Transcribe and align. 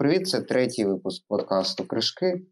Привіт, 0.00 0.28
це 0.28 0.40
третій 0.40 0.84
випуск 0.84 1.26
подкасту 1.28 1.84
Кришки. 1.84 2.42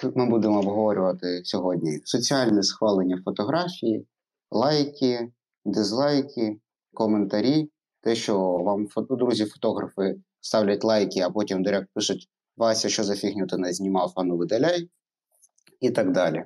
Тут 0.00 0.16
ми 0.16 0.26
будемо 0.26 0.58
обговорювати 0.58 1.40
сьогодні 1.44 2.00
соціальне 2.04 2.62
схвалення 2.62 3.22
фотографії, 3.24 4.06
лайки, 4.50 5.32
дизлайки, 5.64 6.60
коментарі. 6.94 7.70
Те, 8.00 8.14
що 8.14 8.38
вам 8.38 8.88
друзі-фотографи 9.10 10.16
ставлять 10.40 10.84
лайки, 10.84 11.20
а 11.20 11.30
потім 11.30 11.62
директ 11.62 11.88
пишуть 11.94 12.28
Вася, 12.56 12.88
що 12.88 13.04
за 13.04 13.14
фігню 13.14 13.46
ти 13.46 13.56
не 13.56 13.72
знімав, 13.72 14.12
а 14.16 14.24
ну 14.24 14.36
видаляй, 14.36 14.88
і 15.80 15.90
так 15.90 16.12
далі. 16.12 16.44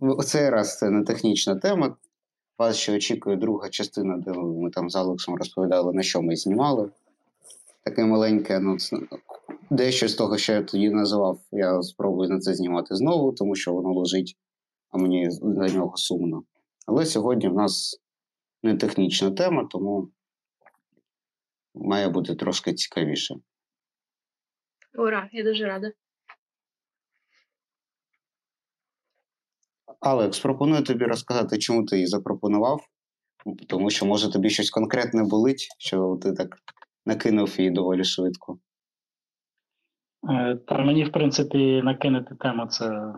У 0.00 0.22
цей 0.22 0.50
раз 0.50 0.78
це 0.78 0.90
не 0.90 1.04
технічна 1.04 1.56
тема. 1.56 1.96
Вас 2.58 2.76
ще 2.76 2.96
очікує 2.96 3.36
друга 3.36 3.68
частина, 3.68 4.16
де 4.16 4.32
ми 4.32 4.70
там 4.70 4.90
з 4.90 4.96
Алексом 4.96 5.34
розповідали, 5.34 5.92
на 5.92 6.02
що 6.02 6.22
ми 6.22 6.36
знімали. 6.36 6.90
Таке 7.88 8.04
маленьке, 8.04 8.60
ну, 8.60 8.76
дещо 9.70 10.08
з 10.08 10.14
того, 10.14 10.38
що 10.38 10.52
я 10.52 10.62
тоді 10.62 10.90
називав, 10.90 11.40
я 11.52 11.82
спробую 11.82 12.28
на 12.30 12.38
це 12.38 12.54
знімати 12.54 12.94
знову, 12.94 13.32
тому 13.32 13.56
що 13.56 13.72
воно 13.74 13.94
лежить, 13.94 14.36
а 14.90 14.98
мені 14.98 15.30
за 15.30 15.66
нього 15.66 15.96
сумно. 15.96 16.42
Але 16.86 17.06
сьогодні 17.06 17.48
в 17.48 17.54
нас 17.54 18.00
не 18.62 18.76
технічна 18.76 19.30
тема, 19.30 19.68
тому 19.70 20.08
має 21.74 22.08
бути 22.08 22.34
трошки 22.34 22.74
цікавіше. 22.74 23.34
Ура, 24.98 25.28
я 25.32 25.44
дуже 25.44 25.66
рада. 25.66 25.92
Алекс, 30.00 30.38
пропоную 30.38 30.82
тобі 30.82 31.04
розказати, 31.04 31.58
чому 31.58 31.84
ти 31.84 31.96
її 31.96 32.06
запропонував, 32.06 32.80
тому 33.68 33.90
що, 33.90 34.06
може, 34.06 34.32
тобі 34.32 34.50
щось 34.50 34.70
конкретне 34.70 35.22
болить, 35.22 35.68
що 35.78 36.18
ти 36.22 36.32
так 36.32 36.58
накинув 37.08 37.54
її 37.58 37.70
доволі 37.70 38.04
швидко. 38.04 38.58
Е, 40.30 40.56
та 40.66 40.78
мені, 40.78 41.04
в 41.04 41.12
принципі, 41.12 41.82
накинути 41.84 42.34
тему 42.34 42.66
це 42.66 43.14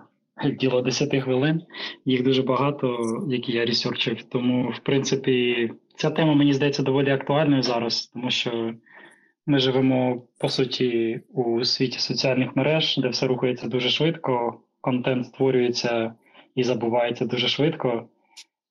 діло 0.59 0.83
10 0.83 1.23
хвилин. 1.23 1.63
Їх 2.05 2.23
дуже 2.23 2.43
багато, 2.43 2.99
які 3.29 3.53
я 3.53 3.65
ресерчив. 3.65 4.23
Тому, 4.23 4.71
в 4.71 4.79
принципі, 4.79 5.71
ця 5.97 6.11
тема 6.11 6.35
мені 6.35 6.53
здається 6.53 6.83
доволі 6.83 7.11
актуальною 7.11 7.63
зараз, 7.63 8.07
тому 8.07 8.31
що 8.31 8.75
ми 9.47 9.59
живемо 9.59 10.23
по 10.39 10.49
суті 10.49 11.21
у 11.29 11.65
світі 11.65 11.99
соціальних 11.99 12.57
мереж, 12.57 12.99
де 12.99 13.09
все 13.09 13.27
рухається 13.27 13.69
дуже 13.69 13.89
швидко, 13.89 14.61
контент 14.81 15.27
створюється 15.27 16.15
і 16.55 16.65
забувається 16.65 17.25
дуже 17.27 17.49
швидко, 17.49 18.09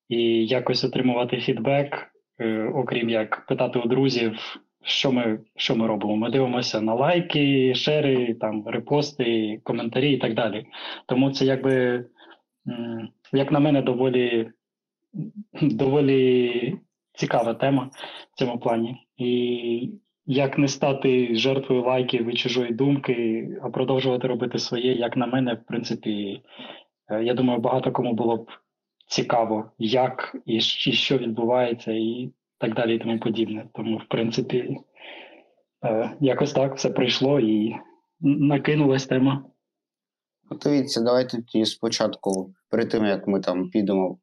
і 0.10 0.48
якось 0.48 0.84
отримувати 0.84 1.38
фідбек, 1.38 2.08
е, 2.40 2.72
окрім 2.76 3.10
як 3.10 3.46
питати 3.46 3.80
у 3.80 3.88
друзів, 3.88 4.60
що 4.84 5.12
ми 5.12 5.40
що 5.56 5.76
ми 5.76 5.88
робимо. 5.88 6.16
Ми 6.16 6.30
дивимося 6.30 6.82
на 6.82 6.94
лайки, 6.94 7.76
шери, 7.76 8.34
там 8.34 8.68
репости, 8.68 9.60
коментарі 9.64 10.14
і 10.14 10.18
так 10.18 10.34
далі. 10.34 10.66
Тому 11.06 11.32
це 11.32 11.46
якби, 11.46 12.06
як 13.34 13.52
на 13.52 13.60
мене, 13.60 13.82
доволі 13.82 14.50
доволі 15.62 16.76
цікава 17.14 17.54
тема 17.54 17.90
в 18.34 18.40
цьому 18.40 18.60
плані. 18.60 19.08
І 19.18 19.92
як 20.26 20.58
не 20.58 20.68
стати 20.68 21.36
жертвою 21.36 21.84
лайків 21.84 22.28
і 22.28 22.34
чужої 22.34 22.74
думки, 22.74 23.48
а 23.64 23.70
продовжувати 23.70 24.28
робити 24.28 24.60
своє, 24.60 24.94
як 24.94 25.18
на 25.18 25.28
мене, 25.28 25.54
в 25.54 25.66
принципі, 25.66 26.42
Е, 27.10 27.24
я 27.24 27.34
думаю, 27.34 27.60
багато 27.60 27.92
кому 27.92 28.14
було 28.14 28.38
б 28.38 28.52
цікаво, 29.08 29.72
як 29.78 30.36
і 30.46 30.62
що 30.62 31.18
відбувається, 31.18 31.92
і 31.92 32.32
так 32.60 32.76
далі, 32.76 32.96
і 32.96 33.00
тому 33.00 33.20
подібне. 33.20 33.70
Тому, 33.74 33.98
в 33.98 34.08
принципі, 34.10 34.78
е, 35.86 36.18
якось 36.22 36.54
так 36.54 36.76
все 36.76 36.90
прийшло 36.90 37.40
і 37.40 37.76
накинулась 38.20 39.06
тема. 39.06 39.46
Дивіться, 40.64 41.02
давайте 41.02 41.42
тоді 41.42 41.66
спочатку, 41.66 42.54
перед 42.70 42.90
тим 42.90 43.06
як 43.06 43.28
ми 43.28 43.40
там 43.40 43.70
підемо, 43.70 44.20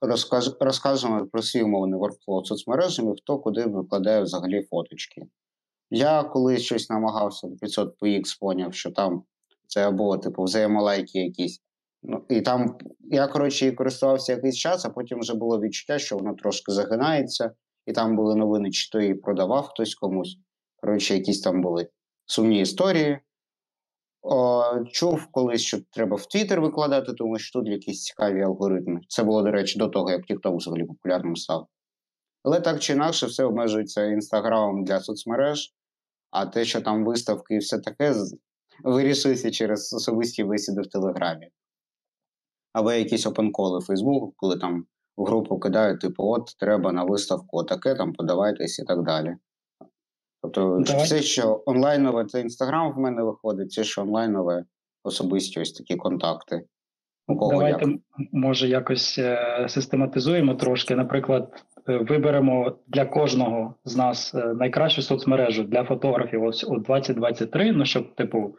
розказ, 0.00 0.56
розкажемо 0.60 1.26
про 1.26 1.42
свій 1.42 1.62
умовний 1.62 2.00
workflow 2.00 2.44
соцмережами, 2.44 3.14
хто 3.16 3.38
куди 3.38 3.64
викладає 3.64 4.22
взагалі 4.22 4.62
фоточки. 4.62 5.22
Я 5.90 6.22
колись 6.22 6.62
щось 6.62 6.90
намагався 6.90 7.48
до 7.48 7.56
500 7.56 8.02
px 8.02 8.22
поняв, 8.40 8.74
що 8.74 8.90
там 8.90 9.22
це 9.66 9.88
або 9.88 10.18
типу 10.18 10.42
взаємолайки 10.42 11.18
якісь 11.18 11.62
Ну, 12.02 12.24
І 12.28 12.40
там 12.40 12.78
я, 13.00 13.26
коротше, 13.26 13.72
користувався 13.72 14.32
якийсь 14.32 14.56
час, 14.56 14.84
а 14.84 14.90
потім 14.90 15.20
вже 15.20 15.34
було 15.34 15.60
відчуття, 15.60 15.98
що 15.98 16.16
воно 16.16 16.34
трошки 16.34 16.72
загинається, 16.72 17.50
і 17.86 17.92
там 17.92 18.16
були 18.16 18.34
новини, 18.34 18.70
чи 18.70 18.90
то 18.90 19.00
її 19.00 19.14
продавав 19.14 19.66
хтось 19.66 19.94
комусь. 19.94 20.38
Коротше, 20.76 21.14
якісь 21.14 21.40
там 21.40 21.62
були 21.62 21.88
сумні 22.26 22.60
історії. 22.60 23.18
О, 24.22 24.64
Чув 24.92 25.26
колись, 25.32 25.62
що 25.62 25.78
треба 25.90 26.16
в 26.16 26.26
Твіттер 26.26 26.60
викладати, 26.60 27.12
тому 27.12 27.38
що 27.38 27.58
тут 27.58 27.68
якісь 27.68 28.04
цікаві 28.04 28.42
алгоритми. 28.42 29.00
Це 29.08 29.24
було, 29.24 29.42
до 29.42 29.50
речі, 29.50 29.78
до 29.78 29.88
того, 29.88 30.10
як 30.10 30.30
TikTok 30.30 30.56
взагалі 30.56 30.84
популярним 30.84 31.36
став. 31.36 31.66
Але 32.42 32.60
так 32.60 32.80
чи 32.80 32.92
інакше, 32.92 33.26
все 33.26 33.44
обмежується 33.44 34.04
інстаграмом 34.04 34.84
для 34.84 35.00
соцмереж, 35.00 35.74
а 36.30 36.46
те, 36.46 36.64
що 36.64 36.80
там 36.80 37.04
виставки 37.04 37.54
і 37.54 37.58
все 37.58 37.78
таке, 37.78 38.14
вирішується 38.84 39.50
через 39.50 39.92
особисті 39.92 40.44
бесіди 40.44 40.80
в 40.80 40.86
Телеграмі 40.86 41.50
або 42.72 42.92
якісь 42.92 43.26
опенколи 43.26 43.80
Фейсбуку, 43.80 44.34
коли 44.36 44.58
там 44.58 44.86
в 45.20 45.24
групу 45.24 45.58
кидають, 45.58 46.00
типу, 46.00 46.24
от 46.24 46.56
треба 46.58 46.92
на 46.92 47.04
виставку 47.04 47.64
таке, 47.64 47.94
там 47.94 48.12
подавайтесь 48.12 48.78
і 48.78 48.84
так 48.84 49.02
далі. 49.02 49.36
Тобто, 50.42 50.82
Давай. 50.86 51.04
все, 51.04 51.22
що 51.22 51.62
онлайнове, 51.66 52.24
це 52.24 52.40
інстаграм 52.40 52.92
в 52.92 52.98
мене 52.98 53.22
виходить, 53.22 53.68
все, 53.70 53.84
що 53.84 54.02
онлайнове, 54.02 54.64
особисті 55.04 55.60
ось 55.60 55.72
такі 55.72 55.96
контакти. 55.96 56.62
Кого 57.26 57.50
Давайте, 57.50 57.90
як? 57.90 58.00
може, 58.32 58.68
якось 58.68 59.18
е, 59.18 59.66
систематизуємо 59.68 60.54
трошки. 60.54 60.96
Наприклад, 60.96 61.64
виберемо 61.86 62.76
для 62.86 63.06
кожного 63.06 63.74
з 63.84 63.96
нас 63.96 64.34
е, 64.34 64.54
найкращу 64.54 65.02
соцмережу 65.02 65.62
для 65.62 65.84
фотографів 65.84 66.42
ось 66.42 66.64
у 66.64 66.78
2023, 66.78 67.72
ну 67.72 67.84
щоб 67.84 68.14
типу 68.14 68.56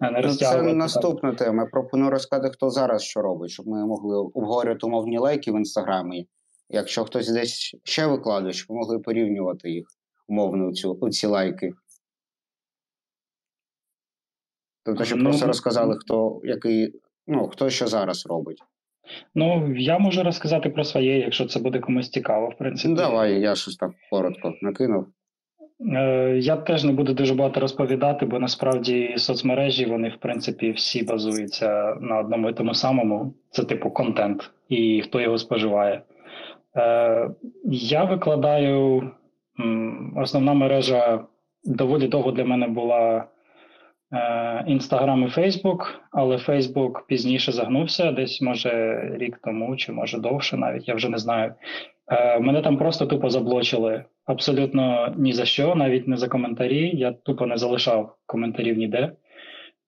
не 0.00 0.10
ну, 0.10 0.20
розтягувати. 0.22 0.70
Це 0.70 0.74
наступна 0.74 1.34
тема. 1.34 1.62
Я 1.62 1.68
пропоную 1.68 2.10
розказати, 2.10 2.54
хто 2.54 2.70
зараз 2.70 3.02
що 3.02 3.22
робить, 3.22 3.50
щоб 3.50 3.66
ми 3.66 3.86
могли 3.86 4.16
обговорювати 4.16 4.86
умовні 4.86 5.18
лайки 5.18 5.52
в 5.52 5.56
інстаграмі. 5.56 6.26
Якщо 6.68 7.04
хтось 7.04 7.32
десь 7.32 7.76
ще 7.84 8.06
викладає, 8.06 8.52
щоб 8.52 8.70
ми 8.70 8.76
могли 8.76 8.98
порівнювати 8.98 9.70
їх 9.70 9.86
умовно 10.28 10.70
у 11.00 11.10
ці 11.10 11.26
лайки. 11.26 11.72
Тобто, 14.84 15.04
щоб 15.04 15.18
ну, 15.18 15.24
просто 15.24 15.46
розказали, 15.46 15.96
хто 15.98 16.40
який, 16.44 17.00
ну, 17.26 17.48
хто 17.48 17.70
що 17.70 17.86
зараз 17.86 18.26
робить. 18.26 18.62
Ну, 19.34 19.74
я 19.76 19.98
можу 19.98 20.22
розказати 20.22 20.70
про 20.70 20.84
своє, 20.84 21.18
якщо 21.18 21.46
це 21.46 21.60
буде 21.60 21.78
комусь 21.78 22.10
цікаво, 22.10 22.48
в 22.48 22.58
принципі. 22.58 22.94
Давай, 22.94 23.40
я 23.40 23.54
щось 23.54 23.76
так 23.76 23.90
коротко 24.10 24.54
накинув. 24.62 25.06
Е, 25.94 26.38
я 26.38 26.56
теж 26.56 26.84
не 26.84 26.92
буду 26.92 27.14
дуже 27.14 27.34
багато 27.34 27.60
розповідати, 27.60 28.26
бо 28.26 28.38
насправді 28.38 29.14
соцмережі 29.16 29.86
вони, 29.86 30.08
в 30.08 30.16
принципі, 30.16 30.70
всі 30.70 31.04
базуються 31.04 31.96
на 32.00 32.18
одному 32.18 32.50
і 32.50 32.52
тому 32.52 32.74
самому. 32.74 33.34
Це 33.50 33.64
типу 33.64 33.90
контент 33.90 34.50
і 34.68 35.02
хто 35.04 35.20
його 35.20 35.38
споживає. 35.38 36.02
Е, 36.76 37.30
я 37.70 38.04
викладаю 38.04 39.10
основна 40.16 40.54
мережа 40.54 41.24
доволі 41.64 42.08
довго 42.08 42.32
для 42.32 42.44
мене 42.44 42.68
була 42.68 43.24
Інстаграм 44.66 45.24
і 45.24 45.28
Фейсбук, 45.28 46.00
але 46.10 46.38
Фейсбук 46.38 47.06
пізніше 47.06 47.52
загнувся, 47.52 48.12
десь 48.12 48.42
може 48.42 49.02
рік 49.14 49.40
тому, 49.44 49.76
чи 49.76 49.92
може 49.92 50.18
довше, 50.18 50.56
навіть 50.56 50.88
я 50.88 50.94
вже 50.94 51.08
не 51.08 51.18
знаю. 51.18 51.54
Е, 52.10 52.40
мене 52.40 52.62
там 52.62 52.76
просто 52.76 53.06
тупо 53.06 53.30
заблочили. 53.30 54.04
Абсолютно 54.26 55.14
ні 55.16 55.32
за 55.32 55.44
що, 55.44 55.74
навіть 55.74 56.08
не 56.08 56.16
за 56.16 56.28
коментарі. 56.28 56.90
Я 56.94 57.12
тупо 57.12 57.46
не 57.46 57.56
залишав 57.56 58.16
коментарів 58.26 58.78
ніде. 58.78 59.12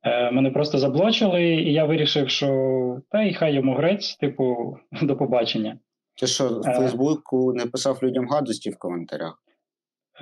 Е, 0.02 0.30
мене 0.30 0.50
просто 0.50 0.78
заблочили, 0.78 1.42
і 1.42 1.72
я 1.72 1.84
вирішив, 1.84 2.30
що 2.30 3.00
та 3.10 3.22
й 3.22 3.34
хай 3.34 3.54
йому 3.54 3.74
грець, 3.74 4.16
типу, 4.16 4.76
до 5.02 5.16
побачення. 5.16 5.78
Ти 6.20 6.26
що 6.26 6.48
в 6.48 6.68
е, 6.68 6.72
Фейсбуку 6.72 7.52
не 7.52 7.66
писав 7.66 7.98
людям 8.02 8.28
гадості 8.28 8.70
в 8.70 8.78
коментарях? 8.78 9.42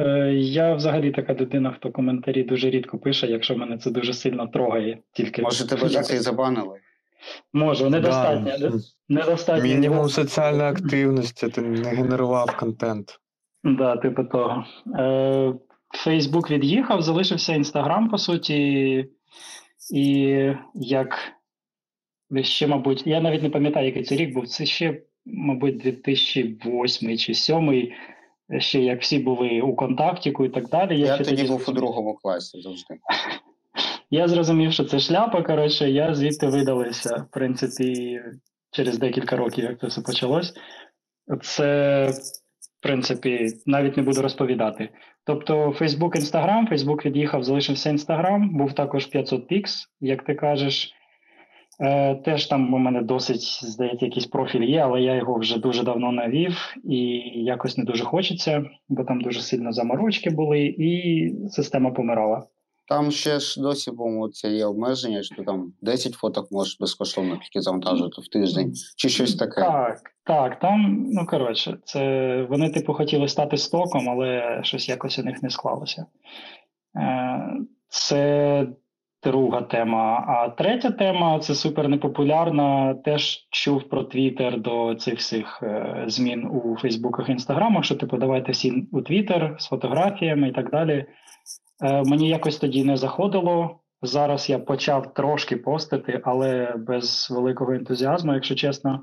Е, 0.00 0.33
я 0.35 0.75
взагалі 0.75 1.11
така 1.11 1.35
дитина, 1.35 1.73
хто 1.73 1.93
коментарі 1.93 2.43
дуже 2.43 2.71
рідко 2.71 2.99
пише, 2.99 3.27
якщо 3.27 3.56
мене 3.56 3.79
це 3.79 3.91
дуже 3.91 4.12
сильно 4.12 4.47
трогає. 4.47 4.99
Тільки 5.12 5.43
Може, 5.43 5.67
тебе 5.69 5.89
за 5.89 6.03
це 6.03 6.17
і 6.17 6.19
забанили? 6.19 6.81
Можу, 7.53 7.91
недостатньо. 7.91 8.59
Да. 8.59 8.73
недостатньо. 9.09 9.65
Мінімум 9.65 10.09
соціальної 10.09 10.71
активності, 10.71 11.49
ти 11.49 11.61
не 11.61 11.91
генерував 11.91 12.56
контент. 12.56 13.21
Да, 13.65 13.97
типу 13.97 14.25
того. 14.25 14.65
Е, 14.99 15.55
Фейсбук 15.91 16.50
від'їхав, 16.50 17.03
залишився 17.03 17.55
Інстаграм, 17.55 18.09
по 18.09 18.19
суті, 18.19 19.09
і 19.95 20.53
як 20.75 21.19
ще, 22.43 22.67
мабуть, 22.67 23.06
я 23.06 23.21
навіть 23.21 23.43
не 23.43 23.50
пам'ятаю, 23.50 23.87
який 23.87 24.03
це 24.03 24.17
рік 24.17 24.35
був. 24.35 24.49
Це 24.49 24.67
ще, 24.67 25.03
мабуть, 25.27 25.79
2008 25.79 27.19
чи 27.19 27.33
2007 27.33 27.93
ще 28.59 28.81
як 28.81 29.03
всі 29.03 29.19
були 29.19 29.61
у 29.61 29.77
контактіку 29.77 30.45
і 30.45 30.49
так 30.49 30.69
далі. 30.69 31.00
Я 31.00 31.15
ще 31.15 31.25
тоді 31.25 31.45
був 31.45 31.65
у 31.69 31.73
другому 31.73 32.15
класі 32.15 32.61
завжди. 32.61 32.95
Я 34.11 34.29
зрозумів, 34.29 34.73
що 34.73 34.85
це 34.85 34.99
шляпа. 34.99 35.43
Коротше, 35.43 35.91
я 35.91 36.15
звідти 36.15 36.47
видалився, 36.47 37.17
в 37.17 37.33
принципі, 37.33 38.21
через 38.71 38.99
декілька 38.99 39.37
років, 39.37 39.65
як 39.65 39.81
це 39.81 39.87
все 39.87 40.00
почалось. 40.00 40.55
Це, 41.43 42.06
в 42.61 42.83
принципі, 42.83 43.49
навіть 43.67 43.97
не 43.97 44.03
буду 44.03 44.23
розповідати. 44.23 44.89
Тобто, 45.25 45.69
Facebook, 45.71 46.17
Instagram, 46.17 46.73
Facebook 46.73 47.06
від'їхав, 47.06 47.45
залишився 47.45 47.91
Instagram, 47.91 48.49
був 48.50 48.73
також 48.73 49.06
500 49.06 49.53
Pix, 49.53 49.65
як 50.00 50.25
ти 50.25 50.35
кажеш. 50.35 50.95
Е, 51.81 52.15
теж 52.15 52.47
там 52.47 52.75
у 52.75 52.79
мене 52.79 53.03
досить, 53.03 53.61
здається, 53.63 54.07
якийсь 54.07 54.27
профіль 54.27 54.63
є, 54.63 54.81
але 54.81 55.01
я 55.01 55.15
його 55.15 55.39
вже 55.39 55.59
дуже 55.59 55.83
давно 55.83 56.13
навів 56.13 56.75
і 56.85 56.99
якось 57.35 57.79
не 57.79 57.85
дуже 57.85 58.05
хочеться, 58.05 58.65
бо 58.89 59.05
там 59.05 59.21
дуже 59.21 59.41
сильно 59.41 59.73
заморочки 59.73 60.31
були, 60.31 60.61
і 60.79 61.33
система 61.51 61.91
помирала. 61.91 62.47
Там 62.89 63.11
ще 63.11 63.41
ж 63.41 63.63
досі, 63.63 63.93
по-моєму, 63.93 64.29
це 64.29 64.49
є 64.49 64.67
обмеження, 64.67 65.23
що 65.23 65.45
там 65.45 65.73
10 65.83 66.13
фоток 66.13 66.53
можеш 66.53 66.79
безкоштовно 66.81 67.37
тільки 67.37 67.61
завантажити 67.61 68.21
в 68.21 68.29
тиждень, 68.29 68.73
чи 68.97 69.09
щось 69.09 69.35
таке. 69.35 69.61
Так, 69.61 70.01
так, 70.25 70.59
там, 70.59 71.07
ну 71.11 71.27
коротше, 71.27 71.79
це 71.85 72.43
вони, 72.51 72.71
типу, 72.71 72.95
хотіли 72.95 73.29
стати 73.29 73.57
стоком, 73.57 74.09
але 74.09 74.61
щось 74.63 74.89
якось 74.89 75.19
у 75.19 75.23
них 75.23 75.43
не 75.43 75.51
склалося. 75.51 76.07
Е, 76.97 77.57
Це 77.89 78.67
друга 79.23 79.62
тема. 79.62 80.25
А 80.29 80.49
третя 80.49 80.91
тема 80.91 81.38
це 81.38 81.55
супер 81.55 81.88
непопулярна. 81.88 82.94
Теж 82.94 83.49
чув 83.50 83.88
про 83.88 84.05
Твіттер 84.05 84.61
до 84.61 84.94
цих 84.94 85.19
всіх 85.19 85.62
е, 85.62 86.05
змін 86.06 86.47
у 86.47 86.76
Фейсбуках 86.76 87.29
і 87.29 87.32
Інстаграмах, 87.32 87.85
що 87.85 87.94
типу 87.94 88.17
давайте 88.17 88.53
всі 88.53 88.88
у 88.93 89.03
Твіттер 89.03 89.56
з 89.59 89.69
фотографіями 89.69 90.49
і 90.49 90.53
так 90.53 90.70
далі. 90.70 91.06
Е, 91.85 92.03
Мені 92.06 92.29
якось 92.29 92.56
тоді 92.56 92.85
не 92.85 92.97
заходило. 92.97 93.81
Зараз 94.03 94.50
я 94.50 94.59
почав 94.59 95.15
трошки 95.15 95.56
постити, 95.56 96.21
але 96.25 96.75
без 96.76 97.29
великого 97.31 97.73
ентузіазму, 97.73 98.35
якщо 98.35 98.55
чесно. 98.55 99.00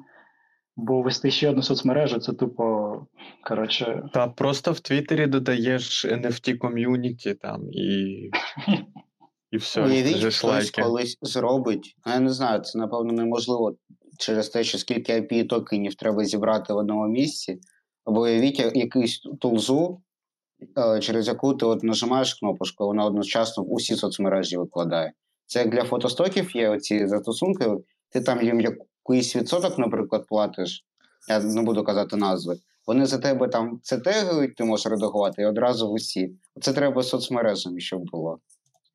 Бо 0.78 1.02
вести 1.02 1.32
ще 1.32 1.50
одну 1.50 1.62
соцмережу 1.62 2.20
це 2.20 2.34
тупо. 2.34 2.96
Коротше, 3.44 4.04
Та 4.14 4.28
просто 4.28 4.72
в 4.72 4.80
Твіттері 4.80 5.28
додаєш 5.28 6.06
NFT 6.06 6.58
ком'юніті 6.58 7.34
там 7.34 7.62
і. 7.72 8.30
І 9.56 9.58
все, 9.58 9.84
Уявіть, 9.84 10.18
хтось 10.18 10.44
лайки. 10.44 10.82
колись 10.82 11.18
зробить. 11.22 11.96
Ну, 12.06 12.14
я 12.14 12.20
не 12.20 12.30
знаю, 12.34 12.62
це 12.62 12.78
напевно 12.80 13.14
неможливо 13.14 13.76
через 14.20 14.50
те, 14.50 14.64
що 14.64 14.78
скільки 14.78 15.14
IP 15.14 15.48
токенів 15.48 15.96
треба 15.96 16.26
зібрати 16.26 16.74
в 16.74 16.78
одному 16.78 17.08
місці. 17.08 17.60
Або 18.06 18.22
уявіть 18.22 18.60
я- 18.60 18.72
якусь 18.76 19.22
тулзу, 19.42 20.02
е, 20.78 21.00
через 21.00 21.28
яку 21.28 21.54
ти 21.54 21.66
от 21.66 21.84
нажимаєш 21.84 22.34
кнопочку, 22.34 22.86
вона 22.86 23.06
одночасно 23.06 23.64
в 23.64 23.74
усі 23.74 23.96
соцмережі 23.96 24.58
викладає. 24.58 25.12
Це 25.46 25.60
як 25.60 25.70
для 25.70 25.84
фотостоків 25.84 26.56
є 26.56 26.70
оці 26.70 27.08
застосунки, 27.08 27.66
ти 28.10 28.22
там 28.22 28.42
їм 28.42 28.62
якийсь 28.62 29.36
відсоток, 29.36 29.78
наприклад, 29.78 30.26
платиш. 30.28 30.86
Я 31.30 31.40
не 31.40 31.62
буду 31.62 31.84
казати 31.84 32.16
назви. 32.16 32.56
Вони 32.88 33.06
за 33.06 33.18
тебе 33.18 33.48
там 33.48 33.80
це 33.84 33.98
тегують, 33.98 34.56
ти 34.56 34.64
можеш 34.64 34.86
редагувати 34.86 35.42
і 35.42 35.46
одразу 35.46 35.90
в 35.90 35.92
усі. 35.92 36.32
Це 36.62 36.74
треба 36.74 37.02
з 37.04 37.10
соцмережами, 37.10 37.80
щоб 37.80 38.02
було. 38.12 38.40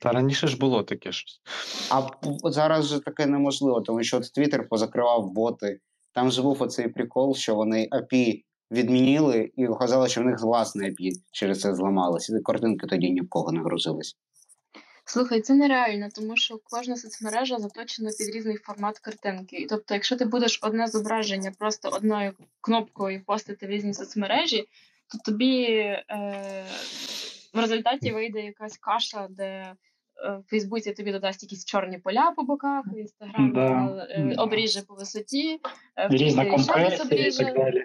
Та 0.01 0.13
раніше 0.13 0.47
ж 0.47 0.59
було 0.59 0.83
таке 0.83 1.13
щось. 1.13 1.41
А 1.91 2.09
зараз 2.51 2.87
же 2.87 3.01
таке 3.01 3.27
неможливо, 3.27 3.81
тому 3.81 4.03
що 4.03 4.17
от 4.17 4.23
Twitter 4.23 4.69
позакривав 4.69 5.33
боти. 5.33 5.81
Там 6.13 6.31
же 6.31 6.43
був 6.43 6.63
оцей 6.63 6.89
прикол, 6.89 7.35
що 7.35 7.55
вони 7.55 7.89
API 7.93 8.45
відмінили 8.71 9.51
і 9.57 9.67
вказали, 9.67 10.09
що 10.09 10.21
в 10.21 10.25
них 10.25 10.41
власне 10.41 10.89
API 10.89 11.13
через 11.33 11.61
це 11.61 11.75
зламалося. 11.75 12.37
І 12.37 12.43
картинки 12.43 12.87
тоді 12.87 13.11
ні 13.11 13.21
в 13.21 13.29
кого 13.29 13.53
не 13.53 13.61
грузились. 13.61 14.17
Слухай, 15.05 15.41
це 15.41 15.55
нереально, 15.55 16.09
тому 16.15 16.37
що 16.37 16.61
кожна 16.65 16.97
соцмережа 16.97 17.59
заточена 17.59 18.11
під 18.19 18.35
різний 18.35 18.57
формат 18.57 18.99
картинки. 18.99 19.57
І 19.57 19.67
тобто, 19.67 19.95
якщо 19.95 20.17
ти 20.17 20.25
будеш 20.25 20.61
одне 20.63 20.87
зображення 20.87 21.53
просто 21.59 21.89
одною 21.89 22.33
кнопкою 22.61 23.25
постити 23.25 23.67
в 23.67 23.71
різні 23.71 23.95
соцмережі, 23.95 24.69
то 25.09 25.19
тобі 25.25 25.65
е, 25.65 26.05
в 27.55 27.61
результаті 27.61 28.13
вийде 28.13 28.41
якась 28.41 28.79
каша, 28.79 29.27
де 29.31 29.75
в 30.25 30.51
Фейсбуці 30.51 30.93
тобі 30.93 31.13
додасть 31.13 31.43
якісь 31.43 31.65
чорні 31.65 31.99
поля 31.99 32.33
по 32.37 32.43
боках, 32.43 32.85
в 32.95 32.99
Інстаграмі 32.99 33.53
Да. 33.53 34.07
е, 34.11 34.35
обріже 34.39 34.83
по 34.89 34.95
висоті, 34.95 35.61
е, 35.97 36.09
різна 36.11 36.45
компресія 36.45 37.27
і 37.27 37.31
так 37.31 37.57
далі. 37.57 37.85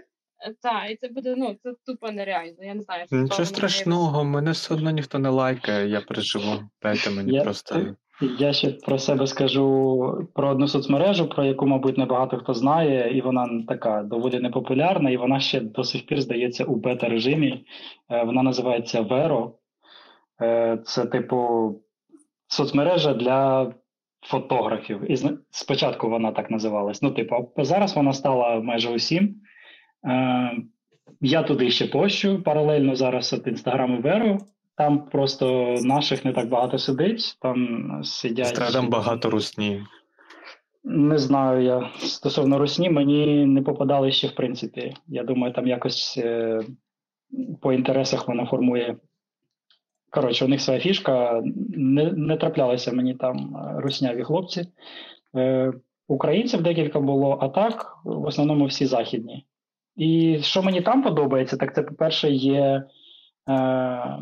Так, 0.61 0.91
і 0.91 0.95
це 0.95 1.07
буде, 1.07 1.35
ну, 1.37 1.55
це 1.63 1.73
тупо 1.85 2.11
нереально. 2.11 2.55
Я 2.63 2.73
не 2.73 2.81
знаю, 2.81 3.05
що 3.07 3.15
Нічого 3.15 3.45
страшного, 3.45 4.23
мене 4.23 4.51
все 4.51 4.73
одно 4.73 4.91
ніхто 4.91 5.19
не 5.19 5.29
лайкає, 5.29 5.87
я 5.89 6.01
переживу. 6.01 6.53
Дайте 6.81 7.09
мені 7.09 7.33
Я- 7.33 7.43
просто. 7.43 7.95
Я 8.39 8.53
ще 8.53 8.71
про 8.71 8.99
себе 8.99 9.27
скажу 9.27 10.27
про 10.35 10.49
одну 10.49 10.67
соцмережу, 10.67 11.29
про 11.29 11.43
яку, 11.45 11.67
мабуть, 11.67 11.97
небагато 11.97 12.37
хто 12.37 12.53
знає, 12.53 13.17
і 13.17 13.21
вона 13.21 13.63
така 13.67 14.03
доволі 14.03 14.39
непопулярна, 14.39 15.09
і 15.09 15.17
вона 15.17 15.39
ще 15.39 15.59
до 15.59 15.83
сих 15.83 16.05
пір 16.05 16.21
здається 16.21 16.63
у 16.63 16.75
бета-режимі. 16.75 17.65
Е, 18.11 18.23
Вона 18.23 18.43
називається 18.43 19.01
Vero. 19.01 19.51
Е, 20.41 20.77
Це, 20.85 21.05
типу, 21.05 21.69
соцмережа 22.47 23.13
для 23.13 23.73
фотографів. 24.21 25.11
І 25.11 25.17
спочатку 25.51 26.09
вона 26.09 26.31
так 26.31 26.51
називалась. 26.51 27.01
Ну, 27.01 27.11
типу, 27.11 27.51
зараз 27.57 27.95
вона 27.95 28.13
стала 28.13 28.61
майже 28.61 28.89
усім. 28.89 29.35
Е, 30.07 30.51
Я 31.21 31.43
туди 31.43 31.71
ще 31.71 31.87
пощу 31.87 32.43
паралельно 32.43 32.95
зараз 32.95 33.33
от 33.33 33.47
Інстаграм 33.47 33.95
і 33.95 34.01
Веру. 34.01 34.37
Там 34.77 35.09
просто 35.09 35.75
наших 35.81 36.25
не 36.25 36.33
так 36.33 36.49
багато 36.49 36.77
сидить. 36.77 37.37
Там 37.41 37.89
сидять. 38.03 38.47
Страдам 38.47 38.89
багато 38.89 39.29
русні. 39.29 39.83
Не 40.83 41.17
знаю 41.17 41.63
я. 41.63 41.89
Стосовно 41.97 42.57
русні, 42.57 42.89
мені 42.89 43.45
не 43.45 43.61
попадали 43.61 44.11
ще, 44.11 44.27
в 44.27 44.35
принципі. 44.35 44.93
Я 45.07 45.23
думаю, 45.23 45.53
там 45.53 45.67
якось 45.67 46.17
е, 46.17 46.61
по 47.61 47.73
інтересах 47.73 48.27
вона 48.27 48.45
формує. 48.45 48.97
Коротше, 50.15 50.45
у 50.45 50.47
них 50.47 50.61
своя 50.61 50.79
фішка. 50.79 51.43
Не, 51.75 52.11
не 52.11 52.37
траплялися 52.37 52.91
мені 52.91 53.13
там 53.13 53.55
е, 53.55 53.81
русняві 53.81 54.23
хлопці. 54.23 54.67
Е, 55.35 55.73
українців 56.07 56.61
декілька 56.61 56.99
було, 56.99 57.37
а 57.41 57.49
так, 57.49 57.97
в 58.03 58.25
основному 58.25 58.65
всі 58.65 58.85
західні. 58.85 59.45
І 59.95 60.39
що 60.41 60.63
мені 60.63 60.81
там 60.81 61.03
подобається, 61.03 61.57
так 61.57 61.75
це, 61.75 61.81
по-перше, 61.81 62.31
є 62.31 62.83
е, 63.49 64.17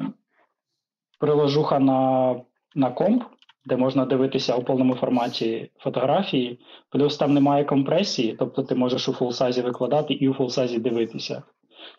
приложуха 1.20 1.80
на, 1.80 2.36
на 2.76 2.92
комп, 2.92 3.24
де 3.66 3.78
можна 3.78 4.06
дивитися 4.06 4.56
у 4.56 4.64
повному 4.64 4.96
форматі 4.96 5.72
фотографії, 5.78 6.60
плюс 6.90 7.18
там 7.18 7.34
немає 7.34 7.66
компресії, 7.66 8.36
тобто 8.40 8.64
ти 8.64 8.76
можеш 8.76 9.10
у 9.10 9.14
full 9.14 9.35
size 9.35 9.56
і 9.56 9.62
викладати 9.62 10.14
і 10.14 10.30
у 10.30 10.34
full 10.34 10.54
size 10.54 10.75
і 10.75 10.80
дивитися. 10.80 11.44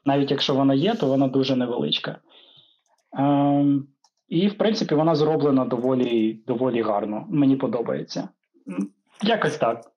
Навіть 0.05 0.31
якщо 0.31 0.55
вона 0.55 0.75
є, 0.75 0.95
то 0.95 1.07
вона 1.07 1.29
дуже 1.29 1.57
невеличка. 1.57 2.19
Ем, 3.19 3.87
і, 4.29 4.49
в 4.49 4.59
принципі, 4.59 4.95
вона 4.95 5.15
зроблена 5.15 5.65
доволі, 5.65 6.41
доволі 6.47 6.83
гарно. 6.83 7.27
Мені 7.29 7.57
подобається. 7.57 8.29
Якось 9.23 9.57
так. 9.57 9.91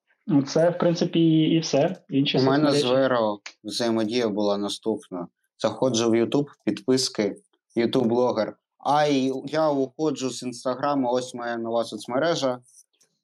Це, 0.47 0.69
в 0.69 0.77
принципі, 0.77 1.19
і 1.39 1.59
все. 1.59 1.95
Інші 2.09 2.37
У 2.37 2.41
мене 2.41 2.71
з. 2.71 2.83
Веро 2.83 3.39
взаємодія 3.63 4.29
була 4.29 4.57
наступна. 4.57 5.27
Заходжу 5.57 6.09
в 6.09 6.13
YouTube, 6.15 6.47
підписки, 6.65 7.35
YouTube 7.77 8.05
блогер. 8.05 8.57
А 8.79 9.05
і 9.05 9.31
я 9.45 9.69
уходжу 9.69 10.29
з 10.29 10.43
інстаграму, 10.43 11.11
ось 11.11 11.33
моя 11.33 11.57
нова 11.57 11.83
соцмережа. 11.83 12.59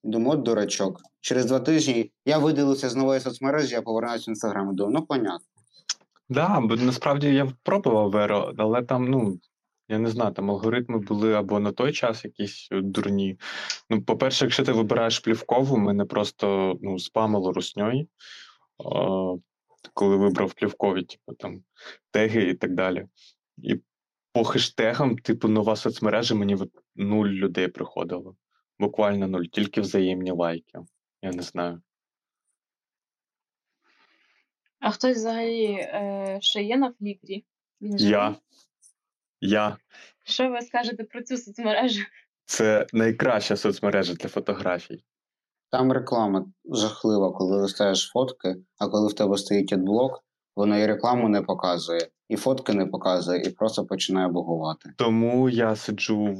Думаю, 0.04 0.40
от 0.40 0.46
дурачок. 0.46 1.02
Через 1.22 1.46
два 1.46 1.60
тижні 1.60 2.12
я 2.26 2.38
виділився 2.38 2.90
з 2.90 2.96
нової 2.96 3.20
соцмережі, 3.20 3.74
я 3.74 3.82
повернуся 3.82 4.24
в 4.28 4.30
інстаграм. 4.30 4.76
Думаю, 4.76 4.96
ну 5.00 5.06
понятно. 5.06 5.48
Да, 6.30 6.60
бо 6.62 6.76
насправді 6.76 7.28
я 7.28 7.52
пробував 7.64 8.12
Веро, 8.12 8.54
але 8.58 8.82
там, 8.82 9.08
ну, 9.08 9.40
я 9.94 10.00
не 10.00 10.10
знаю, 10.10 10.34
там 10.34 10.52
алгоритми 10.52 11.00
були 11.00 11.34
або 11.34 11.60
на 11.60 11.72
той 11.72 11.94
час 11.94 12.26
якісь 12.26 12.68
е, 12.72 12.82
дурні. 12.82 13.40
Ну, 13.90 14.02
по-перше, 14.02 14.46
якщо 14.46 14.64
ти 14.64 14.72
вибираєш 14.72 15.20
плівкову, 15.20 15.78
мене 15.78 16.06
просто 16.06 16.78
ну, 16.82 17.00
спамило 17.00 17.54
русньою, 17.54 18.08
коли 19.94 20.18
вибрав 20.18 20.54
плівкові, 20.54 21.04
типу 21.04 21.34
там 21.34 21.64
теги 22.12 22.42
і 22.42 22.54
так 22.54 22.74
далі. 22.74 23.06
І 23.58 23.82
по 24.32 24.44
хештегам, 24.44 25.18
типу, 25.18 25.48
нова 25.48 25.76
соцмережа, 25.76 26.36
мені 26.36 26.58
нуль 26.96 27.28
людей 27.28 27.68
приходило. 27.68 28.36
Буквально 28.80 29.28
нуль, 29.28 29.44
тільки 29.44 29.82
взаємні 29.82 30.32
лайки. 30.32 30.80
Я 31.22 31.32
не 31.32 31.42
знаю. 31.42 31.82
А 34.80 34.92
хтось 34.92 35.18
взагалі 35.18 35.66
е, 35.66 36.38
ще 36.42 36.64
є 36.64 36.78
на 36.78 36.92
флікрі? 36.92 37.46
Він? 37.82 37.98
Я. 37.98 38.36
Я. 39.44 39.78
Що 40.24 40.50
ви 40.50 40.62
скажете 40.62 41.04
про 41.04 41.22
цю 41.22 41.38
соцмережу? 41.38 42.02
Це 42.46 42.88
найкраща 42.94 43.56
соцмережа 43.56 44.14
для 44.14 44.30
фотографій. 44.30 45.04
Там 45.72 45.92
реклама 45.92 46.46
жахлива, 46.66 47.32
коли 47.32 47.58
листаєш 47.58 48.12
фотки, 48.14 48.56
а 48.80 48.88
коли 48.88 49.08
в 49.08 49.14
тебе 49.14 49.38
стоїть 49.38 49.74
адблок, 49.74 50.24
воно 50.56 50.78
і 50.78 50.86
рекламу 50.86 51.30
не 51.30 51.42
показує, 51.42 52.08
і 52.30 52.36
фотки 52.36 52.74
не 52.74 52.86
показує, 52.86 53.42
і 53.42 53.50
просто 53.50 53.86
починає 53.86 54.28
бугувати. 54.28 54.94
Тому 54.98 55.50
я 55.50 55.76
сиджу 55.76 56.38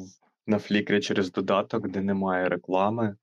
на 0.48 0.60
флікрі 0.60 1.02
через 1.02 1.32
додаток, 1.32 1.88
де 1.90 2.02
немає 2.02 2.50
реклами, 2.50 3.16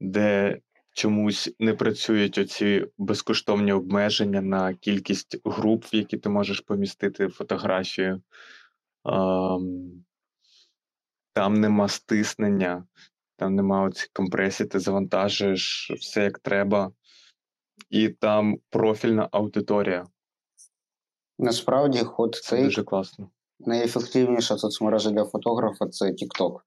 де 0.00 0.58
чомусь 0.92 1.54
не 1.58 1.74
працюють 1.74 2.38
оці 2.38 2.86
безкоштовні 2.98 3.72
обмеження 3.72 4.40
на 4.40 4.74
кількість 4.74 5.36
груп, 5.44 5.84
в 5.84 5.94
які 5.94 6.16
ти 6.16 6.28
можеш 6.28 6.60
помістити 6.60 7.28
фотографію. 7.28 8.22
Ам, 9.02 10.04
Там 11.32 11.54
нема 11.54 11.88
стиснення, 11.88 12.84
там 13.36 13.54
нема 13.54 13.82
оці 13.82 14.08
компресії, 14.12 14.68
ти 14.68 14.78
завантажуєш 14.80 15.90
все 15.90 16.22
як 16.24 16.38
треба, 16.38 16.92
і 17.90 18.08
там 18.08 18.56
профільна 18.70 19.28
аудиторія. 19.32 20.06
Насправді, 21.38 21.98
ход 21.98 22.34
Це 22.34 22.42
цей 22.42 22.64
дуже 22.64 22.82
класно. 22.84 23.30
найефективніша 23.58 24.58
соцмережа 24.58 25.10
для 25.10 25.24
фотографа 25.24 25.88
це 25.88 26.04
TikTok. 26.04 26.60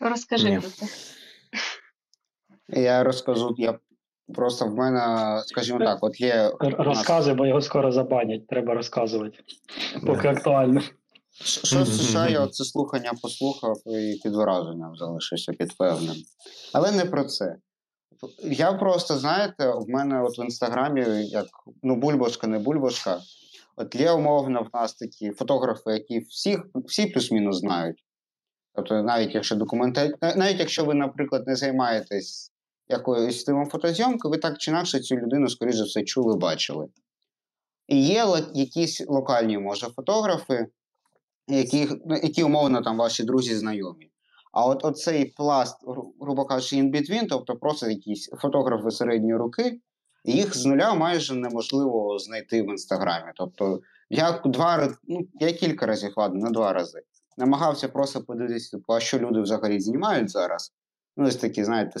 Розкажи 0.00 0.50
Ні. 0.50 0.60
про 0.60 0.70
це. 0.70 0.86
Я 2.68 3.04
розкажу, 3.04 3.54
я 3.58 3.78
просто 4.34 4.66
в 4.66 4.74
мене, 4.74 5.02
скажімо 5.46 5.78
так, 5.78 5.98
от 6.00 6.20
є 6.20 6.52
Розказуй, 6.60 7.34
бо 7.34 7.46
його 7.46 7.60
скоро 7.60 7.92
забанять, 7.92 8.46
треба 8.46 8.74
розказувати. 8.74 9.38
Поки 10.06 10.28
актуально. 10.28 10.80
Що 11.40 11.66
що 11.66 11.82
в 11.82 11.86
США 11.88 12.28
я 12.28 12.46
це 12.46 12.64
слухання 12.64 13.12
послухав 13.22 13.76
і 13.86 14.20
під 14.22 14.34
враженням 14.34 14.96
залишився 14.96 15.52
під 15.52 15.76
певним. 15.76 16.16
Але 16.72 16.92
не 16.92 17.04
про 17.04 17.24
це. 17.24 17.56
Я 18.42 18.72
просто, 18.72 19.18
знаєте, 19.18 19.72
в 19.72 19.88
мене 19.88 20.22
от 20.22 20.38
в 20.38 20.40
інстаграмі, 20.40 21.04
як 21.26 21.46
ну, 21.82 21.96
бульбашка, 21.96 22.46
не 22.46 22.58
бульбашка, 22.58 23.20
от 23.76 23.94
є 23.94 24.10
умовно 24.10 24.62
в 24.62 24.76
нас 24.76 24.94
такі 24.94 25.30
фотографи, 25.30 25.90
які 25.92 26.18
всіх, 26.18 26.60
всі 26.74 27.06
плюс-мінус 27.06 27.58
знають. 27.58 28.04
Тобто, 28.74 29.02
навіть 29.02 29.34
якщо 29.34 29.56
документа... 29.56 30.08
навіть 30.36 30.60
якщо 30.60 30.84
ви, 30.84 30.94
наприклад, 30.94 31.46
не 31.46 31.56
займаєтесь 31.56 32.52
якоюсь 32.88 33.40
стилем 33.40 33.66
фотозйомки, 33.66 34.28
ви 34.28 34.38
так 34.38 34.58
чи 34.58 34.70
інакше 34.70 35.00
цю 35.00 35.16
людину, 35.16 35.48
скоріш 35.48 35.76
за 35.76 35.84
все, 35.84 36.02
чули, 36.02 36.36
бачили. 36.36 36.88
І 37.88 38.06
є 38.06 38.26
якісь 38.54 39.06
локальні, 39.08 39.58
може, 39.58 39.86
фотографи, 39.86 40.66
які, 41.48 41.88
ну, 42.06 42.16
які 42.22 42.42
умовно 42.42 42.82
там 42.82 42.98
ваші 42.98 43.24
друзі 43.24 43.54
знайомі. 43.54 44.10
А 44.52 44.66
от 44.66 44.84
оцей 44.84 45.24
пласт, 45.36 45.76
грубо 46.20 46.44
кажучи, 46.44 46.76
between, 46.76 47.26
тобто 47.28 47.56
просто 47.56 47.90
якісь 47.90 48.28
фотографи 48.28 48.90
середньої 48.90 49.36
руки, 49.36 49.80
їх 50.24 50.56
з 50.56 50.66
нуля 50.66 50.94
майже 50.94 51.34
неможливо 51.34 52.18
знайти 52.18 52.62
в 52.62 52.70
інстаграмі. 52.70 53.32
Тобто, 53.36 53.80
я 54.10 54.40
два 54.44 54.94
ну, 55.04 55.28
я 55.40 55.52
кілька 55.52 55.86
разів, 55.86 56.12
ладно, 56.16 56.40
не 56.44 56.50
два 56.50 56.72
рази, 56.72 57.02
намагався 57.36 57.88
просто 57.88 58.20
подивитися, 58.20 58.76
типу, 58.76 58.92
а 58.92 59.00
що 59.00 59.18
люди 59.18 59.40
взагалі 59.40 59.80
знімають 59.80 60.30
зараз. 60.30 60.72
Ну, 61.20 61.26
ось 61.26 61.36
такі, 61.36 61.64
знаєте, 61.64 62.00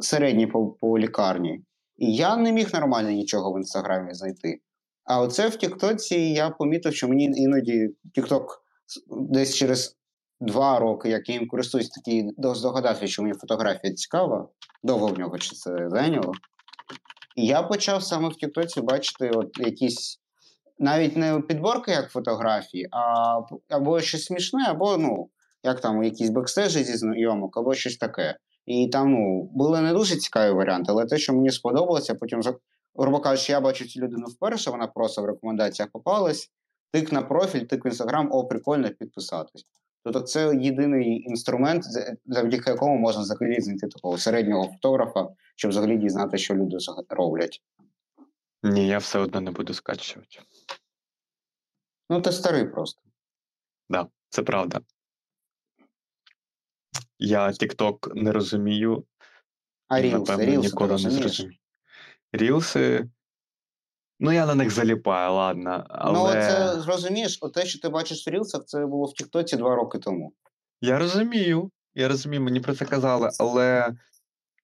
середні 0.00 0.46
по, 0.46 0.66
по 0.66 0.98
лікарні. 0.98 1.64
І 1.96 2.14
я 2.14 2.36
не 2.36 2.52
міг 2.52 2.74
нормально 2.74 3.10
нічого 3.10 3.52
в 3.52 3.58
інстаграмі 3.58 4.14
знайти. 4.14 4.60
А 5.04 5.20
оце 5.20 5.48
в 5.48 5.56
Тіктоці 5.56 6.14
я 6.14 6.50
помітив, 6.50 6.94
що 6.94 7.08
мені 7.08 7.24
іноді 7.24 7.88
Тікток 8.14 8.64
десь 9.06 9.54
через 9.54 9.96
два 10.40 10.78
роки, 10.78 11.08
як 11.08 11.28
я 11.28 11.34
їм 11.34 11.48
користуюсь, 11.48 11.88
такий 11.88 12.30
здогадався, 12.38 13.06
що 13.06 13.22
мені 13.22 13.34
фотографія 13.34 13.94
цікава. 13.94 14.48
Довго 14.82 15.06
в 15.06 15.18
нього 15.18 15.38
чи 15.38 15.56
це 15.56 15.88
зайняло. 15.88 16.32
І 17.36 17.46
я 17.46 17.62
почав 17.62 18.02
саме 18.02 18.28
в 18.28 18.34
Тіктоці 18.34 18.80
бачити 18.80 19.30
от 19.30 19.58
якісь 19.58 20.20
навіть 20.78 21.16
не 21.16 21.40
підборки 21.40 21.90
як 21.90 22.10
фотографії, 22.10 22.88
а 22.90 23.40
або 23.68 24.00
щось 24.00 24.24
смішне, 24.24 24.64
або 24.68 24.96
ну, 24.96 25.28
як 25.62 25.80
там 25.80 26.04
якісь 26.04 26.30
бекстежі 26.30 26.84
зі 26.84 26.96
знайомок, 26.96 27.56
або 27.56 27.74
щось 27.74 27.96
таке. 27.96 28.38
І 28.66 28.88
там 28.88 29.12
ну, 29.12 29.50
були 29.52 29.80
не 29.80 29.92
дуже 29.92 30.16
цікаві 30.16 30.52
варіанти, 30.52 30.92
але 30.92 31.06
те, 31.06 31.18
що 31.18 31.32
мені 31.32 31.50
сподобалося, 31.50 32.14
потім, 32.14 32.40
грубо 32.94 33.20
кажучи, 33.20 33.52
я 33.52 33.60
бачу 33.60 33.84
цю 33.84 34.00
людину 34.00 34.26
вперше, 34.26 34.70
вона 34.70 34.86
просто 34.86 35.22
в 35.22 35.26
рекомендаціях 35.26 35.90
попалась, 35.90 36.50
тик 36.92 37.12
на 37.12 37.22
профіль, 37.22 37.60
тик 37.60 37.84
в 37.84 37.86
інстаграм, 37.86 38.28
о, 38.32 38.44
прикольно 38.44 38.90
підписатись. 38.90 39.66
Тобто 40.04 40.20
це 40.20 40.56
єдиний 40.56 41.22
інструмент, 41.22 41.84
завдяки 42.26 42.70
якому 42.70 42.98
можна 42.98 43.22
взагалі 43.22 43.60
знайти 43.60 43.88
такого 43.88 44.18
середнього 44.18 44.68
фотографа, 44.68 45.28
щоб 45.56 45.70
взагалі 45.70 45.96
дізнати, 45.96 46.38
що 46.38 46.54
люди 46.54 46.76
роблять. 47.08 47.62
Ні, 48.62 48.88
я 48.88 48.98
все 48.98 49.18
одно 49.18 49.40
не 49.40 49.50
буду 49.50 49.74
скачувати. 49.74 50.38
Ну, 52.10 52.20
ти 52.20 52.32
старий 52.32 52.64
просто. 52.64 53.02
Да, 53.88 54.06
це 54.28 54.42
правда. 54.42 54.80
Я 57.18 57.46
TikTok 57.48 58.14
не 58.14 58.32
розумію, 58.32 59.04
А 59.88 60.00
Рілси, 60.00 60.18
напевно, 60.18 60.44
Рілси, 60.44 60.68
ніколи 60.68 60.92
не 60.92 61.10
зрозумію. 61.10 61.58
Рілси. 62.32 63.08
Ну, 64.20 64.32
я 64.32 64.46
на 64.46 64.54
них 64.54 64.70
заліпаю, 64.70 65.32
ладно. 65.32 65.84
Але 65.88 66.18
Ну, 66.18 66.40
це 66.40 66.80
зрозумієш, 66.80 67.38
те, 67.54 67.66
що 67.66 67.80
ти 67.80 67.88
бачиш 67.88 68.26
в 68.26 68.30
Рілсах, 68.30 68.64
це 68.64 68.86
було 68.86 69.06
в 69.06 69.12
Тіктоці 69.12 69.56
два 69.56 69.74
роки 69.74 69.98
тому. 69.98 70.32
я 70.80 70.98
розумію, 70.98 71.70
я 71.94 72.08
розумію, 72.08 72.42
мені 72.42 72.60
про 72.60 72.74
це 72.74 72.84
казали, 72.84 73.30
але 73.40 73.94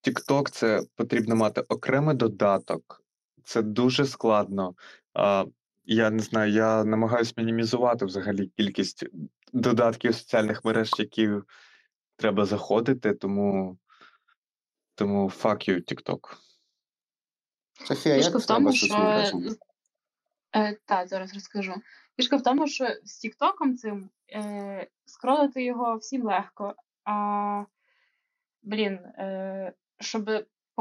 TikTok 0.07 0.51
це 0.51 0.81
потрібно 0.95 1.35
мати 1.35 1.61
окремий 1.61 2.15
додаток. 2.15 3.03
Це 3.43 3.61
дуже 3.61 4.05
складно. 4.05 4.75
А, 5.13 5.45
я 5.85 6.09
не 6.09 6.19
знаю, 6.19 6.51
я 6.51 6.83
намагаюся 6.83 7.33
мінімізувати 7.37 8.05
взагалі 8.05 8.51
кількість 8.57 9.05
додатків 9.53 10.15
соціальних 10.15 10.65
мереж, 10.65 10.91
які 10.97 11.29
треба 12.21 12.45
заходити, 12.45 13.13
тому, 13.13 13.77
тому 14.95 15.25
fuck 15.25 15.69
you, 15.69 15.93
TikTok. 15.93 16.19
Софія, 17.85 18.15
як 18.15 18.23
Фішка 18.23 18.37
в 18.37 18.41
в 18.41 18.45
тому, 18.45 18.73
що 18.73 18.95
е, 20.55 20.77
так, 20.85 21.07
зараз 21.07 21.33
розкажу. 21.33 21.73
Фішка 22.15 22.37
в 22.37 22.43
тому, 22.43 22.67
що 22.67 22.87
з 23.03 23.17
Тіктоком 23.17 23.77
цим 23.77 24.09
е, 24.33 24.87
скролити 25.05 25.63
його 25.63 25.95
всім 25.95 26.23
легко. 26.23 26.75
А 27.03 27.63
блін, 28.63 28.93
е, 28.93 29.73
щоб 29.99 30.29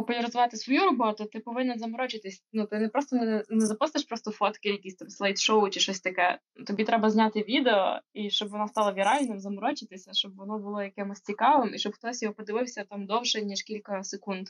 популяризувати 0.01 0.57
свою 0.57 0.85
роботу, 0.85 1.25
ти 1.25 1.41
повинен 1.41 1.79
заморочитись. 1.79 2.45
Ну, 2.53 2.67
ти 2.67 2.79
не 2.79 2.89
просто 2.89 3.17
не, 3.17 3.45
не 3.49 3.67
запостиш 3.67 4.05
просто 4.05 4.31
фотки, 4.31 4.69
якісь 4.69 4.95
там 4.95 5.09
слайд-шоу 5.09 5.69
чи 5.69 5.81
щось 5.81 6.01
таке. 6.01 6.39
Тобі 6.67 6.85
треба 6.85 7.11
зняти 7.11 7.41
відео, 7.41 7.99
і 8.13 8.31
щоб 8.31 8.49
воно 8.49 8.69
стало 8.69 8.93
віральним, 8.93 9.41
заморочитися, 9.41 10.13
щоб 10.13 10.37
воно 10.37 10.59
було 10.59 10.83
якимось 10.83 11.21
цікавим, 11.21 11.75
і 11.75 11.79
щоб 11.79 11.93
хтось 11.93 12.23
його 12.23 12.35
подивився 12.35 12.85
там 12.85 13.07
довше, 13.07 13.43
ніж 13.43 13.63
кілька 13.63 14.03
секунд. 14.03 14.49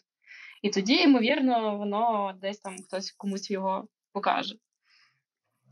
І 0.63 0.71
тоді, 0.71 0.95
ймовірно, 0.95 1.79
воно 1.79 2.33
десь 2.41 2.61
там 2.61 2.77
хтось 2.87 3.11
комусь 3.11 3.51
його 3.51 3.89
покаже. 4.13 4.55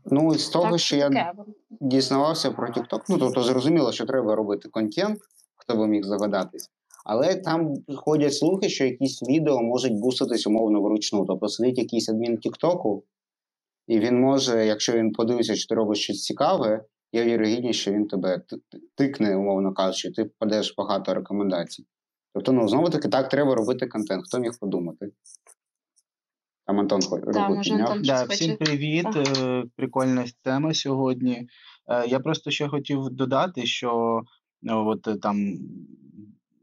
Ну, 0.05 0.33
з 0.33 0.49
того, 0.49 0.71
так, 0.71 0.79
що 0.79 0.95
я 0.95 1.09
таке. 1.09 1.33
дізнавався 1.69 2.51
про 2.51 2.67
TikTok, 2.67 3.01
ну 3.09 3.17
тобто 3.17 3.43
зрозуміло, 3.43 3.91
що 3.91 4.05
треба 4.05 4.35
робити 4.35 4.69
контент, 4.69 5.19
хто 5.55 5.75
би 5.75 5.87
міг 5.87 6.03
здогадатись. 6.03 6.71
Але 7.11 7.35
там 7.35 7.73
ходять 7.97 8.33
слухи, 8.33 8.69
що 8.69 8.85
якісь 8.85 9.23
відео 9.29 9.61
можуть 9.61 9.93
буститись 9.93 10.47
умовно 10.47 10.81
вручну. 10.81 11.25
Тобто 11.25 11.47
сидить 11.47 11.77
якийсь 11.77 12.09
адмін 12.09 12.37
Тіктоку, 12.37 13.03
і 13.87 13.99
він 13.99 14.19
може, 14.19 14.65
якщо 14.65 14.93
він 14.93 15.11
подивиться, 15.11 15.55
що 15.55 15.67
ти 15.67 15.75
робиш 15.75 16.03
щось 16.03 16.23
цікаве, 16.23 16.83
є 17.11 17.23
вірогідність, 17.25 17.79
що 17.79 17.91
він 17.91 18.07
тебе 18.07 18.41
тикне, 18.95 19.35
умовно 19.35 19.73
кажучи, 19.73 20.11
ти 20.11 20.23
впадеш 20.23 20.75
багато 20.77 21.13
рекомендацій. 21.13 21.85
Тобто, 22.33 22.51
ну, 22.51 22.67
знову 22.67 22.89
таки, 22.89 23.07
так 23.09 23.29
треба 23.29 23.55
робити 23.55 23.87
контент. 23.87 24.23
Хто 24.25 24.39
міг 24.39 24.51
подумати? 24.59 25.11
Там 26.65 26.79
Антон 26.79 26.99
руку 27.11 27.39
може. 27.39 27.73
Антон. 27.73 28.01
Да, 28.01 28.23
всім 28.23 28.57
привіт. 28.57 29.03
Так. 29.13 29.37
е, 29.37 29.63
Прикольна 29.75 30.25
тема 30.43 30.73
сьогодні. 30.73 31.47
Е, 31.87 32.07
Я 32.07 32.19
просто 32.19 32.51
ще 32.51 32.67
хотів 32.67 33.09
додати, 33.09 33.65
що 33.65 34.21
ну, 34.61 34.87
от 34.87 35.07
е, 35.07 35.15
там, 35.15 35.59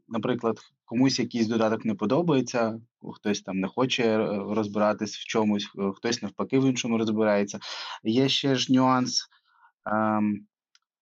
наприклад, 0.07 0.59
комусь 0.85 1.19
якийсь 1.19 1.47
додаток 1.47 1.85
не 1.85 1.95
подобається, 1.95 2.79
хтось 3.13 3.41
там 3.41 3.59
не 3.59 3.67
хоче 3.67 4.03
е, 4.03 4.27
розбиратись 4.49 5.17
в 5.17 5.25
чомусь, 5.27 5.71
е, 5.79 5.91
хтось 5.95 6.21
навпаки 6.21 6.59
в 6.59 6.65
іншому 6.69 6.97
розбирається. 6.97 7.59
Є 8.03 8.29
ще 8.29 8.55
ж 8.55 8.73
нюанс, 8.73 9.27
ем, 9.85 10.47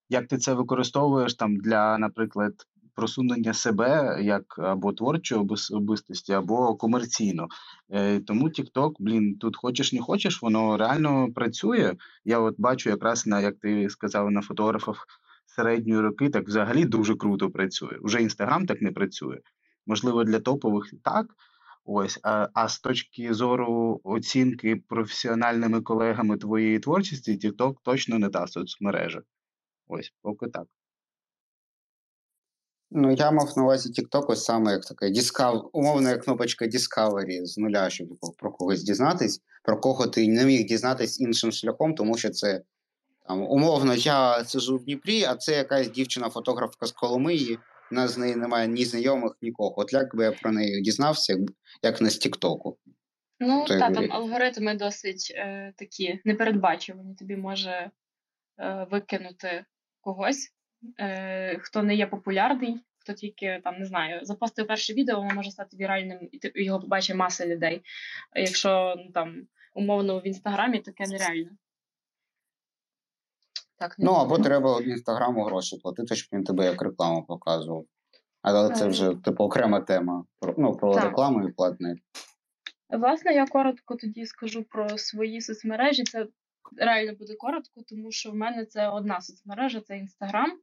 як 0.10 0.28
ти 0.28 0.38
це 0.38 0.54
використовуєш 0.54 1.34
там 1.34 1.58
для, 1.58 1.98
наприклад, 1.98 2.54
просунення 2.96 3.54
себе 3.54 4.20
як 4.22 4.60
або 4.60 4.94
творчої 4.94 5.42
особистості, 5.50 6.34
або 6.34 6.76
комерційно. 6.76 7.48
Е, 7.90 8.20
тому 8.20 8.50
TikTok, 8.50 8.92
блін, 9.00 9.38
тут 9.38 9.58
хочеш 9.58 9.94
не 9.94 10.02
хочеш, 10.02 10.42
воно 10.42 10.78
реально 10.78 11.34
працює. 11.36 11.94
Я 12.26 12.40
от 12.40 12.56
бачу 12.58 12.90
якраз 12.90 13.28
на, 13.28 13.42
як 13.42 13.56
ти 13.60 13.90
сказав, 13.90 14.32
на 14.32 14.42
фотографах 14.42 15.08
середньої 15.46 16.02
роки, 16.02 16.30
так 16.30 16.48
взагалі 16.48 16.86
дуже 16.86 17.16
круто 17.16 17.50
працює. 17.50 17.98
Уже 18.02 18.22
Інстаграм 18.22 18.66
так 18.66 18.82
не 18.82 18.92
працює. 18.92 19.40
Можливо, 19.86 20.24
для 20.24 20.40
топових 20.40 20.94
так. 21.04 21.28
Ось, 21.86 22.20
а, 22.24 22.48
а 22.54 22.70
з 22.70 22.80
точки 22.80 23.34
зору 23.34 24.02
оцінки 24.04 24.76
професіональними 24.76 25.82
колегами 25.82 26.38
твоєї 26.38 26.80
творчості, 26.80 27.32
TikTok 27.32 27.76
точно 27.84 28.20
не 28.20 28.30
та 28.30 28.48
соцмережа. 28.48 29.22
Ось, 29.88 30.14
поки 30.22 30.48
так. 30.48 30.68
Ну, 32.92 33.12
я 33.12 33.32
мав 33.32 33.54
на 33.58 33.64
увазі 33.64 33.90
TikTok 33.90 34.26
ось 34.28 34.44
саме 34.44 34.72
як 34.72 34.86
така 34.86 35.10
діскав... 35.10 35.70
умовна 35.74 36.18
кнопочка 36.18 36.66
Discovery 36.66 37.46
з 37.46 37.58
нуля, 37.58 37.90
щоб 37.90 38.08
про 38.38 38.52
когось 38.52 38.84
дізнатись, 38.84 39.42
про 39.64 39.80
кого 39.80 40.08
ти 40.08 40.28
не 40.28 40.46
міг 40.46 40.66
дізнатись 40.66 41.20
іншим 41.20 41.52
шляхом, 41.52 41.96
тому 41.96 42.18
що 42.18 42.30
це 42.30 42.62
там 43.28 43.42
умовно 43.42 43.94
я 43.94 44.44
сижу 44.44 44.78
в 44.78 44.84
Дніпрі, 44.84 45.24
а 45.24 45.36
це 45.36 45.56
якась 45.56 45.92
дівчина-фотографка 45.92 46.86
з 46.86 46.92
Коломиї. 46.92 47.60
У 47.92 47.96
нас 47.96 48.12
з 48.12 48.18
неї 48.18 48.36
немає 48.36 48.68
ні 48.68 48.86
знайомих, 48.86 49.34
нікого. 49.42 49.80
От 49.80 49.94
як 49.94 50.16
би 50.16 50.24
я 50.24 50.32
про 50.32 50.52
неї 50.52 50.82
дізнався, 50.82 51.38
як 51.84 51.98
з 51.98 52.18
Тіктоку. 52.18 52.78
Ну, 53.40 53.66
То 53.68 53.80
та, 53.80 53.92
там 53.92 54.12
алгоритми 54.12 54.76
досить 54.76 55.34
е, 55.36 55.74
такі 55.78 56.20
непередбачувані. 56.26 57.16
Тобі 57.16 57.36
може 57.36 57.92
е, 58.60 58.88
викинути 58.92 59.66
когось, 60.02 60.54
е, 61.00 61.58
хто 61.60 61.84
не 61.84 61.96
є 61.96 62.08
популярний, 62.08 62.78
хто 62.98 63.14
тільки 63.14 63.62
там 63.64 63.80
не 63.80 63.86
знаю, 63.86 64.20
запостив 64.24 64.68
перше 64.68 64.94
відео, 64.94 65.16
воно 65.16 65.36
може 65.36 65.52
стати 65.52 65.78
віральним, 65.78 66.30
і 66.32 66.38
ти- 66.38 66.52
його 66.56 66.80
побачить 66.80 67.16
маса 67.16 67.46
людей. 67.46 67.82
Якщо 68.36 68.96
ну, 68.98 69.12
там 69.12 69.48
умовно 69.74 70.20
в 70.20 70.28
інстаграмі, 70.28 70.80
таке 70.80 71.04
нереально. 71.08 71.50
Так, 73.78 74.00
не 74.00 74.06
Ну 74.06 74.12
або 74.12 74.38
треба 74.40 74.82
інстаграму 74.82 75.44
гроші 75.44 75.78
платити, 75.78 76.16
щоб 76.16 76.30
він 76.34 76.44
тебе 76.44 76.66
як 76.66 76.82
рекламу 76.82 77.26
показував. 77.26 77.86
Але 78.42 78.70
це 78.70 78.86
Е. 78.86 78.88
вже 78.88 79.16
типу 79.24 79.44
окрема 79.44 79.82
тема. 79.82 80.26
Про, 80.40 80.56
ну, 80.58 80.76
про 80.76 80.94
Так. 80.94 81.04
рекламу 81.04 81.48
і 81.50 81.52
платне. 81.52 81.96
Власне, 82.90 83.34
я 83.34 83.46
коротко 83.48 83.96
тоді 83.96 84.26
скажу 84.26 84.64
про 84.64 84.98
свої 84.98 85.42
соцмережі. 85.42 86.04
Це 86.04 86.28
реально 86.78 87.14
буде 87.20 87.36
коротко, 87.36 87.82
тому 87.90 88.12
що 88.12 88.32
в 88.32 88.36
мене 88.36 88.66
це 88.66 88.90
одна 88.90 89.22
соцмережа 89.22 89.82
це 89.82 89.98
Інстаграм. 89.98 90.52
Е, 90.52 90.58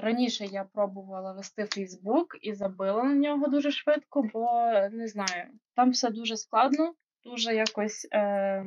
раніше 0.00 0.44
я 0.44 0.64
пробувала 0.64 1.32
вести 1.32 1.64
Фейсбук 1.64 2.26
і 2.40 2.52
забила 2.54 3.02
на 3.02 3.14
нього 3.14 3.48
дуже 3.48 3.70
швидко, 3.70 4.22
бо 4.32 4.72
не 4.92 5.08
знаю, 5.08 5.44
там 5.76 5.90
все 5.90 6.10
дуже 6.10 6.36
складно, 6.36 6.94
дуже 7.24 7.54
якось 7.54 8.08
е, 8.12 8.66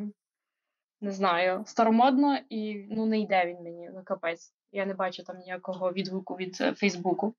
не 1.01 1.11
знаю, 1.11 1.63
старомодно 1.67 2.39
і 2.49 2.87
ну 2.91 3.05
не 3.05 3.19
йде 3.19 3.45
він 3.45 3.63
мені 3.63 3.89
на 3.89 4.03
капець. 4.03 4.53
Я 4.71 4.85
не 4.85 4.93
бачу 4.93 5.23
там 5.23 5.37
ніякого 5.37 5.91
відгуку 5.91 6.35
від 6.35 6.57
е, 6.61 6.73
Фейсбуку. 6.73 7.35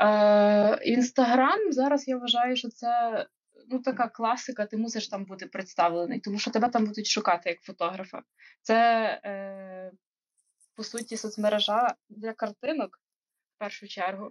Е, 0.00 0.78
Інстаграм 0.82 1.72
зараз 1.72 2.08
я 2.08 2.16
вважаю, 2.16 2.56
що 2.56 2.68
це 2.68 3.26
ну, 3.68 3.78
така 3.78 4.08
класика, 4.08 4.66
ти 4.66 4.76
мусиш 4.76 5.08
там 5.08 5.24
бути 5.24 5.46
представлений, 5.46 6.20
тому 6.20 6.38
що 6.38 6.50
тебе 6.50 6.68
там 6.68 6.84
будуть 6.84 7.06
шукати 7.06 7.50
як 7.50 7.60
фотографа. 7.60 8.22
Це, 8.62 8.74
е, 9.24 9.92
по 10.76 10.84
суті, 10.84 11.16
соцмережа 11.16 11.94
для 12.08 12.32
картинок 12.32 13.00
в 13.56 13.58
першу 13.58 13.88
чергу. 13.88 14.30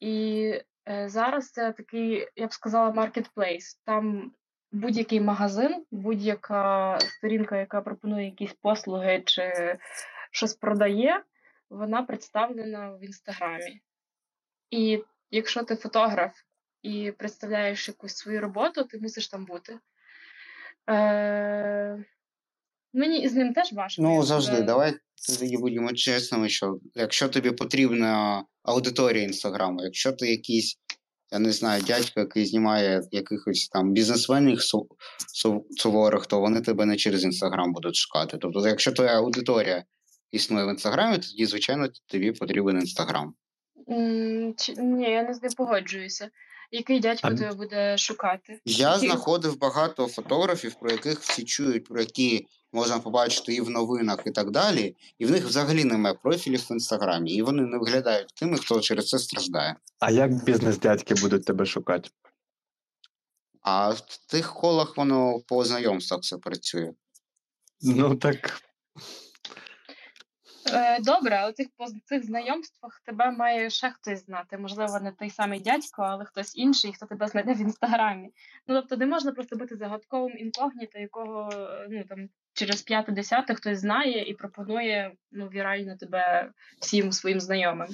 І 0.00 0.44
е, 0.88 1.08
зараз 1.08 1.50
це 1.50 1.72
такий, 1.72 2.28
я 2.36 2.46
б 2.46 2.52
сказала, 2.52 2.92
маркетплейс. 2.92 3.80
Там 3.84 4.32
будь-який 4.72 5.20
магазин, 5.20 5.84
будь-яка 5.90 6.98
сторінка, 7.00 7.58
яка 7.58 7.80
пропонує 7.80 8.24
якісь 8.24 8.52
послуги 8.52 9.22
чи 9.26 9.78
щось 10.30 10.54
продає, 10.54 11.22
вона 11.70 12.02
представлена 12.02 12.90
в 12.90 13.04
інстаграмі. 13.04 13.80
І 14.70 15.04
якщо 15.30 15.62
ти 15.62 15.76
фотограф 15.76 16.32
і 16.82 17.12
представляєш 17.18 17.88
якусь 17.88 18.16
свою 18.16 18.40
роботу, 18.40 18.84
ти 18.84 18.98
мусиш 18.98 19.28
там 19.28 19.44
бути. 19.44 19.78
Е, 20.90 22.04
мені 22.92 23.22
із 23.22 23.34
ним 23.34 23.52
теж 23.52 23.72
важко. 23.72 24.02
Ну 24.02 24.22
завжди, 24.22 24.52
себе- 24.52 24.66
давай 24.66 24.94
тоді 25.38 25.56
будемо 25.56 25.92
чесними, 25.92 26.48
що 26.48 26.78
якщо 26.94 27.28
тобі 27.28 27.50
потрібна 27.50 28.44
аудиторія 28.62 29.24
інстаграму, 29.24 29.84
якщо 29.84 30.12
ти 30.12 30.30
якийсь, 30.30 30.78
я 31.32 31.38
не 31.38 31.52
знаю, 31.52 31.82
дядько, 31.82 32.20
який 32.20 32.46
знімає 32.46 33.02
якихось 33.10 33.68
там 33.68 33.94
су- 35.44 35.62
суворих, 35.70 36.26
то 36.26 36.40
вони 36.40 36.60
тебе 36.60 36.84
не 36.86 36.96
через 36.96 37.24
інстаграм 37.24 37.72
будуть 37.72 37.96
шукати. 37.96 38.38
Тобто, 38.38 38.68
якщо 38.68 38.92
твоя 38.92 39.16
аудиторія 39.16 39.84
існує 40.32 40.66
в 40.66 40.68
інстаграмі, 40.68 41.18
тоді, 41.18 41.46
звичайно, 41.46 41.88
тобі 42.06 42.32
потрібен 42.32 42.76
інстаграм. 42.80 43.34
Mm, 43.88 44.54
чи- 44.56 44.74
Ні, 44.82 45.10
я 45.10 45.22
не 45.22 45.34
з 45.34 45.54
погоджуюся. 45.54 46.28
Який 46.74 47.00
дядько 47.00 47.28
А- 47.28 47.34
тебе 47.34 47.54
буде 47.54 47.98
шукати? 47.98 48.60
Я 48.64 48.98
знаходив 48.98 49.58
багато 49.58 50.08
фотографів, 50.08 50.74
про 50.74 50.90
яких 50.90 51.20
всі 51.20 51.44
чують, 51.44 51.84
про 51.84 52.00
які 52.00 52.46
можна 52.72 52.98
побачити 52.98 53.54
і 53.54 53.60
в 53.60 53.70
новинах, 53.70 54.18
і 54.26 54.30
так 54.30 54.50
далі. 54.50 54.96
І 55.18 55.26
в 55.26 55.30
них 55.30 55.46
взагалі 55.46 55.84
немає 55.84 56.14
профілів 56.22 56.60
в 56.60 56.72
інстаграмі, 56.72 57.32
і 57.34 57.42
вони 57.42 57.62
не 57.62 57.78
виглядають 57.78 58.34
тими, 58.34 58.58
хто 58.58 58.80
через 58.80 59.08
це 59.08 59.18
страждає. 59.18 59.76
А 59.98 60.10
як 60.10 60.44
бізнес-дядьки 60.44 61.14
будуть 61.14 61.44
тебе 61.44 61.66
шукати? 61.66 62.10
А 63.60 63.90
в 63.90 64.00
тих 64.28 64.54
колах 64.54 64.96
воно 64.96 65.40
по 65.40 65.64
знайомствах 65.64 66.20
все 66.20 66.36
працює. 66.36 66.92
Ну 67.82 68.14
так 68.14 68.62
Добре, 71.00 71.36
але 71.36 71.52
цих 71.52 71.66
по 71.76 71.84
цих 72.04 72.26
знайомствах 72.26 73.00
тебе 73.06 73.30
має 73.30 73.70
ще 73.70 73.90
хтось 73.90 74.24
знати. 74.26 74.58
Можливо, 74.58 75.00
не 75.00 75.12
той 75.12 75.30
самий 75.30 75.60
дядько, 75.60 76.02
але 76.02 76.24
хтось 76.24 76.56
інший, 76.56 76.92
хто 76.92 77.06
тебе 77.06 77.28
знайде 77.28 77.54
в 77.54 77.60
інстаграмі. 77.60 78.28
Ну 78.66 78.74
тобто, 78.74 78.96
не 78.96 79.06
можна 79.06 79.32
просто 79.32 79.56
бути 79.56 79.76
загадковим 79.76 80.38
інкогніто, 80.38 80.98
якого 80.98 81.50
е, 81.52 81.86
ну 81.90 82.04
там 82.08 82.28
через 82.54 82.82
п'яте 82.82 83.12
десяте 83.12 83.54
хтось 83.54 83.78
знає 83.78 84.30
і 84.30 84.34
пропонує 84.34 85.12
ну 85.32 85.46
вірально 85.48 85.96
тебе 85.96 86.50
всім 86.80 87.12
своїм 87.12 87.40
знайомим. 87.40 87.88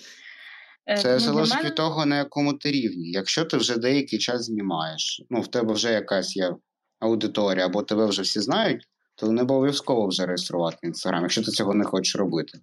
Е, 0.86 0.96
Це 0.96 1.08
для 1.08 1.18
залежить 1.18 1.56
мене- 1.56 1.68
від 1.68 1.76
того, 1.76 2.06
на 2.06 2.16
якому 2.16 2.52
ти 2.52 2.70
рівні. 2.70 3.10
Якщо 3.10 3.44
ти 3.44 3.56
вже 3.56 3.78
деякий 3.78 4.18
час 4.18 4.44
знімаєш, 4.44 5.22
ну 5.30 5.40
в 5.40 5.48
тебе 5.48 5.72
вже 5.74 5.92
якась 5.92 6.36
є 6.36 6.54
аудиторія, 7.00 7.66
або 7.66 7.82
тебе 7.82 8.06
вже 8.06 8.22
всі 8.22 8.40
знають, 8.40 8.88
то 9.18 9.32
не 9.32 9.42
обов'язково 9.42 10.06
вже 10.06 10.26
реєструвати 10.26 10.86
інстаграм, 10.86 11.22
якщо 11.22 11.44
ти 11.44 11.50
цього 11.50 11.74
не 11.74 11.84
хочеш 11.84 12.16
робити. 12.16 12.58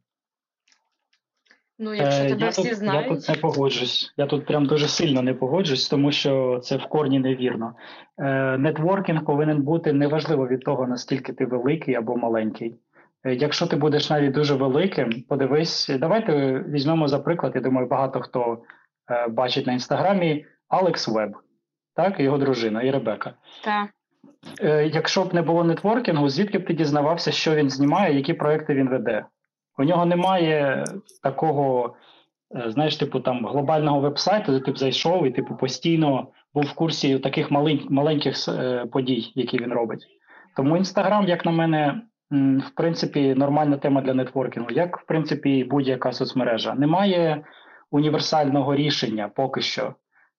Ну, 1.79 1.93
якщо 1.93 2.23
Е, 2.23 2.29
тебе 2.29 2.41
я 2.41 2.49
всі 2.49 2.63
тут, 2.63 2.77
знають. 2.77 3.07
Я 3.07 3.15
тут 3.15 3.29
не 3.29 3.35
погоджусь. 3.35 4.13
Я 4.17 4.25
тут 4.25 4.45
прям 4.45 4.65
дуже 4.65 4.87
сильно 4.87 5.21
не 5.21 5.33
погоджусь, 5.33 5.89
тому 5.89 6.11
що 6.11 6.59
це 6.63 6.77
в 6.77 6.85
корні 6.89 7.19
невірно. 7.19 7.75
Е, 8.17 8.57
нетворкінг 8.57 9.25
повинен 9.25 9.61
бути 9.61 9.93
неважливо 9.93 10.47
від 10.47 10.63
того, 10.63 10.87
наскільки 10.87 11.33
ти 11.33 11.45
великий 11.45 11.95
або 11.95 12.17
маленький. 12.17 12.75
Е, 13.23 13.35
якщо 13.35 13.67
ти 13.67 13.75
будеш 13.75 14.09
навіть 14.09 14.31
дуже 14.31 14.55
великим, 14.55 15.23
подивись, 15.29 15.89
давайте 15.99 16.59
візьмемо 16.69 17.07
за 17.07 17.19
приклад. 17.19 17.51
Я 17.55 17.61
думаю, 17.61 17.87
багато 17.87 18.21
хто 18.21 18.63
е, 19.11 19.27
бачить 19.27 19.67
на 19.67 19.73
інстаграмі 19.73 20.45
Алекс 20.67 21.07
Веб, 21.07 21.31
так, 21.95 22.19
його 22.19 22.37
дружина, 22.37 22.81
і 22.81 22.91
Ребека. 22.91 23.33
Та. 23.63 23.89
Е, 24.62 24.88
якщо 24.93 25.23
б 25.23 25.34
не 25.34 25.41
було 25.41 25.63
нетворкінгу, 25.63 26.29
звідки 26.29 26.58
б 26.58 26.65
ти 26.65 26.73
дізнавався, 26.73 27.31
що 27.31 27.55
він 27.55 27.69
знімає, 27.69 28.15
які 28.15 28.34
проекти 28.34 28.73
він 28.73 28.89
веде? 28.89 29.25
У 29.77 29.84
нього 29.84 30.05
немає 30.05 30.84
такого, 31.23 31.95
е, 32.55 32.71
знаєш, 32.71 32.95
типу 32.95 33.19
там 33.19 33.45
глобального 33.45 33.99
вебсайту, 33.99 34.51
де 34.51 34.60
ти 34.60 34.71
б 34.71 34.77
зайшов 34.77 35.27
і 35.27 35.31
типу 35.31 35.55
постійно 35.55 36.27
був 36.53 36.63
в 36.63 36.73
курсі 36.73 37.19
таких 37.19 37.51
малень- 37.51 37.88
маленьких 37.89 38.36
е, 38.47 38.86
подій, 38.86 39.31
які 39.36 39.58
він 39.58 39.73
робить. 39.73 40.05
Тому 40.55 40.77
інстаграм, 40.77 41.27
як 41.27 41.45
на 41.45 41.51
мене, 41.51 42.01
в 42.67 42.69
принципі, 42.75 43.36
нормальна 43.36 43.77
тема 43.77 44.01
для 44.01 44.13
нетворкінгу, 44.13 44.69
як 44.71 44.97
в 44.97 45.05
принципі 45.05 45.63
будь-яка 45.63 46.12
соцмережа. 46.12 46.73
Немає 46.73 47.43
універсального 47.91 48.75
рішення 48.75 49.29
поки 49.36 49.62
що 49.62 49.93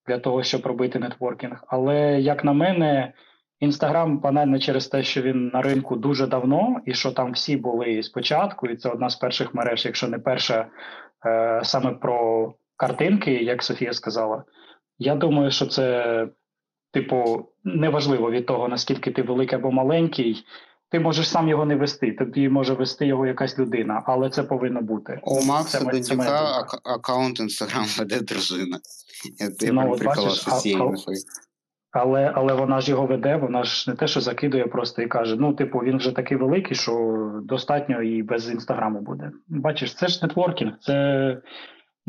для 0.07 0.19
того, 0.19 0.42
щоб 0.42 0.66
робити 0.66 0.99
нетворкінг. 0.99 1.64
Але 1.69 2.21
як 2.21 2.45
на 2.45 2.53
мене, 2.53 3.12
Інстаграм 3.61 4.19
банально 4.19 4.59
через 4.59 4.87
те, 4.87 5.03
що 5.03 5.23
він 5.23 5.49
на 5.49 5.62
ринку 5.62 5.97
дуже 5.97 6.27
давно, 6.27 6.77
і 6.87 6.95
що 6.95 7.12
там 7.12 7.33
всі 7.33 7.57
були 7.57 8.03
спочатку, 8.03 8.66
і 8.66 8.77
це 8.77 8.88
одна 8.88 9.11
з 9.11 9.16
перших 9.16 9.55
мереж, 9.55 9.85
якщо 9.85 10.09
не 10.09 10.19
перша, 10.19 10.66
е, 11.27 11.61
саме 11.64 11.90
про 11.90 12.55
картинки, 12.77 13.33
як 13.33 13.62
Софія 13.62 13.92
сказала. 13.92 14.45
Я 14.99 15.14
думаю, 15.14 15.51
що 15.51 15.66
це, 15.66 16.29
типу, 16.92 17.49
неважливо 17.64 18.31
від 18.31 18.47
того, 18.47 18.69
наскільки 18.69 19.11
ти 19.11 19.23
великий 19.23 19.59
або 19.59 19.71
маленький. 19.71 20.45
Ти 20.90 21.01
можеш 21.01 21.29
сам 21.29 21.49
його 21.49 21.64
не 21.64 21.77
вести, 21.77 22.12
тобі 22.12 22.49
може 22.49 22.75
вести 22.75 23.07
його 23.07 23.27
якась 23.27 23.59
людина, 23.59 24.03
але 24.07 24.31
це 24.31 24.42
повинно 24.42 24.83
бути. 24.83 25.21
У 25.23 25.45
Макса 25.45 25.79
ак- 26.61 26.81
аккаунт 26.85 27.40
інстаграм 27.40 27.85
веде 27.99 28.21
дружина. 28.21 28.79
Я, 29.38 29.49
я 29.61 29.73
Ну, 29.73 29.92
от 29.92 30.05
бачиш, 30.05 30.49
а- 30.49 30.51
а-. 30.51 30.92
Але, 31.99 32.33
але 32.35 32.55
вона 32.55 32.81
ж 32.81 32.91
його 32.91 33.07
веде, 33.07 33.37
вона 33.37 33.65
ж 33.65 33.91
не 33.91 33.97
те, 33.97 34.07
що 34.07 34.21
закидує 34.21 34.67
просто 34.67 35.03
і 35.03 35.07
каже: 35.07 35.37
ну, 35.39 35.53
типу, 35.53 35.79
він 35.79 35.97
вже 35.97 36.13
такий 36.13 36.37
великий, 36.37 36.77
що 36.77 36.93
достатньо 37.45 38.03
і 38.03 38.23
без 38.23 38.51
інстаграму 38.51 39.01
буде. 39.01 39.31
Бачиш, 39.49 39.95
це 39.95 40.09
ж 40.09 40.19
нетворкінг, 40.23 40.73
це 40.81 41.39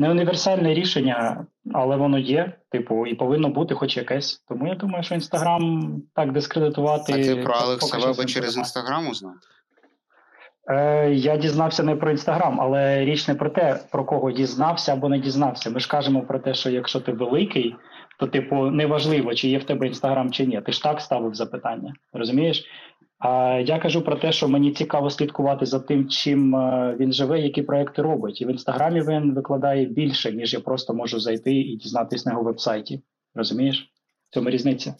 Не 0.00 0.10
універсальне 0.10 0.74
рішення, 0.74 1.46
але 1.74 1.96
воно 1.96 2.18
є, 2.18 2.52
типу, 2.70 3.06
і 3.06 3.14
повинно 3.14 3.48
бути 3.48 3.74
хоч 3.74 3.96
якесь. 3.96 4.44
Тому 4.48 4.68
я 4.68 4.74
думаю, 4.74 5.04
що 5.04 5.14
Інстаграм 5.14 5.94
так 6.14 6.32
дискредитувати. 6.32 7.12
А 7.12 7.16
ти 7.16 7.36
про 7.36 7.54
Алекса 7.54 7.98
Веба 7.98 8.24
через 8.24 8.56
інстаграм 8.56 9.08
узнав? 9.08 9.34
Е, 10.70 11.10
я 11.10 11.36
дізнався 11.36 11.82
не 11.82 11.96
про 11.96 12.10
інстаграм, 12.10 12.60
але 12.60 13.04
річ 13.04 13.28
не 13.28 13.34
про 13.34 13.50
те, 13.50 13.80
про 13.90 14.04
кого 14.04 14.32
дізнався 14.32 14.92
або 14.92 15.08
не 15.08 15.18
дізнався. 15.18 15.70
Ми 15.70 15.80
ж 15.80 15.88
кажемо 15.88 16.22
про 16.22 16.38
те, 16.38 16.54
що 16.54 16.70
якщо 16.70 17.00
ти 17.00 17.12
великий, 17.12 17.76
то 18.18 18.26
типу 18.26 18.70
неважливо, 18.70 19.34
чи 19.34 19.48
є 19.48 19.58
в 19.58 19.64
тебе 19.64 19.86
інстаграм 19.86 20.30
чи 20.30 20.46
ні. 20.46 20.60
Ти 20.66 20.72
ж 20.72 20.82
так 20.82 21.00
ставив 21.00 21.34
запитання, 21.34 21.94
розумієш? 22.12 22.64
А 23.18 23.62
я 23.66 23.78
кажу 23.78 24.02
про 24.02 24.16
те, 24.16 24.32
що 24.32 24.48
мені 24.48 24.72
цікаво 24.72 25.10
слідкувати 25.10 25.66
за 25.66 25.80
тим, 25.80 26.08
чим 26.08 26.56
е, 26.56 26.96
він 27.00 27.12
живе, 27.12 27.40
які 27.40 27.62
проекти 27.62 28.02
робить. 28.02 28.40
І 28.40 28.46
в 28.46 28.50
інстаграмі 28.50 29.00
він 29.00 29.34
викладає 29.34 29.86
більше, 29.86 30.32
ніж 30.32 30.54
я 30.54 30.60
просто 30.60 30.94
можу 30.94 31.20
зайти 31.20 31.54
і 31.54 31.76
дізнатись 31.76 32.26
на 32.26 32.32
його 32.32 32.44
вебсайті. 32.44 33.02
Розумієш? 33.34 33.92
В 34.30 34.34
цьому 34.34 34.50
різниця. 34.50 34.94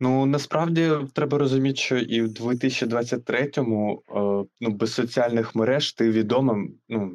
Ну 0.00 0.26
насправді 0.26 0.90
треба 1.14 1.38
розуміти, 1.38 1.76
що 1.76 1.98
і 1.98 2.22
в 2.22 2.28
2023-му 2.28 4.02
е, 4.08 4.20
ну, 4.60 4.70
без 4.70 4.94
соціальних 4.94 5.54
мереж 5.54 5.92
ти 5.92 6.10
відомим, 6.10 6.74
ну 6.88 7.12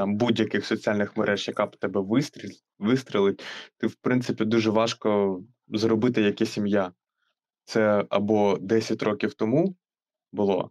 там 0.00 0.16
будь-яких 0.16 0.66
соціальних 0.66 1.16
мереж, 1.16 1.48
яка 1.48 1.66
б 1.66 1.76
тебе 1.76 2.00
вистріл, 2.00 2.50
вистрілить, 2.78 3.44
ти 3.78 3.86
в 3.86 3.94
принципі 3.94 4.44
дуже 4.44 4.70
важко 4.70 5.40
зробити 5.68 6.22
якесь 6.22 6.56
ім'я. 6.56 6.92
Це 7.64 8.04
або 8.10 8.58
10 8.60 9.02
років 9.02 9.34
тому 9.34 9.76
було, 10.32 10.70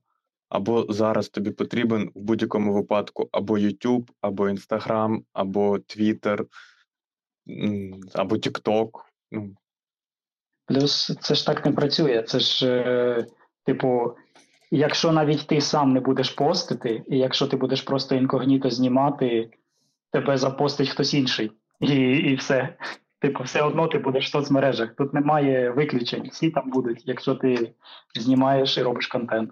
або 0.50 0.86
зараз 0.89 1.30
тобі 1.30 1.52
потрібен 1.52 2.12
в 2.15 2.22
будь-якому 2.22 2.74
випадку 2.74 3.30
або 3.32 3.58
YouTube, 3.58 4.10
або 4.22 4.44
Instagram, 4.44 5.24
або 5.34 5.78
Twitter, 5.78 6.46
або 8.13 8.36
TikTok. 8.36 8.89
Ну, 9.32 9.56
Плюс 10.65 11.18
це 11.22 11.36
ж 11.36 11.46
так 11.46 11.65
не 11.65 11.72
працює. 11.72 12.24
Це 12.24 12.39
ж, 12.39 12.68
е, 12.68 13.26
типу, 13.65 14.15
якщо 14.71 15.12
навіть 15.12 15.47
ти 15.47 15.62
сам 15.62 15.93
не 15.93 15.99
будеш 15.99 16.29
постити, 16.29 17.03
і 17.08 17.17
якщо 17.17 17.47
ти 17.47 17.58
будеш 17.58 17.82
просто 17.82 18.15
інкогніто 18.15 18.69
знімати, 18.69 19.49
тебе 20.12 20.38
запостить 20.38 20.89
хтось 20.89 21.13
інший. 21.13 21.51
І, 21.79 21.95
і 22.10 22.36
все. 22.36 22.77
Типу, 23.19 23.43
все 23.43 23.62
одно 23.62 23.88
ти 23.88 23.97
будеш 23.97 24.27
в 24.27 24.32
соцмережах. 24.32 24.95
Тут 24.95 25.13
немає 25.13 25.69
виключень. 25.69 26.29
Всі 26.32 26.51
там 26.51 26.69
будуть, 26.69 27.03
якщо 27.05 27.36
ти 27.36 27.73
знімаєш 28.15 28.77
і 28.77 28.82
робиш 28.82 29.08
контент. 29.08 29.51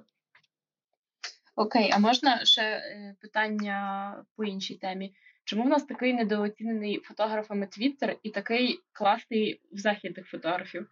Окей, 1.56 1.92
а 1.94 2.00
можна 2.00 2.46
ще 2.46 2.62
е, 2.62 3.16
питання 3.22 4.16
по 4.36 4.44
іншій 4.44 4.76
темі? 4.76 5.14
Чому 5.44 5.64
в 5.64 5.68
нас 5.68 5.84
такий 5.84 6.14
недооцінений 6.14 7.00
фотографами 7.04 7.68
Твіттер 7.68 8.16
і 8.24 8.30
такий 8.30 8.80
класний 8.94 9.62
в 9.72 9.78
західних 9.78 10.28
фотографів? 10.28 10.88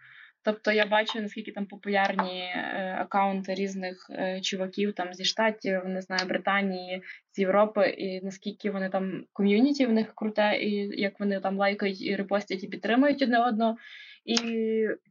Тобто 0.46 0.72
я 0.72 0.86
бачу, 0.86 1.22
наскільки 1.22 1.52
там 1.52 1.66
популярні 1.66 2.40
е, 2.42 2.98
акаунти 3.00 3.54
різних 3.54 4.08
е, 4.10 4.42
чуваків 4.42 4.94
там 4.94 5.14
зі 5.14 5.26
Штатів, 5.26 5.86
не 5.86 6.02
знаю, 6.02 6.28
Британії, 6.28 7.04
з 7.32 7.40
Європи, 7.40 7.90
і 7.90 8.22
наскільки 8.22 8.72
вони 8.72 8.90
там 8.90 9.26
ком'юніті 9.34 9.86
в 9.86 9.92
них 9.92 10.12
круте, 10.16 10.58
і 10.62 11.02
як 11.02 11.20
вони 11.20 11.40
там 11.40 11.58
лайкають 11.58 12.02
і 12.02 12.16
репостять 12.16 12.64
і 12.64 12.68
підтримують 12.68 13.22
одне 13.22 13.48
одного. 13.48 13.78
І 14.26 14.36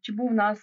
чи 0.01 0.13
був 0.13 0.31
в 0.31 0.35
нас 0.35 0.59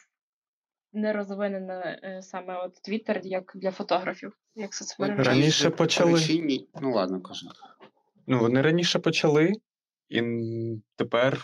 не 0.94 1.14
розвинений 1.14 1.78
е, 2.04 2.20
саме 2.22 2.58
от 2.58 2.74
Твіттер 2.84 3.22
як 3.24 3.52
для 3.56 3.72
фотографів, 3.72 4.38
як 4.56 4.74
соцмережа? 4.74 5.24
Раніше 5.24 5.70
почали. 5.70 6.12
причині- 6.14 6.68
Ну 6.82 6.92
ладно, 6.94 7.22
кажи. 7.22 7.48
Ну, 8.28 8.40
вони 8.40 8.62
раніше 8.62 9.00
почали, 9.00 9.54
і 10.10 10.22
тепер 10.96 11.38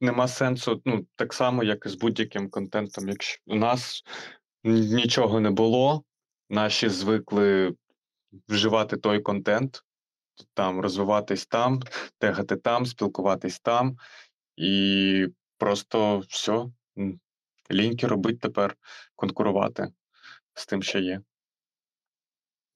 нема 0.00 0.28
сенсу, 0.28 0.82
ну, 0.84 1.06
так 1.16 1.34
само, 1.34 1.64
як 1.64 1.86
і 1.86 1.88
з 1.88 1.94
будь-яким 1.94 2.50
контентом. 2.50 3.08
Якщо 3.08 3.40
у 3.46 3.54
нас 3.54 4.02
нічого 4.64 5.40
не 5.40 5.50
було, 5.50 6.02
наші 6.50 6.88
звикли 6.88 7.74
вживати 8.48 8.96
той 8.96 9.20
контент, 9.20 9.82
там 10.54 10.80
розвиватись 10.80 11.46
там, 11.46 11.82
тегати 12.18 12.56
там, 12.56 12.86
спілкуватись 12.86 13.60
там, 13.60 13.96
і 14.56 15.26
просто 15.58 16.18
все, 16.18 16.66
ліньки 17.70 18.06
робить 18.06 18.40
тепер 18.40 18.76
конкурувати 19.16 19.88
з 20.54 20.66
тим, 20.66 20.82
що 20.82 20.98
є. 20.98 21.20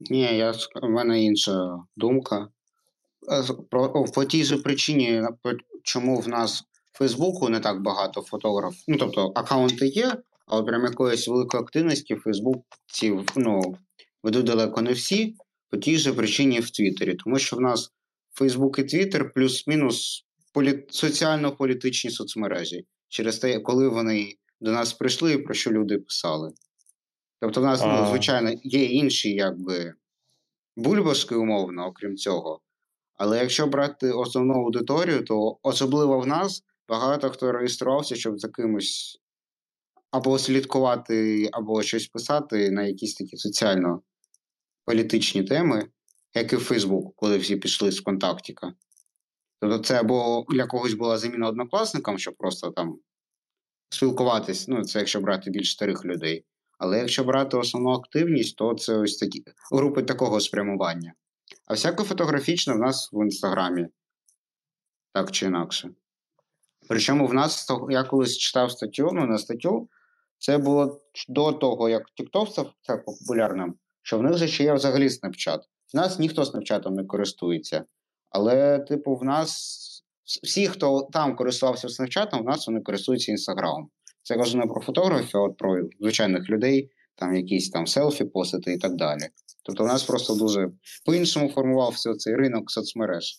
Ні, 0.00 0.36
я 0.36 0.50
в 0.82 0.88
мене 0.88 1.22
інша 1.22 1.78
думка. 1.96 2.48
Е, 3.30 3.42
по 4.14 4.24
тій 4.24 4.44
же 4.44 4.58
причині, 4.58 5.22
чому 5.82 6.20
в 6.20 6.28
нас 6.28 6.64
Фейсбуку 6.92 7.48
не 7.48 7.60
так 7.60 7.82
багато 7.82 8.22
фотографів. 8.22 8.84
Ну, 8.88 8.96
тобто, 8.96 9.32
аккаунти 9.34 9.86
є, 9.86 10.16
але 10.46 10.62
прям 10.62 10.84
якоїсь 10.84 11.28
великої 11.28 11.62
активності 11.62 12.14
в 12.14 12.20
Фейсбуці 12.20 13.26
ну, 13.36 13.76
ведуть 14.22 14.46
далеко 14.46 14.82
не 14.82 14.92
всі, 14.92 15.36
по 15.70 15.76
тій 15.76 15.98
же 15.98 16.12
причині 16.12 16.60
в 16.60 16.70
Твіттері. 16.70 17.14
Тому 17.14 17.38
що 17.38 17.56
в 17.56 17.60
нас 17.60 17.92
Фейсбук 18.34 18.78
і 18.78 18.84
Твіттер 18.84 19.32
плюс-мінус 19.32 20.24
полі... 20.52 20.86
соціально-політичні 20.90 22.10
соцмережі. 22.10 22.86
Через 23.08 23.38
те, 23.38 23.60
коли 23.60 23.88
вони 23.88 24.34
до 24.60 24.72
нас 24.72 24.92
прийшли 24.92 25.32
і 25.32 25.38
про 25.38 25.54
що 25.54 25.70
люди 25.70 25.98
писали. 25.98 26.52
Тобто, 27.40 27.60
в 27.60 27.64
нас, 27.64 27.82
ну, 27.84 28.06
звичайно, 28.08 28.52
є 28.62 28.84
інші, 28.84 29.34
якби 29.34 29.94
бульбашки, 30.76 31.34
умовно, 31.34 31.86
окрім 31.86 32.16
цього. 32.16 32.60
Але 33.14 33.38
якщо 33.38 33.66
брати 33.66 34.10
основну 34.10 34.54
аудиторію, 34.54 35.24
то 35.24 35.58
особливо 35.62 36.20
в 36.20 36.26
нас 36.26 36.62
багато 36.92 37.30
хто 37.30 37.52
реєструвався, 37.52 38.16
щоб 38.16 38.38
за 38.38 38.48
кимось 38.48 39.18
або 40.10 40.38
слідкувати, 40.38 41.48
або 41.52 41.82
щось 41.82 42.06
писати 42.06 42.70
на 42.70 42.82
якісь 42.82 43.14
такі 43.14 43.36
соціально-політичні 43.36 45.44
теми, 45.44 45.88
як 46.34 46.52
і 46.52 46.56
Фейсбук, 46.56 47.16
коли 47.16 47.38
всі 47.38 47.56
пішли 47.56 47.92
з 47.92 48.00
контактіка. 48.00 48.72
Тобто, 49.60 49.78
це 49.78 50.00
або 50.00 50.44
для 50.48 50.66
когось 50.66 50.94
була 50.94 51.18
заміна 51.18 51.48
однокласникам, 51.48 52.18
щоб 52.18 52.36
просто 52.36 52.70
там 52.70 52.98
спілкуватись, 53.90 54.68
ну, 54.68 54.84
це 54.84 54.98
якщо 54.98 55.20
брати 55.20 55.50
більш 55.50 55.70
старих 55.70 56.04
людей. 56.04 56.44
Але 56.78 56.98
якщо 56.98 57.24
брати 57.24 57.56
основну 57.56 57.90
активність, 57.90 58.56
то 58.56 58.74
це 58.74 58.96
ось 58.96 59.16
такі 59.16 59.44
групи 59.72 60.02
такого 60.02 60.40
спрямування. 60.40 61.12
А 61.66 61.74
всяке 61.74 62.04
фотографічне 62.04 62.74
в 62.74 62.78
нас 62.78 63.10
в 63.12 63.24
інстаграмі, 63.24 63.86
так 65.12 65.30
чи 65.30 65.46
інакше. 65.46 65.90
Причому 66.88 67.26
в 67.26 67.34
нас, 67.34 67.68
я 67.90 68.04
колись 68.04 68.38
читав 68.38 68.72
статтю, 68.72 69.10
ну 69.12 69.26
не 69.26 69.38
статтю, 69.38 69.88
це 70.38 70.58
було 70.58 71.00
до 71.28 71.52
того, 71.52 71.88
як 71.88 72.02
TikTok 72.20 72.50
став 72.50 72.72
так 72.82 73.04
популярним, 73.04 73.74
що 74.02 74.18
в 74.18 74.22
них 74.22 74.36
же 74.36 74.48
ще 74.48 74.64
є 74.64 74.74
взагалі 74.74 75.08
Snapchat. 75.08 75.58
В 75.94 75.96
нас 75.96 76.18
ніхто 76.18 76.42
Snapchat 76.42 76.90
не 76.90 77.04
користується. 77.04 77.84
Але, 78.30 78.78
типу, 78.78 79.14
в 79.14 79.24
нас 79.24 79.78
всі, 80.42 80.68
хто 80.68 81.08
там 81.12 81.36
користувався 81.36 81.88
Snapchat, 81.88 82.42
в 82.42 82.44
нас 82.44 82.66
вони 82.66 82.80
користуються 82.80 83.32
Інстаграмом. 83.32 83.88
Це 84.22 84.36
кажу 84.36 84.58
не 84.58 84.66
про 84.66 84.80
фотографів, 84.80 85.40
а 85.40 85.42
от 85.42 85.56
про 85.56 85.82
звичайних 86.00 86.50
людей, 86.50 86.90
там 87.14 87.34
якісь 87.34 87.70
там 87.70 87.86
селфі 87.86 88.24
постити 88.24 88.72
і 88.72 88.78
так 88.78 88.96
далі. 88.96 89.28
Тобто, 89.64 89.84
у 89.84 89.86
нас 89.86 90.02
просто 90.02 90.34
дуже 90.34 90.70
по-іншому 91.04 91.48
формувався 91.48 92.14
цей 92.14 92.34
ринок 92.34 92.70
соцмереж. 92.70 93.38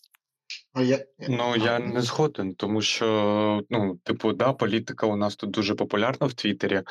А 0.73 0.81
я, 0.81 1.05
Ну, 1.29 1.55
я 1.55 1.79
не 1.79 2.01
згоден, 2.01 2.55
тому 2.55 2.81
що, 2.81 3.63
ну, 3.69 3.95
типу, 4.03 4.33
да, 4.33 4.53
політика 4.53 5.07
у 5.07 5.15
нас 5.15 5.35
тут 5.35 5.51
дуже 5.51 5.75
популярна 5.75 6.27
в 6.27 6.33
Твіттері, 6.33 6.81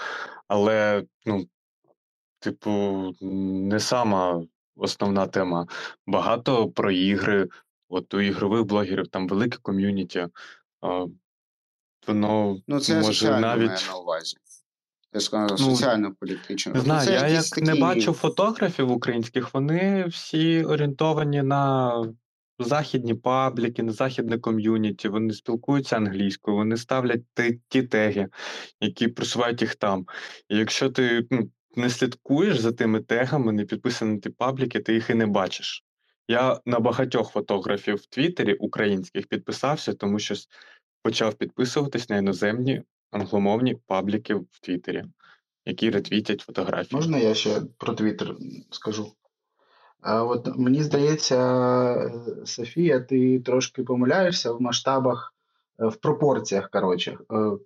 але, 0.48 1.04
ну, 1.26 1.46
типу, 2.38 3.12
не 3.20 3.80
сама 3.80 4.42
основна 4.76 5.26
тема. 5.26 5.66
Багато 6.06 6.68
про 6.68 6.90
ігри, 6.90 7.48
от 7.88 8.14
у 8.14 8.20
ігрових 8.20 8.64
блогерів 8.64 9.08
там 9.08 9.28
велике 9.28 9.58
ком'юніті. 9.62 10.26
Воно 12.06 12.58
Ну, 12.66 12.80
це 12.80 12.94
може 12.94 13.12
соціально 13.12 13.40
навіть. 13.40 13.88
на 13.88 13.96
увазі. 13.96 14.36
Я 15.12 15.20
сказав, 15.20 15.50
Ну, 15.50 15.58
соціально-політично. 15.58 16.72
Не 16.72 16.80
знаю, 16.80 17.06
це 17.06 17.12
я 17.12 17.28
як 17.28 17.56
не 17.56 17.74
бачу 17.74 18.12
фотографів 18.12 18.90
українських, 18.90 19.54
вони 19.54 20.04
всі 20.06 20.64
орієнтовані 20.64 21.42
на 21.42 21.92
західні 22.58 23.14
пабліки, 23.14 23.90
західне 23.90 24.38
ком'юніті, 24.38 25.08
вони 25.08 25.32
спілкуються 25.32 25.96
англійською, 25.96 26.56
вони 26.56 26.76
ставлять 26.76 27.22
ті, 27.34 27.60
ті 27.68 27.82
теги, 27.82 28.28
які 28.80 29.08
просувають 29.08 29.62
їх 29.62 29.74
там. 29.74 30.06
І 30.48 30.56
якщо 30.56 30.90
ти 30.90 31.26
ну, 31.30 31.50
не 31.76 31.90
слідкуєш 31.90 32.58
за 32.58 32.72
тими 32.72 33.00
тегами, 33.00 33.52
не 33.52 33.64
підписаний 33.64 34.14
на 34.14 34.20
ті 34.20 34.30
пабліки, 34.30 34.80
ти 34.80 34.94
їх 34.94 35.10
і 35.10 35.14
не 35.14 35.26
бачиш. 35.26 35.84
Я 36.28 36.60
на 36.66 36.80
багатьох 36.80 37.32
фотографів 37.32 37.94
в 37.94 38.06
Твіттері 38.06 38.54
українських 38.54 39.26
підписався, 39.26 39.94
тому 39.94 40.18
що 40.18 40.34
почав 41.02 41.34
підписуватись 41.34 42.08
на 42.08 42.16
іноземні 42.16 42.82
англомовні 43.10 43.74
пабліки 43.86 44.34
в 44.34 44.60
Твіттері 44.60 45.04
які 45.64 45.90
ретвітять 45.90 46.40
фотографії. 46.40 46.96
Можна 46.96 47.18
я 47.18 47.34
ще 47.34 47.60
про 47.78 47.94
Твіттер 47.94 48.36
скажу? 48.70 49.12
От 50.02 50.58
мені 50.58 50.82
здається, 50.82 52.10
Софія, 52.44 53.00
ти 53.00 53.40
трошки 53.40 53.82
помиляєшся 53.82 54.52
в 54.52 54.62
масштабах, 54.62 55.34
е, 55.80 55.86
в 55.86 55.96
пропорціях. 55.96 56.70
Коротше, 56.70 57.10
е, 57.10 57.16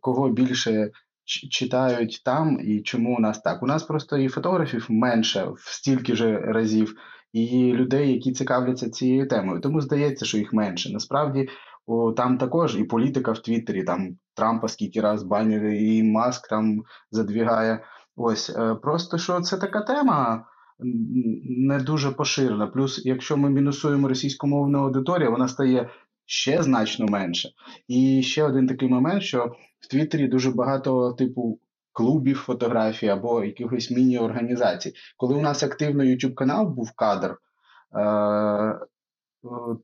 кого 0.00 0.28
більше 0.28 0.90
читають 1.24 2.22
там 2.24 2.60
і 2.64 2.80
чому 2.80 3.16
у 3.16 3.20
нас 3.20 3.40
так? 3.40 3.62
У 3.62 3.66
нас 3.66 3.82
просто 3.82 4.16
і 4.16 4.28
фотографів 4.28 4.86
менше 4.88 5.44
в 5.44 5.60
стільки 5.60 6.16
ж 6.16 6.38
разів, 6.38 6.96
і 7.32 7.72
людей, 7.72 8.12
які 8.12 8.32
цікавляться 8.32 8.90
цією 8.90 9.28
темою. 9.28 9.60
Тому 9.60 9.80
здається, 9.80 10.24
що 10.24 10.38
їх 10.38 10.52
менше. 10.52 10.92
Насправді 10.92 11.48
о, 11.86 12.12
там 12.12 12.38
також 12.38 12.76
і 12.76 12.84
політика 12.84 13.32
в 13.32 13.38
Твіттері, 13.38 13.84
там 13.84 14.18
Трампа 14.34 14.68
скільки 14.68 15.00
раз 15.00 15.22
банери, 15.22 15.76
і 15.82 16.02
Маск 16.02 16.48
там 16.48 16.82
задвігає. 17.10 17.84
Ось 18.16 18.50
е, 18.50 18.74
просто 18.74 19.18
що 19.18 19.40
це 19.40 19.56
така 19.56 19.80
тема 19.80 20.44
не 20.78 21.78
дуже 21.78 22.10
поширена. 22.10 22.66
Плюс, 22.66 23.02
якщо 23.04 23.36
ми 23.36 23.50
мінусуємо 23.50 24.08
російськомовну 24.08 24.78
аудиторію, 24.78 25.30
вона 25.30 25.48
стає 25.48 25.88
ще 26.26 26.62
значно 26.62 27.06
менше. 27.06 27.48
І 27.88 28.22
ще 28.22 28.44
один 28.44 28.66
такий 28.66 28.88
момент, 28.88 29.22
що 29.22 29.56
в 29.80 29.86
Твіттері 29.86 30.28
дуже 30.28 30.50
багато 30.50 31.12
типу. 31.12 31.58
Клубів 31.92 32.36
фотографій 32.36 33.08
або 33.08 33.44
якихось 33.44 33.90
міні-організацій. 33.90 34.92
Коли 35.16 35.34
у 35.34 35.40
нас 35.40 35.62
активно 35.62 36.04
YouTube 36.04 36.34
канал 36.34 36.68
був 36.68 36.92
кадр, 36.92 37.30
е, 37.30 37.36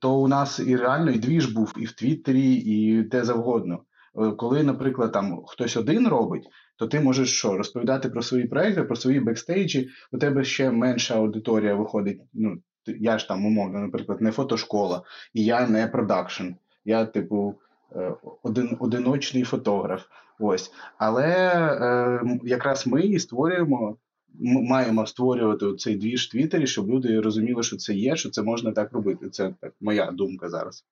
то 0.01 0.21
у 0.21 0.29
нас 0.29 0.61
і 0.61 0.77
реально 0.77 1.11
і 1.11 1.19
двіж 1.19 1.47
був 1.47 1.75
і 1.77 1.85
в 1.85 1.93
Твіттері, 1.93 2.55
і 2.55 3.03
де 3.03 3.25
завгодно. 3.25 3.85
Е, 4.19 4.31
коли, 4.31 4.63
наприклад, 4.63 5.13
там 5.13 5.43
хтось 5.47 5.77
один 5.77 6.09
робить, 6.09 6.49
то 6.83 6.89
ти 6.89 7.01
можеш 7.01 7.33
що 7.33 7.57
розповідати 7.57 8.09
про 8.09 8.23
свої 8.23 8.47
проекти, 8.47 8.83
про 8.83 8.97
свої 8.97 9.21
бекстейджі. 9.21 9.89
У 10.13 10.19
тебе 10.19 10.45
ще 10.45 10.71
менша 10.71 11.17
аудиторія 11.17 11.75
виходить. 11.75 12.21
Ну 12.33 12.59
я 12.87 13.19
ж 13.19 13.29
там 13.29 13.47
умовно, 13.47 13.79
наприклад, 13.79 14.21
не 14.21 14.33
фотошкола, 14.33 15.03
і 15.35 15.45
я 15.45 15.69
не 15.69 15.87
продакшн. 15.87 16.45
Я, 16.85 17.05
типу, 17.05 17.55
е, 17.97 18.13
один 18.43 18.77
одиночний 18.81 19.43
фотограф. 19.43 20.03
Ось, 20.39 20.73
але 20.99 21.27
е, 21.27 22.39
якраз 22.45 22.87
ми 22.87 23.03
і 23.03 23.19
створюємо. 23.19 23.97
Ми 24.35 24.63
маємо 24.63 25.07
створювати 25.07 25.75
цей 25.77 25.97
двіж 25.97 26.27
в 26.27 26.31
Твіттері, 26.31 26.67
щоб 26.67 26.91
люди 26.91 27.21
розуміли, 27.21 27.63
що 27.63 27.77
це 27.77 27.95
є, 27.95 28.17
що 28.17 28.31
це 28.31 28.43
можна 28.43 28.73
так 28.73 28.93
робити. 28.93 29.29
Це 29.31 29.55
так 29.61 29.73
моя 29.81 30.11
думка 30.11 30.49
зараз. 30.49 30.85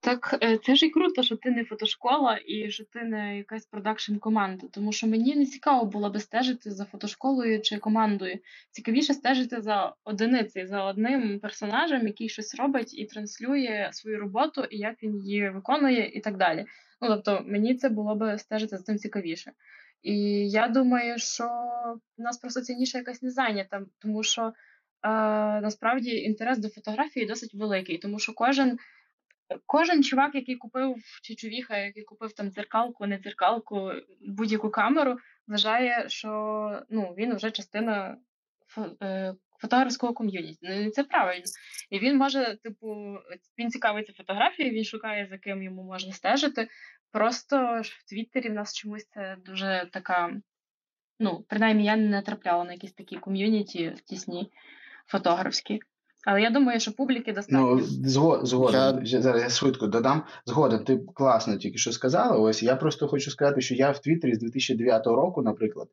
Так 0.00 0.38
е, 0.42 0.58
це 0.58 0.74
ж 0.74 0.86
і 0.86 0.90
круто, 0.90 1.22
що 1.22 1.36
ти 1.36 1.50
не 1.50 1.64
фотошкола 1.64 2.40
і 2.46 2.70
що 2.70 2.84
ти 2.84 3.02
не 3.02 3.36
якась 3.36 3.66
продакшн 3.66 4.16
команда. 4.16 4.66
Тому 4.70 4.92
що 4.92 5.06
мені 5.06 5.36
не 5.36 5.46
цікаво 5.46 5.84
було 5.84 6.10
би 6.10 6.20
стежити 6.20 6.70
за 6.70 6.84
фотошколою 6.84 7.60
чи 7.60 7.78
командою. 7.78 8.38
Цікавіше 8.70 9.14
стежити 9.14 9.60
за 9.60 9.94
одиницею, 10.04 10.66
за 10.66 10.84
одним 10.84 11.40
персонажем, 11.40 12.06
який 12.06 12.28
щось 12.28 12.54
робить 12.54 12.98
і 12.98 13.04
транслює 13.04 13.88
свою 13.92 14.20
роботу, 14.20 14.64
і 14.70 14.78
як 14.78 15.02
він 15.02 15.16
її 15.16 15.50
виконує, 15.50 16.10
і 16.14 16.20
так 16.20 16.36
далі. 16.36 16.66
Ну 17.00 17.08
тобто 17.08 17.44
мені 17.46 17.74
це 17.74 17.88
було 17.88 18.14
би 18.14 18.38
стежити 18.38 18.76
за 18.76 18.82
цим 18.82 18.98
цікавіше. 18.98 19.52
І 20.02 20.14
я 20.50 20.68
думаю, 20.68 21.18
що 21.18 21.44
в 22.18 22.22
нас 22.22 22.38
просто 22.38 22.60
цінніша 22.60 22.98
якась 22.98 23.22
не 23.22 23.30
зайнята, 23.30 23.82
тому 23.98 24.22
що 24.22 24.42
е, 24.42 24.52
насправді 25.60 26.10
інтерес 26.10 26.58
до 26.58 26.68
фотографії 26.68 27.26
досить 27.26 27.54
великий, 27.54 27.98
тому 27.98 28.18
що 28.18 28.32
кожен. 28.34 28.78
Кожен 29.66 30.04
чувак, 30.04 30.34
який 30.34 30.56
купив 30.56 30.96
чи 31.22 31.34
чувіха, 31.34 31.78
який 31.78 32.02
купив 32.02 32.32
там 32.32 32.50
дзеркалку, 32.50 33.06
не 33.06 33.18
дзеркалку, 33.18 33.92
будь-яку 34.20 34.70
камеру, 34.70 35.16
вважає, 35.46 36.08
що 36.08 36.82
ну, 36.90 37.14
він 37.18 37.36
вже 37.36 37.50
частина 37.50 38.18
е, 39.02 39.34
фотографського 39.60 40.14
ком'юніті. 40.14 40.58
Ну, 40.62 40.90
це 40.90 41.04
правильно. 41.04 41.44
І 41.90 41.98
він 41.98 42.16
може, 42.16 42.58
типу, 42.62 43.18
він 43.58 43.70
цікавиться 43.70 44.12
фотографією, 44.12 44.74
він 44.74 44.84
шукає, 44.84 45.26
за 45.26 45.38
ким 45.38 45.62
йому 45.62 45.82
можна 45.82 46.12
стежити. 46.12 46.68
Просто 47.12 47.82
в 47.84 48.08
Твіттері 48.08 48.48
в 48.48 48.54
нас 48.54 48.74
чомусь 48.74 49.06
це 49.06 49.36
дуже 49.44 49.88
така. 49.92 50.40
Ну, 51.20 51.44
принаймні, 51.48 51.84
я 51.84 51.96
не 51.96 52.08
натрапляла 52.08 52.64
на 52.64 52.72
якісь 52.72 52.92
такі 52.92 53.16
ком'юніті 53.16 53.94
тісні 54.06 54.52
фотографські. 55.06 55.80
Але 56.26 56.42
я 56.42 56.50
думаю, 56.50 56.80
що 56.80 56.92
публіки 56.92 57.32
достатньо. 57.32 57.58
Ну, 57.60 57.80
згоден. 58.46 59.00
Я... 59.04 59.20
Зараз 59.20 59.42
я 59.42 59.50
швидко 59.50 59.86
додам. 59.86 60.22
Згоден, 60.46 60.84
ти 60.84 60.98
класно 61.14 61.56
тільки 61.56 61.78
що 61.78 61.92
сказала. 61.92 62.36
Ось 62.36 62.62
я 62.62 62.76
просто 62.76 63.08
хочу 63.08 63.30
сказати, 63.30 63.60
що 63.60 63.74
я 63.74 63.90
в 63.90 63.98
Твіттері 63.98 64.34
з 64.34 64.38
2009 64.38 65.06
року, 65.06 65.42
наприклад, 65.42 65.88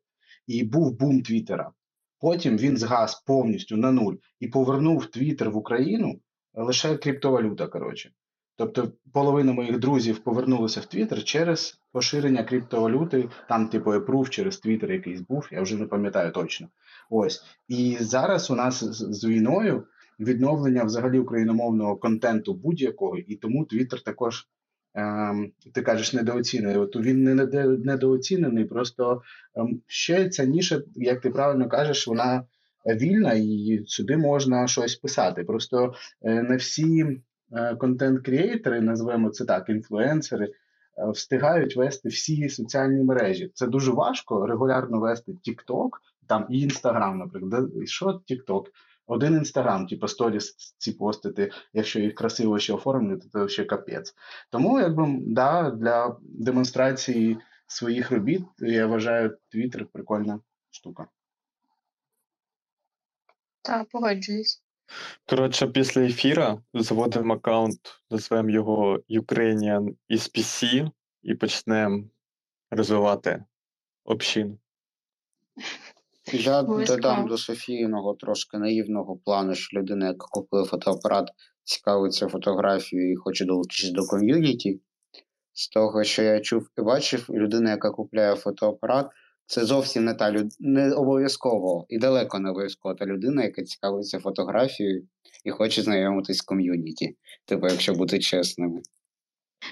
і 0.47 0.63
був 0.63 0.97
бум 0.99 1.21
Твіттера. 1.21 1.71
Потім 2.19 2.57
він 2.57 2.77
згас 2.77 3.23
повністю 3.25 3.77
на 3.77 3.91
нуль 3.91 4.15
і 4.39 4.47
повернув 4.47 5.05
Твіттер 5.05 5.51
в 5.51 5.57
Україну 5.57 6.19
лише 6.53 6.95
криптовалюта. 6.95 7.67
Коротше. 7.67 8.11
Тобто 8.57 8.91
половина 9.13 9.53
моїх 9.53 9.79
друзів 9.79 10.19
повернулися 10.19 10.79
в 10.79 10.85
Твіттер 10.85 11.23
через 11.23 11.79
поширення 11.91 12.43
криптовалюти, 12.43 13.29
там, 13.49 13.67
типу, 13.67 13.91
Approve 13.91 14.29
через 14.29 14.57
Твіттер 14.57 14.91
якийсь 14.91 15.21
був, 15.21 15.47
я 15.51 15.61
вже 15.61 15.75
не 15.75 15.85
пам'ятаю 15.85 16.31
точно. 16.31 16.67
Ось. 17.09 17.43
І 17.67 17.97
зараз 17.99 18.51
у 18.51 18.55
нас 18.55 18.83
з, 18.83 19.13
з 19.13 19.25
війною 19.25 19.87
відновлення 20.19 20.83
взагалі 20.83 21.19
україномовного 21.19 21.95
контенту 21.95 22.53
будь-якого, 22.53 23.17
і 23.17 23.35
тому 23.35 23.65
Твіттер 23.65 24.01
також. 24.01 24.47
Ем, 24.97 25.51
ти 25.73 25.81
кажеш 25.81 26.13
недооцінений. 26.13 26.77
От 26.77 26.95
він 26.95 27.23
не 27.23 27.35
недооцінений, 27.77 28.65
просто 28.65 29.21
ем, 29.55 29.81
ще 29.87 30.29
ця 30.29 30.45
ніша, 30.45 30.81
як 30.95 31.21
ти 31.21 31.29
правильно 31.29 31.69
кажеш, 31.69 32.07
вона 32.07 32.43
вільна 32.85 33.33
і 33.33 33.83
сюди 33.87 34.17
можна 34.17 34.67
щось 34.67 34.95
писати. 34.95 35.43
Просто 35.43 35.93
е, 36.21 36.43
не 36.43 36.55
всі 36.55 37.21
е, 37.51 37.75
контент-крієйтери, 37.75 38.81
називаємо 38.81 39.29
це 39.29 39.45
так, 39.45 39.69
інфлюенсери, 39.69 40.45
е, 40.45 40.51
встигають 41.11 41.75
вести 41.75 42.09
всі 42.09 42.49
соціальні 42.49 43.03
мережі. 43.03 43.51
Це 43.53 43.67
дуже 43.67 43.91
важко 43.91 44.47
регулярно 44.47 44.99
вести 44.99 45.31
TikTok, 45.31 45.89
там 46.27 46.47
і 46.49 46.67
Instagram, 46.67 47.15
наприклад. 47.15 47.69
Що 47.85 48.05
TikTok? 48.05 48.63
Один 49.07 49.33
інстаграм, 49.33 49.87
типу 49.87 50.07
сторіс 50.07 50.75
ці 50.77 50.91
постити, 50.91 51.51
якщо 51.73 51.99
їх 51.99 52.15
красиво 52.15 52.59
ще 52.59 52.73
оформити, 52.73 53.27
то 53.33 53.47
ще 53.47 53.65
капець. 53.65 54.15
Тому, 54.49 54.79
якби 54.79 55.17
да, 55.21 55.71
для 55.71 56.17
демонстрації 56.21 57.37
своїх 57.67 58.11
робіт, 58.11 58.43
я 58.59 58.87
вважаю, 58.87 59.37
Твіттер 59.49 59.85
прикольна 59.85 60.39
штука. 60.71 61.07
Так, 63.61 63.89
погоджуюсь. 63.89 64.61
Коротше, 65.25 65.67
після 65.67 66.01
ефіра 66.01 66.61
заводимо 66.73 67.33
аккаунт, 67.33 67.79
назвемо 68.09 68.49
його 68.49 68.99
Ukrainian 69.09 69.95
SPC 70.09 70.91
і 71.23 71.35
почнемо 71.35 72.03
розвивати 72.71 73.43
общину. 74.03 74.57
Я 76.33 76.61
додам 76.61 77.27
до 77.27 77.37
Софійного 77.37 78.13
трошки 78.13 78.57
наївного 78.57 79.17
плану, 79.17 79.55
що 79.55 79.79
людина, 79.79 80.07
яка 80.07 80.27
купує 80.31 80.65
фотоапарат, 80.65 81.29
цікавиться 81.63 82.27
фотографією 82.27 83.11
і 83.11 83.15
хоче 83.15 83.45
долучитися 83.45 83.93
до 83.93 84.05
ком'юніті. 84.05 84.81
З 85.53 85.69
того, 85.69 86.03
що 86.03 86.23
я 86.23 86.39
чув 86.39 86.69
і 86.77 86.81
бачив, 86.81 87.25
людина, 87.29 87.69
яка 87.69 87.91
купує 87.91 88.35
фотоапарат, 88.35 89.09
це 89.45 89.65
зовсім 89.65 90.05
не 90.05 90.13
та 90.13 90.31
люд... 90.31 90.47
не 90.59 90.93
обов'язково 90.93 91.85
і 91.89 91.97
далеко 91.97 92.39
не 92.39 92.49
обов'язково 92.49 92.95
та 92.95 93.05
людина, 93.05 93.43
яка 93.43 93.63
цікавиться 93.63 94.19
фотографією 94.19 95.07
і 95.43 95.51
хоче 95.51 95.81
знайомитись 95.81 96.37
з 96.37 96.41
ком'юніті. 96.41 97.17
Типу, 97.45 97.67
якщо 97.67 97.93
бути 97.93 98.19
чесними. 98.19 98.81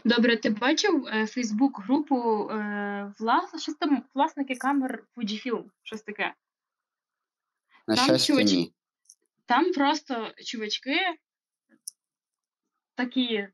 Добре, 0.06 0.38
ти 0.38 0.50
бачив 0.50 1.06
е, 1.08 1.28
Фейсбук-групу 1.28 2.16
е, 2.50 3.14
влас... 3.20 3.62
щось 3.62 3.76
там 3.76 4.04
власники 4.16 4.56
камер 4.56 5.04
Fujifilm, 5.18 5.64
щось 5.84 6.02
таке. 6.02 6.34
На 7.88 7.96
там 7.96 8.06
щастя, 8.06 8.34
чувач... 8.34 8.52
ні. 8.52 8.74
Там 9.46 9.74
просто 9.74 10.32
чувачки 10.46 11.00
такі 12.96 13.48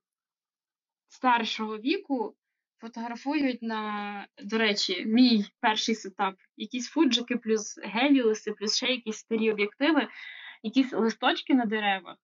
старшого 1.08 1.78
віку 1.78 2.36
фотографують 2.82 3.62
на, 3.62 4.28
до 4.44 4.58
речі, 4.58 5.06
мій 5.06 5.46
перший 5.60 5.96
сетап. 5.96 6.36
Якісь 6.58 6.90
фуджики, 6.90 7.36
плюс 7.36 7.80
геліуси, 7.84 8.52
плюс 8.52 8.76
ще 8.76 8.88
якісь 8.88 9.18
старі 9.18 9.52
об'єктиви, 9.52 10.08
якісь 10.64 10.94
листочки 10.94 11.54
на 11.54 11.66
деревах 11.66 12.18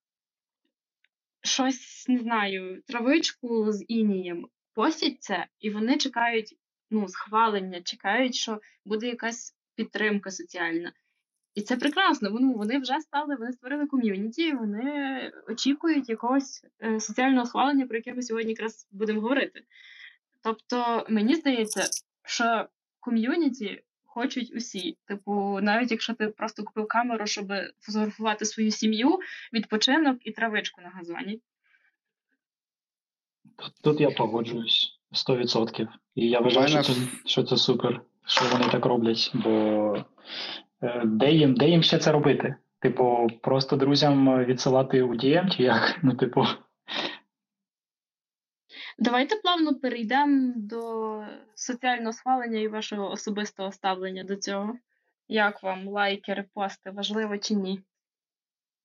щось 1.46 2.08
не 2.08 2.20
знаю, 2.20 2.82
травичку 2.88 3.72
з 3.72 3.86
інієм 3.88 4.48
постять 4.74 5.24
це, 5.24 5.48
і 5.60 5.70
вони 5.70 5.98
чекають 5.98 6.56
ну, 6.92 7.08
схвалення, 7.08 7.82
чекають, 7.82 8.36
що 8.36 8.62
буде 8.86 9.08
якась 9.08 9.56
підтримка 9.76 10.32
соціальна. 10.32 10.94
І 11.56 11.62
це 11.62 11.78
прекрасно. 11.78 12.32
Вони, 12.32 12.54
вони 12.54 12.80
вже 12.80 13.00
стали, 13.00 13.36
вони 13.36 13.52
створили 13.52 13.88
ком'юніті, 13.88 14.54
вони 14.54 15.32
очікують 15.50 16.10
якогось 16.10 16.66
е, 16.84 17.00
соціального 17.00 17.46
схвалення, 17.46 17.88
про 17.88 17.98
яке 17.98 18.14
ми 18.14 18.22
сьогодні 18.22 18.52
якраз 18.52 18.88
будемо 18.92 19.22
говорити. 19.22 19.62
Тобто, 20.44 21.06
мені 21.10 21.36
здається, 21.36 21.90
що 22.26 22.66
ком'юніті 23.00 23.84
хочуть 24.06 24.56
усі. 24.56 24.98
Типу, 25.06 25.60
навіть 25.62 25.92
якщо 25.92 26.14
ти 26.14 26.28
просто 26.28 26.64
купив 26.64 26.88
камеру, 26.88 27.28
щоб 27.28 27.48
фотографувати 27.80 28.46
свою 28.46 28.72
сім'ю, 28.72 29.20
відпочинок 29.54 30.18
і 30.22 30.32
травичку 30.32 30.82
на 30.82 30.90
газоні. 30.90 31.42
Тут, 33.82 34.02
я 34.02 34.12
погоджуюсь 34.12 35.00
100%. 35.12 35.88
І 36.16 36.30
я 36.30 36.40
вважаю, 36.40 36.68
що 36.68 36.84
це, 36.84 36.94
що 37.26 37.44
це 37.44 37.58
супер, 37.58 38.02
що 38.26 38.46
вони 38.52 38.72
так 38.72 38.86
роблять, 38.86 39.32
бо 39.34 40.06
де 41.06 41.32
їм, 41.32 41.56
де 41.56 41.70
їм 41.70 41.84
ще 41.84 41.98
це 41.98 42.12
робити? 42.12 42.56
Типу, 42.80 43.28
просто 43.42 43.76
друзям 43.76 44.46
відсилати 44.46 45.02
у 45.02 45.14
DM 45.16 45.50
чи 45.50 45.64
як? 45.64 46.00
Ну, 46.04 46.16
типу, 46.16 46.46
Давайте 48.98 49.36
плавно 49.36 49.80
перейдемо 49.80 50.54
до 50.56 51.22
соціального 51.56 52.14
схвалення 52.14 52.60
і 52.60 52.68
вашого 52.68 53.12
особистого 53.12 53.72
ставлення 53.72 54.24
до 54.24 54.36
цього. 54.36 54.74
Як 55.28 55.64
вам 55.64 55.88
лайки, 55.88 56.34
репости, 56.34 56.92
важливо 56.92 57.38
чи 57.38 57.56
ні? 57.56 57.82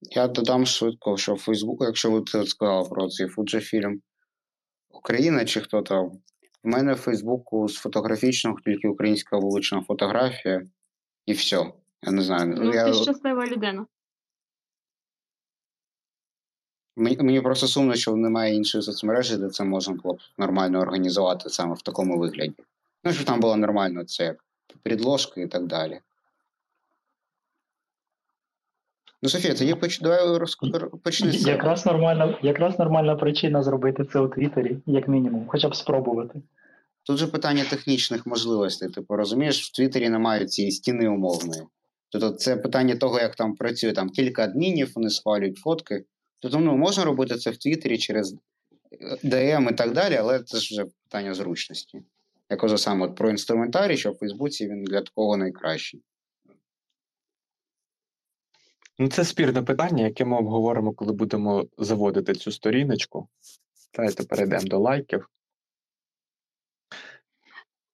Я 0.00 0.28
додам 0.28 0.66
швидко, 0.66 1.16
що 1.16 1.34
в 1.34 1.38
Фейсбук, 1.38 1.82
якщо 1.82 2.10
ви 2.10 2.20
ти 2.20 2.46
сказав 2.46 2.90
про 2.90 3.08
цей 3.08 3.28
Фуджифільм 3.28 4.00
Україна 4.90 5.44
чи 5.44 5.60
хто 5.60 5.82
там, 5.82 6.10
в 6.64 6.68
мене 6.68 6.92
в 6.92 6.96
Фейсбуку 6.96 7.68
з 7.68 7.76
фотографічного 7.76 8.56
тільки 8.64 8.88
українська 8.88 9.38
вулична 9.38 9.82
фотографія, 9.82 10.62
і 11.26 11.32
все. 11.32 11.72
Я 12.02 12.12
не 12.12 12.22
знаю. 12.22 12.54
Ну, 12.58 12.74
я, 12.74 12.84
ти 12.84 12.92
щаслива 12.94 13.46
людина. 13.46 13.86
мені, 17.00 17.16
мені 17.16 17.40
просто 17.40 17.66
сумно, 17.66 17.94
що 17.94 18.16
немає 18.16 18.54
іншої 18.54 18.82
соцмережі, 18.82 19.36
де 19.36 19.48
це 19.48 19.64
можна 19.64 19.94
було 19.94 20.14
б 20.14 20.18
нормально 20.38 20.80
організувати 20.80 21.50
саме 21.50 21.74
в 21.74 21.82
такому 21.82 22.18
вигляді. 22.18 22.54
Ну, 23.04 23.12
щоб 23.12 23.26
там 23.26 23.40
було 23.40 23.56
нормально, 23.56 24.04
це 24.04 24.24
як 24.24 24.44
підложки 24.82 25.42
і 25.42 25.46
так 25.46 25.66
далі. 25.66 26.00
Ну, 29.22 29.28
Софія, 29.28 29.54
тоді 29.54 29.74
поч... 29.74 30.00
давай 30.00 30.18
розк- 30.18 30.96
почни 30.96 31.32
з 31.32 31.42
цього. 31.42 31.50
якраз 31.50 31.86
нормальна, 31.86 32.38
якраз 32.42 32.78
нормальна 32.78 33.16
причина 33.16 33.62
зробити 33.62 34.04
це 34.04 34.20
у 34.20 34.28
Твіттері, 34.28 34.78
як 34.86 35.08
мінімум, 35.08 35.46
хоча 35.48 35.68
б 35.68 35.76
спробувати. 35.76 36.42
Тут 37.02 37.18
же 37.18 37.26
питання 37.26 37.64
технічних 37.64 38.26
можливостей. 38.26 38.88
Типу, 38.88 39.16
розумієш, 39.16 39.68
в 39.68 39.72
Твіттері 39.72 40.08
немає 40.08 40.46
цієї 40.46 40.72
стіни 40.72 41.08
умовної. 41.08 41.62
Тобто 42.08 42.30
це 42.30 42.56
питання 42.56 42.96
того, 42.96 43.20
як 43.20 43.36
там 43.36 43.54
працює 43.54 43.92
там 43.92 44.10
кілька 44.10 44.44
адмінів, 44.44 44.92
вони 44.94 45.10
схвалюють 45.10 45.58
фотки. 45.58 46.04
Тобто, 46.40 46.58
ну, 46.58 46.76
можна 46.76 47.04
робити 47.04 47.36
це 47.36 47.50
в 47.50 47.56
Твіттері 47.56 47.98
через 47.98 48.34
DM 49.24 49.70
і 49.70 49.74
так 49.74 49.92
далі, 49.92 50.16
але 50.16 50.42
це 50.42 50.58
ж 50.58 50.74
вже 50.74 50.84
питання 50.84 51.34
зручності. 51.34 52.02
Я 52.50 52.56
кажу 52.56 52.78
саме 52.78 53.06
от 53.06 53.16
про 53.16 53.30
інструментарій, 53.30 53.96
що 53.96 54.12
в 54.12 54.16
Фейсбуці 54.16 54.68
він 54.68 54.84
для 54.84 55.00
такого 55.00 55.36
найкращий. 55.36 56.02
Ну, 58.98 59.08
це 59.08 59.24
спірне 59.24 59.62
питання, 59.62 60.04
яке 60.04 60.24
ми 60.24 60.36
обговоримо, 60.36 60.92
коли 60.92 61.12
будемо 61.12 61.66
заводити 61.78 62.34
цю 62.34 62.52
сторіночку. 62.52 63.28
Давайте 63.94 64.22
перейдемо 64.22 64.64
до 64.64 64.78
лайків. 64.78 65.28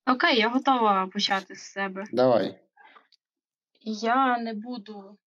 Окей, 0.06 0.38
я 0.38 0.48
готова 0.48 1.06
почати 1.06 1.54
з 1.54 1.62
себе. 1.62 2.04
Давай. 2.12 2.58
Я 3.80 4.38
не 4.38 4.54
буду 4.54 5.18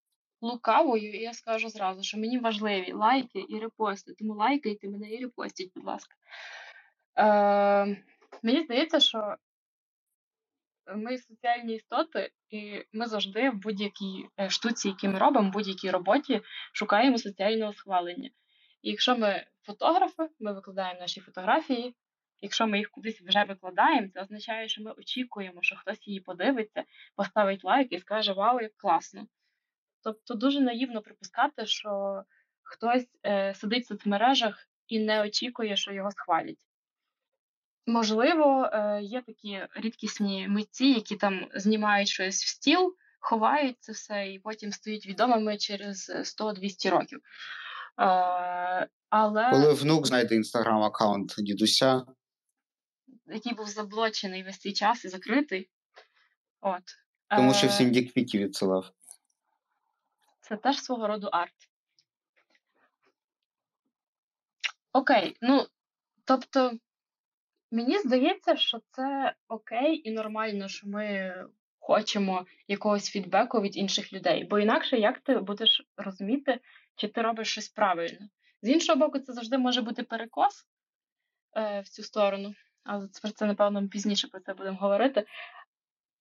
лукавою, 0.42 1.14
і 1.14 1.18
я 1.18 1.34
скажу 1.34 1.70
зразу, 1.70 2.04
що 2.04 2.18
мені 2.18 2.40
важливі 2.40 2.94
лайки 2.94 3.46
і 3.50 3.60
репости. 3.60 4.14
Тому 4.20 4.36
лайкайте 4.36 4.90
мене 4.90 5.10
і 5.12 5.24
репостіть, 5.24 5.72
будь 5.76 5.86
ласка. 5.86 6.16
Е, 7.18 8.04
мені 8.44 8.64
здається, 8.64 9.00
що 9.00 9.36
ми 10.96 11.18
соціальні 11.18 11.76
істоти, 11.76 12.32
і 12.50 12.86
ми 12.94 13.06
завжди 13.06 13.50
в 13.50 13.56
будь-якій 13.56 14.28
е, 14.40 14.50
штуці, 14.50 14.88
які 14.88 15.08
ми 15.08 15.20
робимо, 15.20 15.50
в 15.50 15.54
будь-якій 15.54 15.92
роботі, 15.92 16.42
шукаємо 16.74 17.18
соціального 17.18 17.74
схвалення. 17.74 18.30
І 18.82 18.90
якщо 18.90 19.18
ми 19.18 19.46
фотографи, 19.64 20.30
ми 20.40 20.54
викладаємо 20.54 21.00
наші 21.00 21.22
фотографії. 21.22 21.96
Якщо 22.42 22.68
ми 22.68 22.78
їх 22.78 22.92
кудись 22.92 23.22
вже 23.22 23.44
викладаємо, 23.44 24.08
це 24.14 24.22
означає, 24.22 24.70
що 24.70 24.84
ми 24.84 24.92
очікуємо, 24.92 25.60
що 25.62 25.76
хтось 25.76 26.08
її 26.08 26.20
подивиться, 26.20 26.84
поставить 27.16 27.64
лайк 27.64 27.94
і 27.94 28.00
скаже 28.00 28.34
Вау, 28.34 28.62
як 28.62 28.78
класно. 28.78 29.28
Тобто 30.04 30.34
дуже 30.34 30.62
наївно 30.62 31.02
припускати, 31.02 31.66
що 31.66 32.24
хтось 32.64 33.08
е, 33.26 33.54
сидить 33.54 33.84
в 33.84 33.88
соцмережах 33.88 34.68
і 34.88 35.00
не 35.00 35.22
очікує, 35.22 35.76
що 35.76 35.94
його 35.94 36.12
схвалять. 36.12 36.60
Можливо, 37.88 38.70
е, 38.74 39.00
є 39.02 39.22
такі 39.22 39.60
рідкісні 39.76 40.48
митці, 40.48 40.86
які 40.86 41.16
там 41.16 41.48
знімають 41.56 42.08
щось 42.08 42.44
в 42.44 42.48
стіл, 42.48 42.96
ховають 43.20 43.78
це 43.80 43.92
все 43.92 44.28
і 44.28 44.40
потім 44.40 44.72
стають 44.72 45.08
відомими 45.08 45.58
через 45.58 46.10
100-200 46.10 46.90
років. 46.90 47.20
Е, 48.00 48.88
але 49.10 49.50
Коли 49.52 49.74
внук 49.74 50.08
знайде 50.08 50.36
інстаграм-аккаунт 50.36 51.36
дідуся, 51.38 52.06
який 53.32 53.54
був 53.54 53.68
заблочений 53.68 54.44
весь 54.44 54.60
цей 54.60 54.74
час 54.74 55.06
і 55.06 55.10
закритий. 55.10 55.70
От. 56.62 56.84
тому 57.30 57.54
що 57.54 57.68
Е, 57.68 57.70
всім 57.70 57.92
дікпіки 57.92 58.38
відсилав. 58.38 58.92
Це 60.42 60.58
теж 60.58 60.78
свого 60.78 61.08
роду 61.08 61.28
арт. 61.28 61.54
Окей, 64.94 65.38
ну, 65.42 65.68
тобто, 66.26 66.72
мені 67.72 68.00
здається, 68.00 68.56
що 68.56 68.80
це 68.92 69.36
окей 69.48 70.10
і 70.10 70.12
нормально, 70.12 70.68
що 70.68 70.88
ми 70.88 71.36
хочемо 71.80 72.46
якогось 72.68 73.10
фідбеку 73.10 73.62
від 73.62 73.78
інших 73.78 74.14
людей. 74.14 74.44
Бо 74.44 74.60
інакше 74.60 74.98
як 74.98 75.20
ти 75.20 75.38
будеш 75.38 75.88
розуміти, 75.98 76.60
чи 76.96 77.08
ти 77.08 77.22
робиш 77.22 77.52
щось 77.52 77.70
правильно. 77.70 78.30
З 78.62 78.70
іншого 78.70 79.00
боку, 79.00 79.20
це 79.20 79.34
завжди 79.34 79.58
може 79.58 79.82
бути 79.82 80.04
перекос 80.04 80.68
е, 81.58 81.82
в 81.82 81.90
цю 81.90 82.04
сторону, 82.04 82.54
але 82.84 83.08
про 83.22 83.32
це, 83.32 83.46
напевно, 83.46 83.88
пізніше 83.88 84.28
про 84.28 84.40
це 84.40 84.54
будемо 84.54 84.78
говорити. 84.78 85.26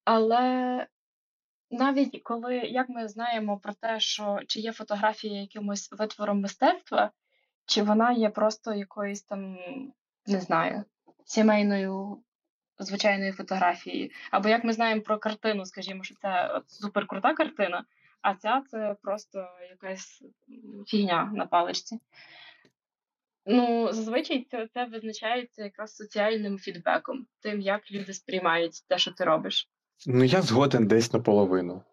Але 0.03 0.87
навіть 1.71 2.21
коли 2.23 2.55
як 2.55 2.89
ми 2.89 3.07
знаємо 3.07 3.57
про 3.57 3.73
те, 3.73 3.99
що 3.99 4.39
чи 4.47 4.59
є 4.59 4.71
фотографія 4.71 5.41
якимось 5.41 5.91
витвором 5.91 6.41
мистецтва, 6.41 7.11
чи 7.65 7.83
вона 7.83 8.11
є 8.11 8.29
просто 8.29 8.73
якоюсь 8.73 9.21
там, 9.21 9.57
не 10.25 10.39
знаю, 10.39 10.83
сімейною 11.25 12.23
звичайною 12.79 13.33
фотографією. 13.33 14.09
Або 14.31 14.49
як 14.49 14.63
ми 14.63 14.73
знаємо 14.73 15.01
про 15.01 15.17
картину, 15.17 15.65
скажімо, 15.65 16.03
що 16.03 16.15
це 16.15 16.61
суперкрута 16.67 17.33
картина, 17.33 17.85
а 18.21 18.35
ця 18.35 18.63
це 18.71 18.95
просто 19.01 19.47
якась 19.69 20.23
фігня 20.87 21.31
на 21.33 21.45
паличці. 21.45 21.99
Ну, 23.51 23.89
зазвичай 23.91 24.47
це, 24.51 24.67
це 24.73 24.85
визначається 24.85 25.63
якраз 25.63 25.95
соціальним 25.95 26.57
фідбеком, 26.57 27.25
тим, 27.39 27.61
як 27.61 27.91
люди 27.91 28.13
сприймають 28.13 28.83
те, 28.87 28.97
що 28.97 29.11
ти 29.11 29.23
робиш. 29.23 29.69
Ну, 30.07 30.23
я 30.23 30.41
згоден 30.41 30.87
десь 30.87 31.13
наполовину. 31.13 31.83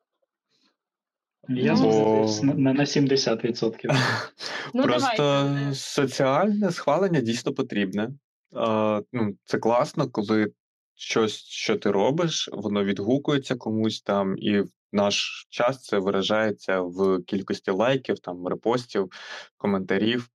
Я 1.49 1.73
Ну, 1.73 1.77
згоден 1.77 2.47
на, 2.49 2.55
на, 2.55 2.73
на 2.73 2.85
70%. 2.85 3.97
Ну, 4.75 4.83
Просто 4.83 5.17
давайте. 5.19 5.75
соціальне 5.75 6.71
схвалення 6.71 7.21
дійсно 7.21 7.55
потрібне. 7.55 8.11
А, 8.55 9.01
ну, 9.13 9.37
це 9.45 9.59
класно, 9.59 10.11
коли 10.11 10.53
щось, 10.95 11.37
що 11.37 11.77
ти 11.77 11.91
робиш, 11.91 12.49
воно 12.53 12.85
відгукується 12.85 13.57
комусь 13.57 14.03
там, 14.03 14.39
і 14.39 14.61
в 14.61 14.69
наш 14.93 15.47
час 15.51 15.83
це 15.83 15.99
виражається 15.99 16.81
в 16.81 17.23
кількості 17.23 17.71
лайків, 17.71 18.19
там, 18.19 18.47
репостів, 18.47 19.11
коментарів 19.57 20.29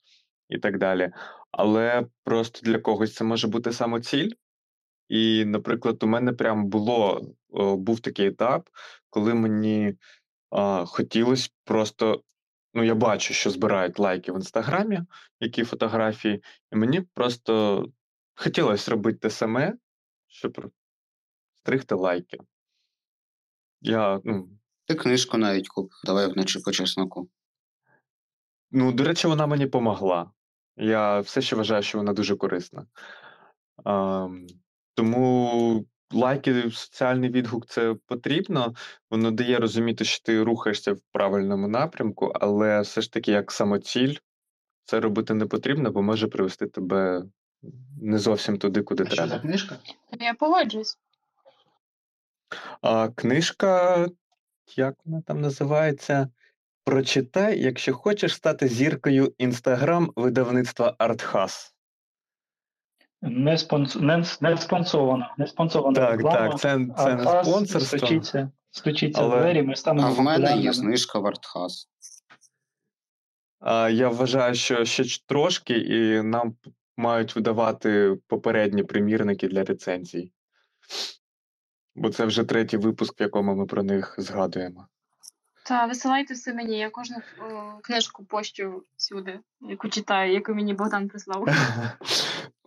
і 0.52 0.58
так 0.58 0.78
далі. 0.78 1.12
Але 1.52 2.06
просто 2.24 2.60
для 2.64 2.80
когось 2.80 3.14
це 3.14 3.24
може 3.24 3.48
бути 3.48 3.74
самоціль. 3.74 4.32
І, 5.10 5.46
наприклад, 5.46 6.04
у 6.04 6.08
мене 6.08 6.34
прям 6.34 6.66
було 6.66 7.22
був 7.78 8.00
такий 8.00 8.28
етап, 8.28 8.70
коли 9.10 9.34
мені 9.34 9.96
а, 10.50 10.86
хотілося 10.86 11.50
просто. 11.64 12.24
Ну, 12.74 12.84
я 12.84 12.96
бачу, 12.96 13.34
що 13.34 13.50
збирають 13.50 14.00
лайки 14.00 14.32
в 14.32 14.36
інстаграмі, 14.36 15.02
які 15.40 15.64
фотографії, 15.64 16.44
і 16.72 16.76
мені 16.76 17.02
просто 17.02 17.86
хотілося 18.36 18.92
робити 18.92 19.18
те 19.18 19.30
саме, 19.30 19.74
щоб 20.28 20.72
стригти 21.54 21.96
лайки. 21.96 22.38
Я, 23.82 24.22
ну, 24.24 24.50
Ти 24.86 24.96
книжку 24.96 25.38
навіть 25.38 25.70
купив, 25.70 26.00
давай 26.04 26.28
вночі 26.28 26.60
по 26.60 26.72
чесноку. 26.72 27.30
ну, 28.72 28.92
до 28.92 29.04
речі, 29.04 29.28
вона 29.28 29.48
мені 29.48 29.68
помогла. 29.68 30.32
Я 30.78 31.20
все 31.20 31.42
ще 31.42 31.56
вважаю, 31.56 31.84
що 31.84 31.98
вона 31.98 32.14
дуже 32.14 32.36
корисна. 32.36 32.86
А, 33.86 34.28
тому 34.94 35.86
лайки, 36.14 36.72
соціальний 36.72 37.30
відгук 37.30 37.66
це 37.66 37.96
потрібно. 38.06 38.74
Воно 39.10 39.32
дає 39.32 39.60
розуміти, 39.60 40.06
що 40.06 40.24
ти 40.24 40.44
рухаєшся 40.44 40.94
в 40.94 41.00
правильному 41.12 41.68
напрямку, 41.68 42.32
але 42.36 42.82
все 42.82 43.02
ж 43.02 43.14
таки, 43.14 43.32
як 43.32 43.52
самоціль, 43.52 44.16
це 44.84 45.00
робити 45.00 45.34
не 45.34 45.46
потрібно, 45.46 45.92
бо 45.92 46.02
може 46.02 46.28
привести 46.28 46.68
тебе 46.68 47.24
не 48.02 48.20
зовсім 48.20 48.58
туди, 48.58 48.84
куди 48.84 49.04
А 49.04 49.06
що 49.06 49.16
треба. 49.16 49.30
за 49.32 49.40
книжка? 49.40 49.78
Я 50.20 50.34
погоджуюсь. 50.34 50.98
А 52.82 53.10
книжка, 53.10 54.08
як 54.76 54.96
вона 55.06 55.22
там 55.22 55.42
називається? 55.42 56.30
Прочитай, 56.84 57.60
якщо 57.60 57.94
хочеш 57.94 58.36
стати 58.36 58.68
зіркою 58.68 59.34
інстаграм 59.38 60.12
видавництва 60.16 60.96
Артхас. 60.98 61.76
Не 63.22 63.58
спонс... 63.58 63.96
не, 63.96 64.24
не 64.42 64.58
спонсована. 64.58 65.36
Не 65.38 65.48
спонсована 65.48 65.96
Так, 65.96 66.12
реклама. 66.12 66.50
так, 66.50 66.60
це, 66.60 66.88
це 66.98 67.16
не 67.16 67.24
спонсорство. 67.24 67.98
Стучиться, 67.98 68.52
стучиться 68.72 69.22
але- 69.22 69.38
в 69.38 69.40
двері, 69.40 69.62
ми 69.62 69.76
станемо 69.76 70.08
А 70.08 70.12
в 70.12 70.20
мене 70.20 70.58
є 70.58 70.74
знижка 70.74 71.20
в 71.20 71.26
Артхас. 71.26 71.90
А, 73.60 73.90
я 73.90 74.10
вважаю, 74.10 74.56
що 74.56 74.86
ще 74.86 75.04
трошки, 75.26 75.78
і 75.78 76.22
нам 76.22 76.56
мають 76.98 77.36
видавати 77.36 78.18
попередні 78.28 78.84
примірники 78.84 79.48
для 79.48 79.64
рецензій. 79.64 80.32
Бо 81.96 82.10
це 82.10 82.26
вже 82.26 82.44
третій 82.44 82.78
випуск, 82.78 83.20
в 83.20 83.22
якому 83.22 83.56
ми 83.56 83.66
про 83.66 83.84
них 83.84 84.16
згадуємо. 84.18 84.88
Та 85.72 85.86
висилайте 85.86 86.34
все 86.34 86.54
мені, 86.54 86.80
я 86.80 86.90
кожну 86.90 87.18
о, 87.18 87.80
книжку 87.82 88.26
пощу 88.26 88.84
сюди, 88.98 89.40
яку 89.62 89.90
читаю, 89.90 90.34
яку 90.34 90.54
мені 90.54 90.74
Богдан 90.74 91.08
прислав. 91.08 91.48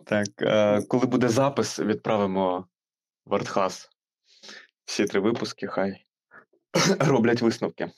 Так, 0.05 0.27
е, 0.41 0.81
коли 0.81 1.05
буде 1.05 1.29
запис, 1.29 1.79
відправимо 1.79 2.67
в 3.25 3.35
Артхас. 3.35 3.89
Всі 4.85 5.05
три 5.05 5.19
випуски, 5.19 5.67
хай 5.67 6.05
роблять 6.99 7.41
висновки. 7.41 7.91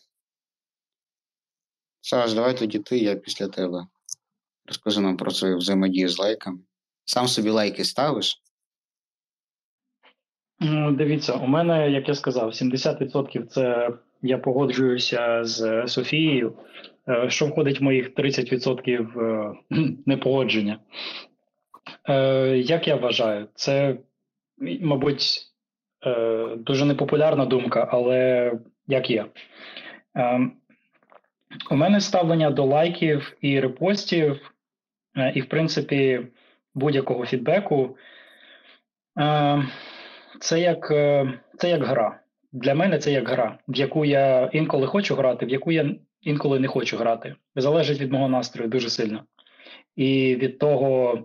Саш, 2.01 2.33
давай 2.33 2.57
тоді 2.57 2.79
ти, 2.79 2.97
я 2.97 3.15
після 3.15 3.47
тебе. 3.47 3.87
Розкажи 4.65 5.01
нам 5.01 5.17
про 5.17 5.31
свою 5.31 5.57
взаємодію 5.57 6.09
з 6.09 6.19
лайками. 6.19 6.59
Сам 7.05 7.27
собі 7.27 7.49
лайки 7.49 7.85
ставиш? 7.85 8.43
Ну, 10.59 10.91
Дивіться, 10.91 11.33
у 11.33 11.47
мене, 11.47 11.91
як 11.91 12.07
я 12.07 12.13
сказав, 12.13 12.49
70% 12.49 13.45
це 13.45 13.89
я 14.21 14.37
погоджуюся 14.37 15.43
з 15.43 15.87
Софією. 15.87 16.53
Е, 17.09 17.29
Що 17.29 17.45
входить 17.45 17.79
в 17.79 17.83
моїх 17.83 18.13
30% 18.13 19.19
е, 19.21 19.55
непогодження? 20.05 20.79
Е, 22.09 22.57
Як 22.57 22.87
я 22.87 22.95
вважаю, 22.95 23.47
це, 23.55 23.97
мабуть, 24.81 25.43
дуже 26.57 26.85
непопулярна 26.85 27.45
думка, 27.45 27.87
але 27.91 28.51
як 28.87 29.09
є. 29.09 29.25
У 31.71 31.75
мене 31.75 32.01
ставлення 32.01 32.51
до 32.51 32.65
лайків 32.65 33.37
і 33.41 33.59
репостів, 33.59 34.53
і, 35.33 35.41
в 35.41 35.45
принципі, 35.45 36.27
будь-якого 36.75 37.25
фідбеку. 37.25 37.97
Це 40.39 40.59
як, 40.59 40.91
е, 40.91 41.33
це 41.57 41.69
як 41.69 41.83
гра. 41.83 42.19
Для 42.51 42.75
мене 42.75 42.97
це 42.97 43.11
як 43.11 43.29
гра, 43.29 43.59
в 43.67 43.75
яку 43.75 44.05
я 44.05 44.49
інколи 44.53 44.87
хочу 44.87 45.15
грати, 45.15 45.45
в 45.45 45.49
яку 45.49 45.71
я 45.71 45.95
інколи 46.21 46.59
не 46.59 46.67
хочу 46.67 46.97
грати. 46.97 47.35
Залежить 47.55 48.01
від 48.01 48.11
мого 48.11 48.29
настрою 48.29 48.69
дуже 48.69 48.89
сильно. 48.89 49.23
І 49.95 50.35
від 50.35 50.59
того, 50.59 51.19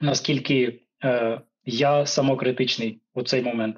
наскільки 0.00 0.80
е, 1.04 1.40
я 1.64 2.06
самокритичний 2.06 3.00
у 3.14 3.22
цей 3.22 3.42
момент. 3.42 3.76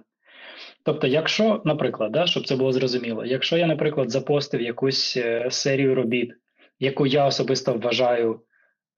Тобто, 0.82 1.06
якщо, 1.06 1.62
наприклад, 1.64 2.12
да, 2.12 2.26
щоб 2.26 2.46
це 2.46 2.56
було 2.56 2.72
зрозуміло, 2.72 3.24
якщо 3.24 3.56
я, 3.56 3.66
наприклад, 3.66 4.10
запостив 4.10 4.62
якусь 4.62 5.16
е, 5.16 5.48
серію 5.50 5.94
робіт, 5.94 6.32
яку 6.80 7.06
я 7.06 7.26
особисто 7.26 7.74
вважаю 7.74 8.40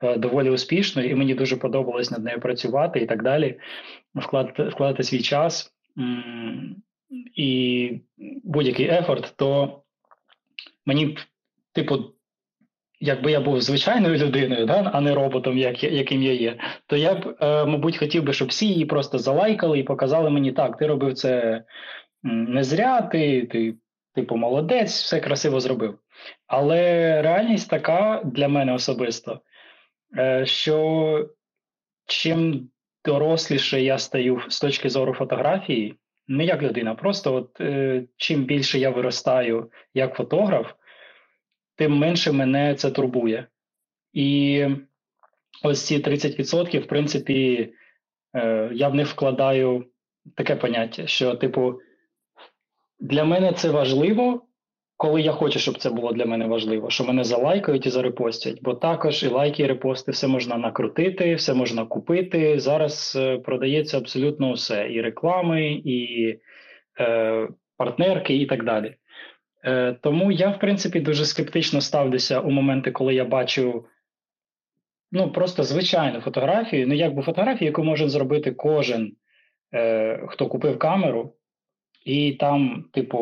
е, 0.03 0.17
доволі 0.17 0.51
успішною, 0.51 1.11
і 1.11 1.15
мені 1.15 1.35
дуже 1.35 1.57
подобалось 1.57 2.11
над 2.11 2.25
нею 2.25 2.41
працювати 2.41 3.01
і 3.01 3.07
так 3.07 3.23
далі, 3.23 3.59
вкладати, 4.15 4.63
вкладати 4.63 5.03
свій 5.03 5.23
час 5.23 5.73
і 7.35 8.01
будь-який 8.45 8.87
ефорт, 8.87 9.35
то 9.37 9.81
мені, 10.87 11.19
типу, 11.73 12.15
якби 13.01 13.33
я 13.33 13.41
був 13.41 13.61
звичайною 13.61 14.19
людиною, 14.19 14.67
да, 14.67 14.91
а 14.95 15.01
не 15.01 15.15
роботом, 15.15 15.59
як, 15.59 15.85
яким 15.85 16.23
я 16.23 16.33
є, 16.33 16.59
то 16.87 16.97
я 16.97 17.15
б, 17.15 17.37
е, 17.41 17.65
мабуть, 17.65 17.97
хотів 17.97 18.23
би, 18.23 18.33
щоб 18.33 18.49
всі 18.49 18.67
її 18.67 18.85
просто 18.85 19.19
залайкали 19.19 19.79
і 19.79 19.83
показали 19.83 20.31
мені 20.31 20.53
так, 20.53 20.77
ти 20.77 20.87
робив 20.87 21.15
це 21.15 21.65
не 22.23 22.65
зря, 22.65 23.03
ти, 23.03 23.47
ти 23.47 23.75
типу, 24.15 24.37
молодець, 24.37 25.03
все 25.03 25.21
красиво 25.21 25.61
зробив. 25.61 25.99
Але 26.47 26.83
реальність 27.23 27.71
така 27.71 28.23
для 28.25 28.49
мене 28.49 28.73
особисто, 28.73 29.41
е, 30.19 30.47
що 30.47 31.29
чим 32.07 32.71
доросліше 33.05 33.83
я 33.83 33.99
стаю 33.99 34.43
з 34.49 34.61
точки 34.61 34.89
зору 34.89 35.15
фотографії, 35.15 35.95
не 36.29 36.45
як 36.45 36.63
людина, 36.63 36.95
просто 36.95 37.35
от 37.35 37.61
е, 37.61 38.05
чим 38.17 38.45
більше 38.45 38.79
я 38.79 38.91
виростаю 38.91 39.71
як 39.95 40.17
фотограф, 40.17 40.73
тим 41.77 41.93
менше 41.93 42.33
мене 42.33 42.75
це 42.75 42.91
турбує. 42.91 43.47
І 44.13 44.67
ось 45.63 45.87
ці 45.87 45.99
30%, 45.99 46.79
в 46.79 46.87
принципі, 46.87 47.73
е, 48.35 48.71
я 48.73 48.89
в 48.89 48.95
них 48.95 49.09
вкладаю 49.09 49.85
таке 50.37 50.57
поняття, 50.57 51.07
що, 51.07 51.35
типу, 51.35 51.81
для 53.01 53.25
мене 53.25 53.53
це 53.53 53.71
важливо, 53.71 54.47
коли 55.01 55.23
я 55.23 55.33
хочу, 55.33 55.59
щоб 55.59 55.79
це 55.79 55.91
було 55.91 56.13
для 56.13 56.27
мене 56.27 56.47
важливо, 56.47 56.91
що 56.91 57.05
мене 57.05 57.25
залайкають 57.25 57.87
і 57.87 57.91
зарепостять. 57.91 58.59
Бо 58.63 58.75
також 58.75 59.23
і 59.23 59.29
лайки, 59.29 59.63
і 59.63 59.67
репости, 59.67 60.13
все 60.13 60.27
можна 60.29 60.57
накрутити, 60.57 61.35
все 61.35 61.55
можна 61.55 61.87
купити. 61.87 62.59
Зараз 62.59 63.19
е, 63.21 63.39
продається 63.39 63.99
абсолютно 63.99 64.53
все: 64.53 64.89
і 64.91 65.01
реклами, 65.01 65.73
і 65.85 66.29
е, 67.01 67.49
партнерки, 67.77 68.37
і 68.37 68.47
так 68.47 68.65
далі. 68.65 68.97
Е, 69.65 69.97
тому 70.03 70.33
я, 70.33 70.49
в 70.49 70.59
принципі, 70.59 71.01
дуже 71.01 71.25
скептично 71.25 71.81
ставлюся 71.81 72.41
у 72.41 72.51
моменти, 72.51 72.91
коли 72.91 73.15
я 73.15 73.25
бачу 73.25 73.85
ну, 75.13 75.33
просто 75.33 75.63
звичайну 75.63 76.21
фотографію, 76.21 76.89
ну, 76.89 76.95
якби 76.95 77.23
фотографію, 77.23 77.67
яку 77.67 77.85
може 77.85 78.09
зробити 78.09 78.53
кожен, 78.53 79.13
е, 79.75 80.25
хто 80.29 80.47
купив 80.47 80.79
камеру, 80.79 81.33
і 82.05 82.33
там, 82.33 82.85
типу, 82.93 83.19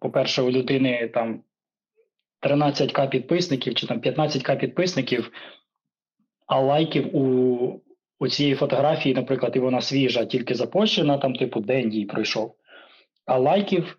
по-перше, 0.00 0.42
у 0.42 0.50
людини 0.50 1.10
там 1.14 1.40
13к 2.42 3.08
підписників 3.08 3.74
чи 3.74 3.86
там 3.86 4.00
15к 4.00 4.58
підписників, 4.58 5.32
а 6.46 6.60
лайків 6.60 7.16
у, 7.16 7.80
у 8.18 8.28
цієї 8.28 8.54
фотографії, 8.54 9.14
наприклад, 9.14 9.56
і 9.56 9.58
вона 9.58 9.80
свіжа, 9.80 10.24
тільки 10.24 10.54
запущена, 10.54 11.18
там, 11.18 11.34
типу, 11.34 11.60
день 11.60 11.92
їй 11.92 12.06
пройшов. 12.06 12.54
А 13.26 13.38
лайків 13.38 13.98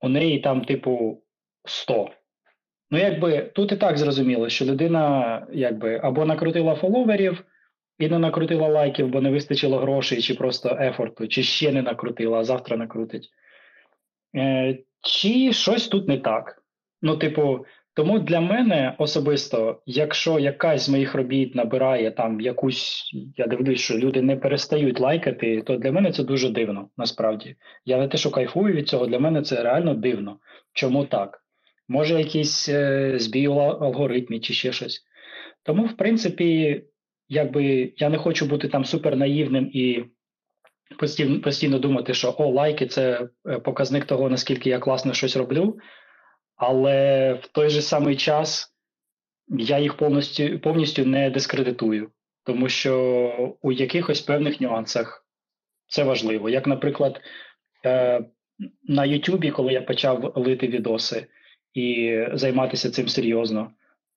у 0.00 0.08
неї 0.08 0.38
там, 0.38 0.64
типу, 0.64 1.22
100. 1.64 2.10
Ну, 2.90 2.98
якби 2.98 3.42
тут 3.42 3.72
і 3.72 3.76
так 3.76 3.98
зрозуміло, 3.98 4.48
що 4.48 4.64
людина 4.64 5.46
якби 5.52 6.00
або 6.02 6.24
накрутила 6.24 6.74
фоловерів 6.74 7.44
і 7.98 8.08
не 8.08 8.18
накрутила 8.18 8.68
лайків, 8.68 9.08
бо 9.08 9.20
не 9.20 9.30
вистачило 9.30 9.78
грошей, 9.78 10.22
чи 10.22 10.34
просто 10.34 10.78
ефорту, 10.80 11.28
чи 11.28 11.42
ще 11.42 11.72
не 11.72 11.82
накрутила, 11.82 12.38
а 12.38 12.44
завтра 12.44 12.76
накрутить. 12.76 13.30
Е, 14.36 14.78
чи 15.02 15.52
щось 15.52 15.88
тут 15.88 16.08
не 16.08 16.18
так. 16.18 16.62
Ну, 17.02 17.16
типу, 17.16 17.66
тому 17.94 18.18
для 18.18 18.40
мене 18.40 18.94
особисто, 18.98 19.82
якщо 19.86 20.38
якась 20.38 20.86
з 20.86 20.88
моїх 20.88 21.14
робіт 21.14 21.54
набирає 21.54 22.10
там 22.10 22.40
якусь, 22.40 23.10
я 23.36 23.46
дивлюсь, 23.46 23.80
що 23.80 23.98
люди 23.98 24.22
не 24.22 24.36
перестають 24.36 25.00
лайкати, 25.00 25.62
то 25.62 25.76
для 25.76 25.92
мене 25.92 26.12
це 26.12 26.24
дуже 26.24 26.50
дивно, 26.50 26.88
насправді. 26.96 27.56
Я 27.84 27.98
не 27.98 28.08
те, 28.08 28.18
що 28.18 28.30
кайфую 28.30 28.74
від 28.74 28.88
цього, 28.88 29.06
для 29.06 29.18
мене 29.18 29.42
це 29.42 29.62
реально 29.62 29.94
дивно. 29.94 30.38
Чому 30.72 31.04
так? 31.04 31.40
Може, 31.88 32.18
якісь 32.18 32.68
е, 32.68 33.12
збій 33.18 33.48
у 33.48 33.58
алгоритмі 33.58 34.40
чи 34.40 34.54
ще 34.54 34.72
щось. 34.72 35.02
Тому, 35.62 35.84
в 35.84 35.96
принципі, 35.96 36.82
якби 37.28 37.92
я 37.96 38.08
не 38.08 38.18
хочу 38.18 38.46
бути 38.46 38.68
там 38.68 38.84
супер 38.84 39.16
наївним 39.16 39.70
і 39.72 40.04
постійно, 40.98 41.40
постійно 41.40 41.78
думати, 41.78 42.14
що 42.14 42.34
о, 42.38 42.46
лайки 42.46 42.86
це 42.86 43.28
е, 43.48 43.58
показник 43.58 44.04
того, 44.04 44.30
наскільки 44.30 44.70
я 44.70 44.78
класно 44.78 45.12
щось 45.12 45.36
роблю. 45.36 45.78
Але 46.56 47.32
в 47.34 47.46
той 47.46 47.68
же 47.68 47.82
самий 47.82 48.16
час 48.16 48.74
я 49.48 49.78
їх 49.78 49.96
повністю, 49.96 50.58
повністю 50.58 51.04
не 51.04 51.30
дискредитую, 51.30 52.10
тому 52.44 52.68
що 52.68 53.56
у 53.62 53.72
якихось 53.72 54.20
певних 54.20 54.60
нюансах 54.60 55.26
це 55.86 56.04
важливо. 56.04 56.50
Як, 56.50 56.66
наприклад, 56.66 57.20
е, 57.84 58.24
на 58.82 59.04
Ютубі, 59.04 59.50
коли 59.50 59.72
я 59.72 59.82
почав 59.82 60.32
лити 60.36 60.68
відоси 60.68 61.26
і 61.74 62.18
займатися 62.32 62.90
цим 62.90 63.08
серйозно, 63.08 63.70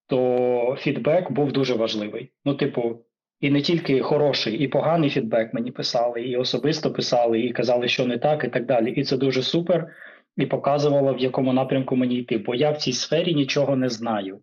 то 0.08 0.78
фідбек 0.80 1.32
був 1.32 1.52
дуже 1.52 1.74
важливий. 1.74 2.32
Ну, 2.46 2.56
типу, 2.56 3.06
і 3.40 3.50
не 3.50 3.62
тільки 3.62 4.02
хороший, 4.02 4.58
і 4.58 4.68
поганий 4.68 5.10
фідбек 5.10 5.54
мені 5.54 5.72
писали, 5.72 6.22
і 6.22 6.38
особисто 6.38 6.94
писали, 6.94 7.40
і 7.40 7.52
казали, 7.52 7.88
що 7.88 8.06
не 8.06 8.18
так, 8.18 8.44
і 8.44 8.48
так 8.48 8.66
далі. 8.66 8.92
І 8.92 9.04
це 9.04 9.18
дуже 9.18 9.44
супер, 9.44 9.88
і 10.38 10.46
показувало, 10.46 11.14
в 11.14 11.20
якому 11.20 11.54
напрямку 11.54 11.96
мені 11.96 12.16
йти. 12.16 12.38
Бо 12.38 12.56
я 12.56 12.72
в 12.72 12.78
цій 12.78 12.94
сфері 12.94 13.36
нічого 13.36 13.76
не 13.76 13.90
знаю. 13.90 14.40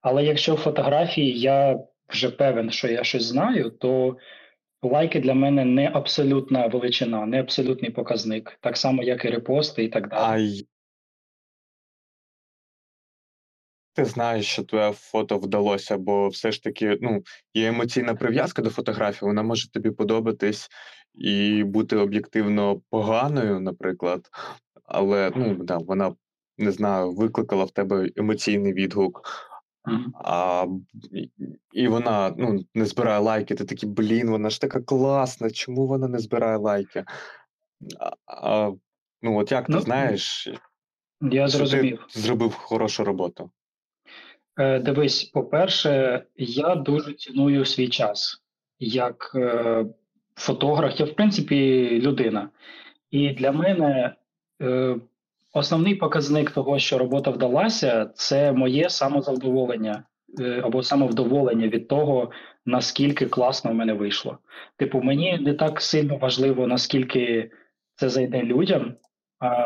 Але 0.00 0.24
якщо 0.24 0.54
в 0.54 0.58
фотографії 0.58 1.40
я 1.40 1.78
вже 2.08 2.30
певен, 2.30 2.70
що 2.70 2.88
я 2.88 3.04
щось 3.04 3.24
знаю, 3.24 3.70
то 3.70 4.16
лайки 4.82 5.20
для 5.20 5.34
мене 5.34 5.64
не 5.64 5.90
абсолютна 5.94 6.66
величина, 6.66 7.26
не 7.26 7.40
абсолютний 7.40 7.90
показник, 7.90 8.58
так 8.60 8.76
само, 8.76 9.02
як 9.02 9.24
і 9.24 9.28
репости 9.28 9.84
і 9.84 9.88
так 9.88 10.08
далі. 10.08 10.66
Ти 13.94 14.04
знаєш, 14.04 14.46
що 14.46 14.62
твоє 14.64 14.92
фото 14.92 15.38
вдалося, 15.38 15.98
бо 15.98 16.28
все 16.28 16.52
ж 16.52 16.62
таки 16.62 16.98
ну, 17.00 17.22
є 17.54 17.68
емоційна 17.68 18.14
прив'язка 18.14 18.62
до 18.62 18.70
фотографії, 18.70 19.28
вона 19.28 19.42
може 19.42 19.70
тобі 19.70 19.90
подобатись 19.90 20.68
і 21.14 21.64
бути 21.64 21.96
об'єктивно 21.96 22.80
поганою, 22.90 23.60
наприклад, 23.60 24.28
але 24.84 25.32
ну, 25.36 25.54
да, 25.54 25.78
вона 25.78 26.14
не 26.58 26.72
знаю, 26.72 27.12
викликала 27.12 27.64
в 27.64 27.70
тебе 27.70 28.10
емоційний 28.16 28.72
відгук. 28.72 29.22
Мгм. 29.86 30.12
А, 30.24 30.66
і- 31.12 31.30
і 31.72 31.88
вона 31.88 32.34
ну, 32.38 32.64
не 32.74 32.86
збирає 32.86 33.18
лайки. 33.20 33.54
Ти 33.54 33.64
такий, 33.64 33.88
блін, 33.88 34.30
вона 34.30 34.50
ж 34.50 34.60
така 34.60 34.80
класна, 34.80 35.50
чому 35.50 35.86
вона 35.86 36.08
не 36.08 36.18
збирає 36.18 36.56
лайки? 36.56 37.04
А, 37.98 38.10
а, 38.26 38.72
ну, 39.22 39.38
от 39.38 39.52
як 39.52 39.66
ти 39.66 39.72
Ну, 39.72 39.80
знаєш, 39.80 40.48
Я 41.20 41.48
зрозумів. 41.48 42.06
ти 42.12 42.20
зробив 42.20 42.54
хорошу 42.54 43.04
роботу? 43.04 43.50
Е, 44.58 44.78
Дивись, 44.78 45.24
по-перше, 45.24 46.22
я 46.36 46.74
дуже 46.74 47.12
ціную 47.12 47.64
свій 47.64 47.88
час 47.88 48.44
як 48.78 49.32
е, 49.34 49.84
фотограф, 50.34 51.00
я 51.00 51.06
в 51.06 51.14
принципі 51.14 51.88
людина. 52.00 52.48
І 53.10 53.30
для 53.30 53.52
мене 53.52 54.14
е, 54.62 54.96
основний 55.52 55.94
показник 55.94 56.50
того, 56.50 56.78
що 56.78 56.98
робота 56.98 57.30
вдалася, 57.30 58.10
це 58.14 58.52
моє 58.52 58.90
самозадоволення 58.90 60.04
е, 60.40 60.60
або 60.64 60.82
самовдоволення 60.82 61.68
від 61.68 61.88
того, 61.88 62.30
наскільки 62.66 63.26
класно 63.26 63.70
в 63.70 63.74
мене 63.74 63.92
вийшло. 63.92 64.38
Типу, 64.76 65.02
мені 65.02 65.38
не 65.38 65.54
так 65.54 65.80
сильно 65.80 66.16
важливо, 66.16 66.66
наскільки 66.66 67.50
це 67.94 68.08
зайде 68.08 68.42
людям. 68.42 68.94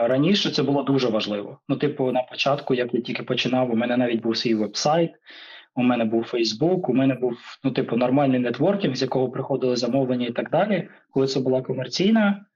Раніше 0.02 0.50
це 0.50 0.62
було 0.62 0.82
дуже 0.82 1.08
важливо. 1.08 1.58
Ну, 1.68 1.76
типу, 1.76 2.12
на 2.12 2.22
початку, 2.22 2.74
як 2.74 2.94
я 2.94 3.00
тільки 3.00 3.22
починав, 3.22 3.70
у 3.70 3.76
мене 3.76 3.96
навіть 3.96 4.22
був 4.22 4.36
свій 4.36 4.54
вебсайт, 4.54 5.10
у 5.74 5.82
мене 5.82 6.04
був 6.04 6.24
Фейсбук, 6.24 6.88
у 6.88 6.94
мене 6.94 7.14
був 7.14 7.38
ну, 7.64 7.70
типу, 7.70 7.96
нормальний 7.96 8.40
нетворкінг, 8.40 8.96
з 8.96 9.02
якого 9.02 9.30
приходили 9.30 9.76
замовлення 9.76 10.26
і 10.26 10.32
так 10.32 10.50
далі. 10.50 10.88
Коли 11.10 11.26
це 11.26 11.40
була 11.40 11.62
комерційна 11.62 12.46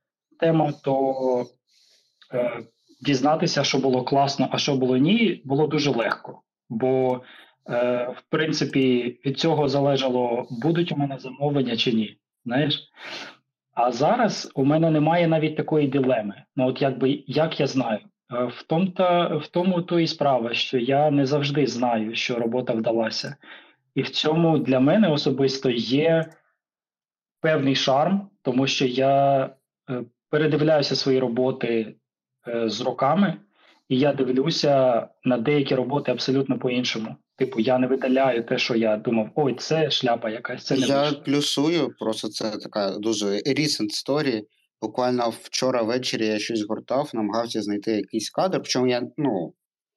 тема, 0.40 0.72
то 0.84 1.46
е, 2.34 2.62
дізнатися, 3.00 3.64
що 3.64 3.78
було 3.78 4.04
класно, 4.04 4.48
а 4.52 4.58
що 4.58 4.74
було 4.74 4.96
ні, 4.96 5.42
було 5.44 5.66
дуже 5.66 5.90
легко. 5.90 6.42
Бо, 6.68 7.20
е, 7.68 8.14
в 8.18 8.22
принципі, 8.28 9.16
від 9.26 9.38
цього 9.38 9.68
залежало, 9.68 10.46
будуть 10.50 10.92
у 10.92 10.96
мене 10.96 11.18
замовлення 11.18 11.76
чи 11.76 11.92
ні. 11.92 12.16
Знаєш? 12.44 12.90
А 13.74 13.92
зараз 13.92 14.52
у 14.54 14.64
мене 14.64 14.90
немає 14.90 15.28
навіть 15.28 15.56
такої 15.56 15.88
дилеми. 15.88 16.42
Ну, 16.56 16.66
от 16.66 16.82
якби 16.82 17.24
як 17.26 17.60
я 17.60 17.66
знаю, 17.66 17.98
Е, 18.32 18.44
в 18.44 18.62
тому 18.62 18.86
та 18.86 19.36
в 19.36 19.46
тому 19.46 19.82
то 19.82 20.00
і 20.00 20.06
справа, 20.06 20.54
що 20.54 20.78
я 20.78 21.10
не 21.10 21.26
завжди 21.26 21.66
знаю, 21.66 22.14
що 22.14 22.38
робота 22.38 22.72
вдалася, 22.72 23.36
і 23.94 24.02
в 24.02 24.10
цьому 24.10 24.58
для 24.58 24.80
мене 24.80 25.08
особисто 25.08 25.70
є 25.70 26.30
певний 27.40 27.74
шарм, 27.74 28.28
тому 28.42 28.66
що 28.66 28.86
я 28.86 29.44
е, 29.90 30.04
передивляюся 30.30 30.96
свої 30.96 31.18
роботи 31.18 31.94
е, 32.48 32.68
з 32.68 32.80
роками, 32.80 33.36
і 33.88 33.98
я 33.98 34.12
дивлюся 34.12 35.08
на 35.24 35.38
деякі 35.38 35.74
роботи 35.74 36.12
абсолютно 36.12 36.58
по-іншому. 36.58 37.16
Типу, 37.42 37.60
я 37.60 37.78
не 37.78 37.86
видаляю 37.86 38.44
те, 38.44 38.58
що 38.58 38.74
я 38.74 38.96
думав, 38.96 39.30
ой, 39.34 39.54
це 39.58 39.90
шляпа 39.90 40.30
якась, 40.30 40.64
це 40.64 40.76
не 40.76 40.86
Я 40.86 41.02
вийшло. 41.02 41.22
плюсую, 41.22 41.94
просто 41.98 42.28
це 42.28 42.50
така 42.50 42.90
дуже 42.90 43.26
recent 43.26 43.90
story. 44.06 44.42
Буквально 44.82 45.32
вчора 45.42 45.82
ввечері 45.82 46.26
я 46.26 46.38
щось 46.38 46.62
гуртав, 46.68 47.10
намагався 47.14 47.62
знайти 47.62 47.92
якийсь 47.92 48.30
кадр. 48.30 48.58
Причому 48.62 48.86
я, 48.86 49.02
ну, 49.16 49.54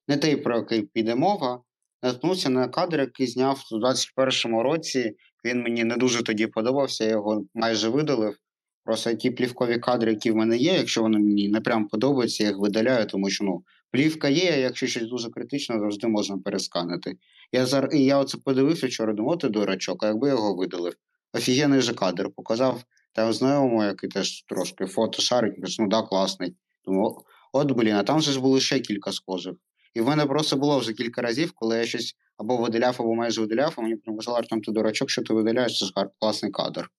не 0.07 0.17
той, 0.17 0.35
про 0.35 0.55
який 0.57 0.81
піде 0.81 1.15
мова. 1.15 1.61
Наткнувся 2.03 2.49
на 2.49 2.67
кадр, 2.67 2.99
який 2.99 3.27
зняв 3.27 3.63
у 3.71 3.75
21-му 3.75 4.63
році. 4.63 5.15
Він 5.45 5.61
мені 5.61 5.83
не 5.83 5.97
дуже 5.97 6.23
тоді 6.23 6.47
подобався, 6.47 7.03
я 7.03 7.09
його 7.09 7.45
майже 7.53 7.89
видалив. 7.89 8.37
Просто 8.85 9.13
ті 9.13 9.31
плівкові 9.31 9.79
кадри, 9.79 10.11
які 10.11 10.31
в 10.31 10.35
мене 10.35 10.57
є, 10.57 10.73
якщо 10.73 11.01
вони 11.01 11.17
мені 11.17 11.49
не 11.49 11.61
прям 11.61 11.87
подобаються, 11.87 12.43
я 12.43 12.49
їх 12.49 12.59
видаляю, 12.59 13.05
тому 13.05 13.29
що 13.29 13.43
ну, 13.43 13.63
плівка 13.91 14.29
є, 14.29 14.51
а 14.51 14.55
якщо 14.55 14.87
щось 14.87 15.09
дуже 15.09 15.29
критично, 15.29 15.79
завжди 15.79 16.07
можна 16.07 16.37
пересканити. 16.37 17.17
Я 17.51 17.65
зар... 17.65 17.89
І 17.93 18.05
я 18.05 18.17
оце 18.17 18.37
подивився 18.37 18.87
вчора, 18.87 19.13
думав, 19.13 19.31
«От 19.33 19.39
ти 19.39 19.49
дурачок, 19.49 20.03
а 20.03 20.07
якби 20.07 20.29
його 20.29 20.55
видалив. 20.55 20.93
Офігенний 21.33 21.81
же 21.81 21.93
кадр 21.93 22.29
показав 22.35 22.83
там 23.13 23.33
знайомому, 23.33 23.83
який 23.83 24.09
теж 24.09 24.43
трошки 24.43 24.85
фото 24.85 25.21
шарить, 25.21 25.61
каже, 25.61 25.81
ну 25.81 25.87
да, 25.87 26.01
класний. 26.01 26.55
Думаю, 26.85 27.15
от 27.53 27.71
блін, 27.71 27.95
а 27.95 28.03
там 28.03 28.19
же 28.21 28.31
ж 28.31 28.41
було 28.41 28.59
ще 28.59 28.79
кілька 28.79 29.11
схожих. 29.11 29.55
І 29.93 30.01
в 30.01 30.07
мене 30.07 30.25
просто 30.25 30.55
було 30.57 30.79
вже 30.79 30.93
кілька 30.93 31.21
разів, 31.21 31.51
коли 31.55 31.77
я 31.77 31.85
щось 31.85 32.15
або 32.37 32.57
видаляв, 32.57 32.95
або 32.99 33.15
майже 33.15 33.41
видаляв, 33.41 33.73
а 33.77 33.81
мені 33.81 33.95
казали, 34.17 34.37
Артем, 34.37 34.61
ти 34.61 34.71
дурачок, 34.71 35.09
що 35.09 35.23
ти 35.23 35.33
видаляєш, 35.33 35.79
це 35.79 35.85
ж 35.85 35.91
гар- 35.95 36.09
класний 36.19 36.51
кадр. 36.51 36.89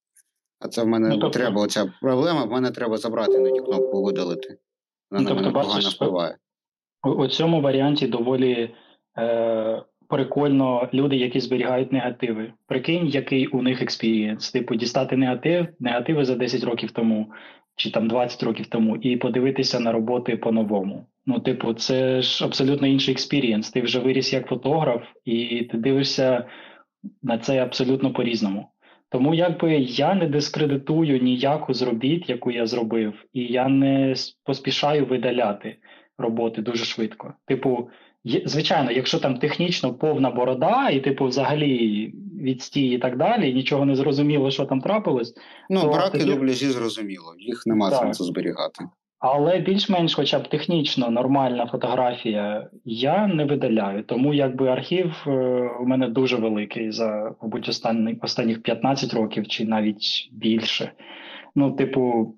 А 0.61 0.69
це 0.69 0.83
в 0.83 0.87
мене 0.87 1.09
Ну, 1.09 1.19
тобто- 1.19 1.39
треба 1.39 1.63
оця 1.63 1.93
проблема, 2.01 2.45
в 2.45 2.51
мене 2.51 2.71
треба 2.71 2.97
забрати 2.97 3.33
іноді 3.33 3.61
кнопку 3.61 4.03
видалити. 4.03 4.59
Вона 5.11 5.23
Ну, 5.23 5.29
на 5.29 5.29
тобто, 5.29 5.51
мене 5.51 5.63
погано 5.65 5.89
впливає. 5.89 6.37
У, 7.07 7.11
у 7.11 7.29
цьому 7.29 7.61
варіанті 7.61 8.07
доволі 8.07 8.75
е, 9.19 9.83
прикольно 10.09 10.89
люди, 10.95 11.17
які 11.17 11.41
зберігають 11.41 11.93
негативи. 11.93 12.53
Прикинь, 12.67 13.07
який 13.07 13.47
у 13.47 13.63
них 13.63 13.83
experience. 13.83 14.53
Типу, 14.53 14.75
дістати 14.75 15.17
негатив, 15.17 15.67
негативи 15.81 16.25
за 16.25 16.35
10 16.35 16.65
років 16.65 16.91
тому 16.91 17.33
чи 17.77 17.91
там 17.91 18.09
20 18.09 18.43
років 18.43 18.67
тому, 18.67 18.97
і 18.97 19.17
подивитися 19.17 19.81
на 19.81 19.93
роботи 19.93 20.37
по-новому. 20.37 21.07
Ну, 21.27 21.41
типу, 21.41 21.75
це 21.75 22.23
ж 22.23 22.45
абсолютно 22.45 22.87
інший 22.87 23.13
experience. 23.13 23.71
Ти 23.71 23.81
вже 23.81 23.99
виріс 24.01 24.33
як 24.33 24.47
фотограф, 24.47 25.03
і 25.25 25.65
ти 25.71 25.79
дивишся 25.79 26.45
на 27.23 27.39
це 27.39 27.63
абсолютно 27.63 28.13
по-різному. 28.13 28.69
Тому 29.09 29.35
якби 29.35 29.75
я 29.79 30.15
не 30.15 30.27
дискредитую 30.27 31.23
ніяку 31.23 31.75
з 31.75 31.83
робіт, 31.83 32.29
яку 32.29 32.51
я 32.51 32.67
зробив, 32.67 33.25
і 33.33 33.41
я 33.45 33.69
не 33.69 34.15
поспішаю 34.45 35.07
видаляти 35.07 35.77
роботи 36.19 36.63
дуже 36.63 36.85
швидко. 36.85 37.35
Типу, 37.47 37.91
звичайно, 38.45 38.91
якщо 38.91 39.19
там 39.19 39.39
технічно 39.39 39.95
повна 39.95 40.31
борода, 40.31 40.91
і 40.91 41.01
типу, 41.01 41.25
взагалі 41.25 42.13
відстій 42.41 42.89
і 42.89 42.99
так 42.99 43.17
далі, 43.17 43.51
і 43.51 43.55
нічого 43.55 43.85
не 43.85 43.97
зрозуміло, 43.97 44.51
що 44.51 44.65
там 44.65 44.81
трапилось. 44.81 45.35
Ну, 45.71 45.81
то 45.81 45.89
браки 45.89 46.19
тоді- 46.19 46.31
дубляжі 46.31 46.67
зрозуміло, 46.67 47.35
їх 47.39 47.67
нема 47.67 47.91
Так. 47.91 47.99
сенсу 47.99 48.25
зберігати. 48.25 48.85
Але 49.19 49.59
більш-менш, 49.59 50.15
хоча 50.15 50.39
б 50.39 50.49
технічно 50.49 51.11
нормальна 51.11 51.67
фотографія, 51.67 52.71
я 52.85 53.27
не 53.27 53.45
видаляю. 53.45 54.03
Тому 54.03 54.35
якби 54.35 54.69
архів 54.69 55.25
е, 55.27 55.31
у 55.81 55.87
мене 55.87 56.09
дуже 56.09 56.37
великий 56.37 56.93
за, 56.93 57.35
мабуть, 57.43 57.69
останні, 57.69 58.19
останніх 58.23 58.63
15 58.63 59.15
років 59.15 59.49
чи 59.49 59.65
навіть 59.65 60.29
більше. 60.33 60.93
Ну, 61.55 61.73
типу, 61.73 62.35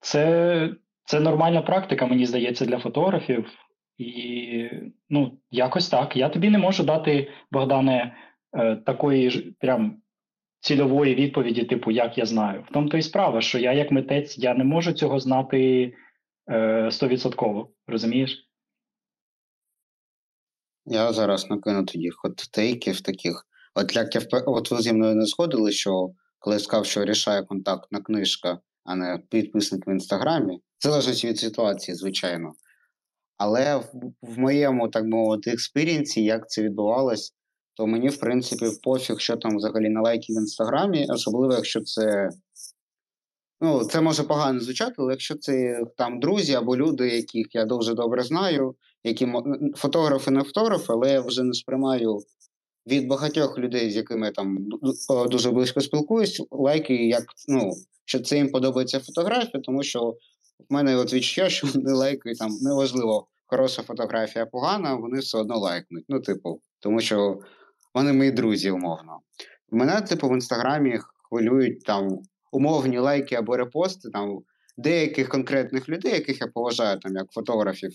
це, 0.00 0.70
це 1.04 1.20
нормальна 1.20 1.62
практика, 1.62 2.06
мені 2.06 2.26
здається, 2.26 2.64
для 2.64 2.78
фотографів. 2.78 3.46
І 4.02 4.70
ну, 5.10 5.38
якось 5.50 5.88
так. 5.88 6.16
Я 6.16 6.28
тобі 6.28 6.50
не 6.50 6.58
можу 6.58 6.84
дати, 6.84 7.30
Богдане, 7.50 8.16
е, 8.52 8.76
такої 8.76 9.30
ж 9.30 9.52
прям 9.58 10.02
цільової 10.60 11.14
відповіді, 11.14 11.64
типу, 11.64 11.90
як 11.90 12.18
я 12.18 12.26
знаю. 12.26 12.64
В 12.68 12.72
тому 12.72 12.88
то 12.88 12.96
і 12.96 13.02
справа, 13.02 13.40
що 13.40 13.58
я, 13.58 13.72
як 13.72 13.90
митець, 13.90 14.38
я 14.38 14.54
не 14.54 14.64
можу 14.64 14.92
цього 14.92 15.20
знати 15.20 15.92
е, 16.50 16.90
стовідсотково, 16.90 17.70
розумієш? 17.86 18.48
Я 20.86 21.12
зараз 21.12 21.50
накину 21.50 21.84
тоді 21.84 22.10
hot 22.10 22.41
take 22.41 22.82
ів 22.82 23.02
таких. 23.02 23.46
От 23.74 23.96
як 23.96 24.14
я 24.14 24.20
впе- 24.20 24.44
от 24.46 24.70
ви 24.70 24.82
зі 24.82 24.92
мною 24.92 25.14
не 25.14 25.26
згодили, 25.26 25.72
що 25.72 26.10
коли 26.38 26.56
я 26.56 26.60
сказав, 26.60 26.86
що 26.86 27.04
рішає 27.04 27.42
контактна 27.42 28.00
книжка, 28.00 28.58
а 28.84 28.94
не 28.94 29.18
підписник 29.30 29.86
в 29.86 29.90
інстаграмі, 29.90 30.60
залежить 30.80 31.24
від 31.24 31.38
ситуації, 31.38 31.94
звичайно. 31.94 32.52
Але 33.36 33.76
в, 33.76 33.92
в 34.22 34.38
моєму, 34.38 34.88
так 34.88 35.04
мовити, 35.04 35.50
experience 35.50 36.12
і, 36.12 36.24
як 36.24 36.50
це 36.50 36.62
відбувалось, 36.62 37.34
то 37.74 37.86
мені, 37.86 38.08
в 38.08 38.16
принципі, 38.16 38.66
пофіг, 38.82 39.18
що 39.18 39.36
там 39.36 39.56
взагалі 39.56 39.88
на 39.88 40.00
лайки 40.00 40.32
в 40.32 40.36
інстаграмі, 40.36 41.06
особливо, 41.10 41.54
якщо 41.54 41.80
це. 41.80 42.28
Ну, 43.60 43.84
це 43.84 44.00
може 44.00 44.22
погано 44.22 44.60
звучати, 44.60 44.94
але 44.98 45.12
якщо 45.12 45.34
це 45.34 45.84
там 45.96 46.20
друзі 46.20 46.54
або 46.54 46.76
люди, 46.76 47.08
яких 47.08 47.54
я 47.54 47.64
дуже 47.64 47.94
добре 47.94 48.22
знаю, 48.22 48.74
які 49.04 49.28
фотографи 49.76 50.30
не 50.30 50.42
фотографи, 50.42 50.86
але 50.88 51.12
я 51.12 51.20
вже 51.20 51.42
не 51.42 51.54
сприймаю 51.54 52.18
від 52.86 53.06
багатьох 53.06 53.58
людей, 53.58 53.90
з 53.90 53.96
якими 53.96 54.26
я 54.26 54.32
там 54.32 54.58
дуже 55.30 55.50
близько 55.50 55.80
спілкуюсь, 55.80 56.42
лайки, 56.50 56.94
як 56.94 57.24
ну, 57.48 57.72
що 58.04 58.20
це 58.20 58.36
їм 58.36 58.50
подобається 58.50 59.00
фотографія, 59.00 59.62
тому 59.62 59.82
що 59.82 60.16
в 60.70 60.72
мене 60.74 60.96
от 60.96 61.14
відчуття, 61.14 61.48
що 61.48 61.66
вони 61.74 61.92
лайкають 61.92 62.38
там 62.38 62.50
неважливо, 62.60 63.26
хороша 63.46 63.82
фотографія 63.82 64.46
погана, 64.46 64.94
вони 64.94 65.18
все 65.18 65.38
одно 65.38 65.58
лайкнуть. 65.58 66.04
Ну, 66.08 66.20
типу, 66.20 66.60
тому 66.80 67.00
що 67.00 67.40
вони 67.94 68.12
мої 68.12 68.30
друзі, 68.30 68.70
умовно. 68.70 69.20
Мене, 69.70 70.00
типу, 70.00 70.28
в 70.28 70.32
інстаграмі 70.32 70.98
хвилюють 71.28 71.84
там 71.84 72.18
умовні 72.52 72.98
лайки 72.98 73.34
або 73.34 73.56
репости 73.56 74.10
там 74.10 74.38
деяких 74.76 75.28
конкретних 75.28 75.88
людей, 75.88 76.12
яких 76.12 76.40
я 76.40 76.46
поважаю, 76.46 76.98
там 76.98 77.16
як 77.16 77.30
фотографів 77.30 77.92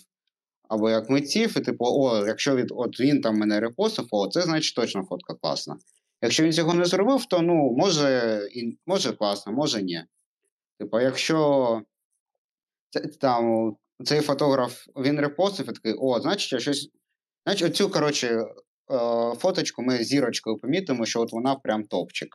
або 0.70 0.90
як 0.90 1.10
митців, 1.10 1.58
і 1.58 1.62
типу, 1.62 1.86
о, 1.86 2.28
якщо 2.28 2.56
від, 2.56 2.72
от 2.72 3.00
він 3.00 3.22
там 3.22 3.36
мене 3.36 3.60
репостив, 3.60 4.08
о, 4.12 4.28
це 4.28 4.42
значить 4.42 4.76
точно 4.76 5.04
фотка 5.04 5.34
класна. 5.34 5.78
Якщо 6.22 6.44
він 6.44 6.54
цього 6.54 6.74
не 6.74 6.86
зробив, 6.86 7.26
то 7.26 7.42
ну, 7.42 7.76
може, 7.78 8.42
і, 8.52 8.78
може 8.86 9.14
класно, 9.14 9.54
може 9.54 9.82
ні. 9.82 10.04
Типу, 10.80 11.00
якщо 11.00 11.82
там, 13.22 13.76
цей 14.06 14.22
фотограф 14.22 14.86
він 14.96 15.20
репостив, 15.20 15.70
і 15.70 15.74
такий, 15.74 15.94
о, 15.94 16.20
значить, 16.20 16.54
я 16.54 16.60
щось. 16.60 16.90
Значить, 17.46 17.68
оцю, 17.72 17.90
коротше, 17.90 18.28
е, 18.28 18.46
фоточку 19.38 19.82
ми 19.84 20.04
зірочкою 20.04 20.58
помітимо, 20.58 21.06
що 21.06 21.22
от 21.22 21.32
вона 21.32 21.56
прям 21.56 21.84
топчик. 21.84 22.30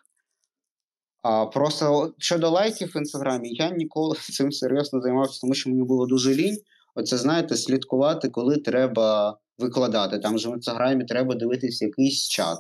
А 1.23 1.47
Просто 1.47 2.15
щодо 2.19 2.51
лайків 2.51 2.89
в 2.89 2.97
інстаграмі, 2.97 3.55
я 3.55 3.71
ніколи 3.71 4.17
цим 4.33 4.53
серйозно 4.53 5.01
займався, 5.01 5.41
тому 5.41 5.55
що 5.55 5.71
мені 5.71 5.83
було 5.83 6.07
дуже 6.07 6.35
лінь. 6.35 6.59
Оце, 6.95 7.19
знаєте, 7.19 7.57
слідкувати, 7.57 8.29
коли 8.29 8.57
треба 8.57 9.39
викладати. 9.59 10.19
Там 10.19 10.39
же 10.39 10.51
в 10.51 10.55
інстаграмі 10.55 11.05
треба 11.05 11.35
дивитися 11.35 11.85
якийсь 11.85 12.29
чат. 12.29 12.59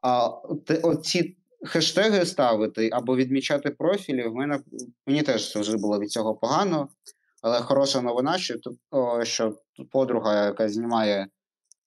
А 0.00 0.28
оці 0.82 1.36
хештеги 1.64 2.26
ставити 2.26 2.90
або 2.92 3.16
відмічати 3.16 3.70
профілі, 3.70 4.28
в 4.28 4.34
мене 4.34 4.60
мені 5.06 5.22
теж 5.22 5.56
вже 5.56 5.76
було 5.76 5.98
від 5.98 6.10
цього 6.10 6.34
погано. 6.34 6.88
Але 7.42 7.60
хороша 7.60 8.00
новина, 8.00 8.38
що 8.38 8.54
о, 8.90 9.24
що 9.24 9.58
подруга, 9.90 10.44
яка 10.44 10.68
знімає 10.68 11.26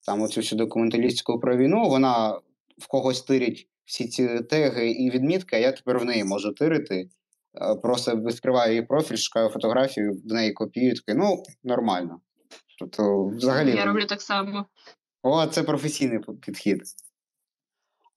там 0.05 0.21
оцю 0.21 0.41
всю 0.41 0.57
документалістику 0.57 1.39
про 1.39 1.57
війну, 1.57 1.89
вона 1.89 2.29
в 2.77 2.87
когось 2.87 3.21
тирить 3.21 3.69
всі 3.85 4.07
ці 4.07 4.39
теги 4.39 4.91
і 4.91 5.09
відмітки, 5.09 5.55
а 5.55 5.59
я 5.59 5.71
тепер 5.71 5.99
в 5.99 6.05
неї 6.05 6.23
можу 6.23 6.53
тирити. 6.53 7.09
Е, 7.61 7.75
просто 7.75 8.15
відкриваю 8.15 8.71
її 8.71 8.81
профіль, 8.85 9.15
шукаю 9.15 9.49
фотографію, 9.49 10.21
в 10.25 10.33
неї 10.33 10.53
копію, 10.53 10.95
такий, 10.95 11.15
ну, 11.15 11.43
нормально. 11.63 12.19
Тобто, 12.79 13.25
взагалі. 13.25 13.75
Я 13.75 13.85
роблю 13.85 14.05
так 14.05 14.21
само. 14.21 14.65
О, 15.23 15.45
це 15.45 15.63
професійний 15.63 16.19
підхід. 16.41 16.81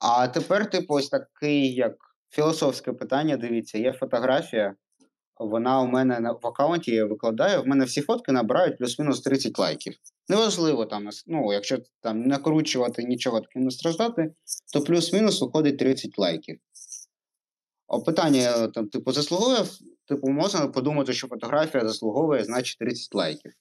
А 0.00 0.28
тепер, 0.28 0.70
типу, 0.70 0.94
ось 0.94 1.08
такий, 1.08 1.74
як 1.74 1.96
філософське 2.30 2.92
питання, 2.92 3.36
дивіться, 3.36 3.78
є 3.78 3.92
фотографія, 3.92 4.74
вона 5.38 5.80
у 5.80 5.86
мене 5.86 6.34
в 6.42 6.46
аккаунті 6.46 6.94
я 6.94 7.04
викладаю, 7.04 7.62
в 7.62 7.66
мене 7.66 7.84
всі 7.84 8.00
фотки 8.00 8.32
набирають 8.32 8.78
плюс-мінус 8.78 9.20
30 9.20 9.58
лайків. 9.58 9.94
Неважливо, 10.28 10.86
там, 10.86 11.08
ну, 11.26 11.52
якщо 11.52 11.78
там 12.00 12.22
накручувати 12.22 13.04
нічого 13.04 13.40
таким 13.40 13.62
не 13.62 13.70
страждати, 13.70 14.34
то 14.72 14.80
плюс-мінус 14.80 15.40
виходить 15.40 15.78
30 15.78 16.18
лайків. 16.18 16.58
А 17.86 17.98
питання, 17.98 18.68
там, 18.68 18.88
типу, 18.88 19.12
заслуговує, 19.12 19.64
типу, 20.08 20.28
можна 20.28 20.66
подумати, 20.66 21.12
що 21.12 21.28
фотографія 21.28 21.88
заслуговує, 21.88 22.44
значить 22.44 22.78
30 22.78 23.14
лайків. 23.14 23.52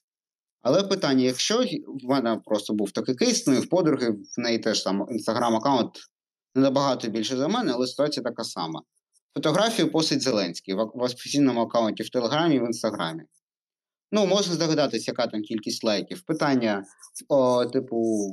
Але 0.62 0.82
питання: 0.82 1.24
якщо 1.24 1.64
в 1.86 2.08
мене 2.08 2.40
просто 2.44 2.74
був 2.74 2.90
такий 2.90 3.14
кейс, 3.14 3.46
ну 3.46 3.54
і 3.54 3.58
в 3.58 3.68
подруги, 3.68 4.10
в 4.10 4.40
неї 4.40 4.58
теж 4.58 4.82
там 4.82 5.06
інстаграм-аккаунт 5.10 5.90
набагато 6.54 7.08
більше 7.08 7.36
за 7.36 7.48
мене, 7.48 7.72
але 7.72 7.86
ситуація 7.86 8.24
така 8.24 8.44
сама. 8.44 8.82
Фотографію 9.34 9.90
посить 9.90 10.22
Зеленський 10.22 10.74
в 10.74 10.90
офіційному 10.94 11.60
аккаунті 11.60 12.02
в 12.02 12.10
Телеграмі 12.10 12.54
і 12.54 12.60
в 12.60 12.66
Інстаграмі. 12.66 13.22
Ну, 14.12 14.26
можна 14.26 14.54
здогадатися, 14.54 15.10
яка 15.10 15.26
там 15.26 15.42
кількість 15.42 15.84
лайків. 15.84 16.22
Питання, 16.22 16.84
о, 17.28 17.64
типу, 17.64 18.28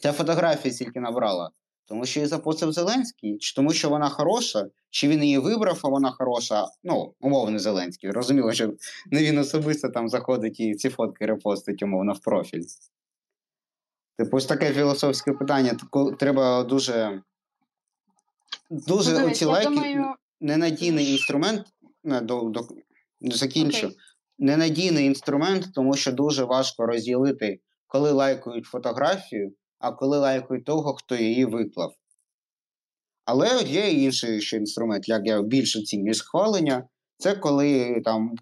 ця 0.00 0.12
фотографія 0.12 0.74
тільки 0.74 1.00
набрала, 1.00 1.50
тому 1.86 2.06
що 2.06 2.20
її 2.20 2.28
запостив 2.28 2.72
Зеленський, 2.72 3.38
чи 3.38 3.54
тому, 3.54 3.72
що 3.72 3.90
вона 3.90 4.08
хороша, 4.08 4.66
чи 4.90 5.08
він 5.08 5.24
її 5.24 5.38
вибрав, 5.38 5.80
а 5.82 5.88
вона 5.88 6.10
хороша. 6.10 6.66
Ну, 6.82 7.14
умовно, 7.20 7.58
Зеленський. 7.58 8.10
Розуміло, 8.10 8.52
що 8.52 8.72
не 9.10 9.24
він 9.24 9.38
особисто 9.38 9.88
там 9.88 10.08
заходить 10.08 10.60
і 10.60 10.74
ці 10.74 10.88
фотки 10.88 11.26
репостить, 11.26 11.82
умовно, 11.82 12.12
в 12.12 12.20
профіль. 12.20 12.64
Типу, 14.18 14.36
ось 14.36 14.46
таке 14.46 14.72
філософське 14.72 15.32
питання. 15.32 15.76
Треба 16.18 16.64
дуже. 16.64 17.22
Дуже 18.70 19.18
ну, 19.18 19.26
оці 19.26 19.44
лайки 19.44 19.68
думаю... 19.68 20.14
ненадійний 20.40 21.10
інструмент. 21.10 21.66
Не, 22.04 22.20
до, 22.20 22.42
до, 22.42 22.68
закінчу. 23.20 23.86
Okay. 23.86 23.94
Ненадійний 24.38 25.06
інструмент, 25.06 25.68
тому 25.74 25.94
що 25.94 26.12
дуже 26.12 26.44
важко 26.44 26.86
розділити, 26.86 27.60
коли 27.86 28.12
лайкають 28.12 28.64
фотографію, 28.64 29.52
а 29.78 29.92
коли 29.92 30.18
лайкають 30.18 30.64
того, 30.64 30.94
хто 30.94 31.16
її 31.16 31.44
виклав. 31.44 31.94
Але 33.24 33.62
є 33.62 33.90
інший 33.90 34.40
ще 34.40 34.56
інструмент, 34.56 35.08
як 35.08 35.22
я 35.24 35.42
більше 35.42 35.82
цінюю 35.82 36.14
схвалення, 36.14 36.88
це 37.16 37.34
коли 37.34 38.00
там 38.04 38.34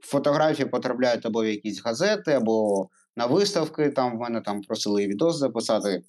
фотографії 0.00 0.68
потрапляють 0.68 1.26
або 1.26 1.42
в 1.42 1.46
якісь 1.46 1.84
газети, 1.84 2.32
або 2.32 2.88
на 3.18 3.26
виставки. 3.26 3.90
Там 3.90 4.16
в 4.16 4.20
мене 4.20 4.40
там 4.40 4.60
просили 4.60 5.06
відос 5.06 5.36
записати. 5.36 6.02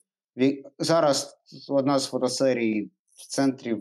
Зараз 0.80 1.38
одна 1.70 2.00
з 2.00 2.08
фотосерій 2.08 2.92
в 3.16 3.28
центрі 3.28 3.78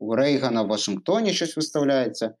Рейгана 0.00 0.62
в 0.62 0.66
Вашингтоні 0.66 1.32
щось 1.32 1.56
виставляється. 1.56 2.34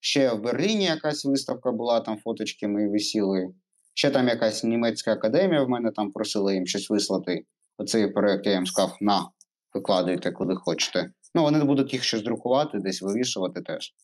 Ще 0.00 0.34
в 0.34 0.42
Берліні 0.42 0.84
якась 0.84 1.24
виставка 1.24 1.72
була, 1.72 2.00
там 2.00 2.18
фоточки 2.18 2.68
ми 2.68 2.88
висіли. 2.88 3.48
Ще 3.94 4.10
там 4.10 4.28
якась 4.28 4.64
німецька 4.64 5.12
академія 5.12 5.62
в 5.62 5.68
мене 5.68 5.90
там 5.90 6.12
просили 6.12 6.54
їм 6.54 6.66
щось 6.66 6.90
вислати. 6.90 7.44
Оцей 7.78 8.12
проєкт 8.12 8.46
я 8.46 8.52
їм 8.52 8.66
сказав, 8.66 8.96
на, 9.00 9.28
викладуйте, 9.74 10.32
куди 10.32 10.54
хочете. 10.54 11.10
Ну, 11.34 11.42
вони 11.42 11.64
будуть 11.64 11.92
їх 11.92 12.02
щось 12.02 12.22
друкувати, 12.22 12.78
десь 12.78 13.02
вивішувати 13.02 13.60
теж. 13.60 13.94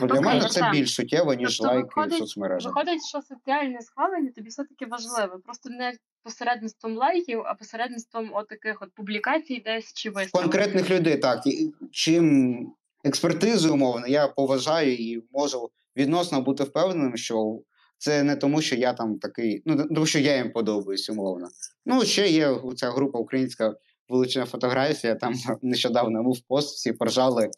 Тобто 0.00 0.14
для 0.14 0.20
мене 0.20 0.48
це 0.48 0.70
більш 0.72 0.94
суттєво, 0.94 1.34
ніж 1.34 1.58
тобто, 1.58 1.74
лайки 1.74 1.88
виходить, 1.96 2.14
в 2.14 2.18
соцмережах. 2.18 2.76
Виходить, 2.76 3.04
що 3.04 3.22
соціальне 3.22 3.80
схвалення 3.80 4.30
тобі 4.30 4.48
все-таки 4.48 4.86
важливе. 4.86 5.38
Просто 5.44 5.70
не 5.70 5.92
посередництвом 6.22 6.96
лайків, 6.96 7.42
а 7.44 7.54
посередництвом 7.54 8.30
от 8.34 8.48
таких 8.48 8.82
от 8.82 8.94
публікацій 8.94 9.62
десь 9.64 9.92
чи 9.92 10.10
виставок. 10.10 10.42
Конкретних 10.42 10.90
людей, 10.90 11.16
так. 11.16 11.46
І 11.46 11.72
чим 11.90 12.66
експертизу, 13.04 13.74
умовно, 13.74 14.06
я 14.06 14.28
поважаю 14.28 14.94
і 14.94 15.22
можу 15.32 15.70
відносно 15.96 16.40
бути 16.40 16.64
впевненим, 16.64 17.16
що 17.16 17.58
це 17.98 18.22
не 18.22 18.36
тому, 18.36 18.62
що 18.62 18.76
я 18.76 18.92
там 18.92 19.18
такий, 19.18 19.62
ну 19.66 19.86
тому 19.94 20.06
що 20.06 20.18
я 20.18 20.36
їм 20.36 20.52
подобаюсь, 20.52 21.10
умовно. 21.10 21.48
Ну, 21.86 22.04
ще 22.04 22.28
є 22.28 22.56
ця 22.76 22.90
група 22.90 23.18
українська 23.18 23.74
вилучена 24.08 24.46
фотографія, 24.46 25.14
там 25.14 25.34
нещодавно 25.62 26.22
був 26.22 26.40
пост, 26.48 26.76
всі 26.76 26.92
поржали. 26.92 27.50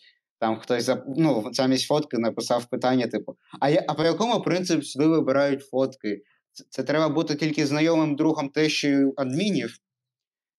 Там 0.44 0.56
хтось 0.56 0.90
ну, 1.16 1.48
замість 1.52 1.86
фотки 1.86 2.18
написав 2.18 2.64
питання: 2.64 3.06
типу: 3.06 3.36
А 3.60 3.70
я, 3.70 3.84
а 3.88 3.94
по 3.94 4.04
якому 4.04 4.40
принципу 4.40 4.82
вибирають 4.96 5.64
фотки? 5.64 6.22
Це, 6.52 6.64
це 6.68 6.82
треба 6.82 7.08
бути 7.08 7.34
тільки 7.34 7.66
знайомим 7.66 8.16
другом 8.16 8.48
тещою 8.48 9.14
адмінів, 9.16 9.78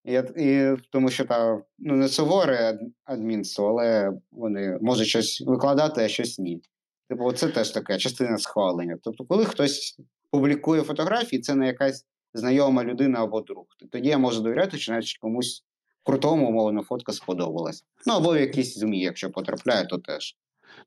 і, 0.04 0.12
і, 0.36 0.76
тому 0.90 1.10
що 1.10 1.24
та, 1.24 1.62
ну, 1.78 1.96
не 1.96 2.08
суворе 2.08 2.78
адмінство, 3.04 3.68
але 3.68 4.12
вони 4.30 4.78
можуть 4.80 5.06
щось 5.06 5.40
викладати, 5.46 6.04
а 6.04 6.08
щось 6.08 6.38
ні. 6.38 6.62
Типу, 7.08 7.32
це 7.32 7.48
теж 7.48 7.70
така 7.70 7.98
частина 7.98 8.38
схвалення. 8.38 8.98
Тобто, 9.02 9.24
коли 9.24 9.44
хтось 9.44 10.00
публікує 10.30 10.82
фотографії, 10.82 11.42
це 11.42 11.54
не 11.54 11.66
якась 11.66 12.06
знайома 12.34 12.84
людина 12.84 13.22
або 13.22 13.40
друг. 13.40 13.66
Тоді 13.92 14.08
я 14.08 14.18
можу 14.18 14.42
довіряти, 14.42 14.78
що 14.78 14.92
навіть 14.92 15.18
комусь 15.20 15.64
крутому, 16.06 16.48
умовно, 16.48 16.82
фотка 16.82 17.12
сподобалась. 17.12 17.84
Ну 18.06 18.14
або 18.14 18.32
в 18.32 18.40
якісь 18.40 18.78
змі, 18.78 19.00
якщо 19.00 19.30
потрапляє, 19.30 19.86
то 19.86 19.98
теж. 19.98 20.36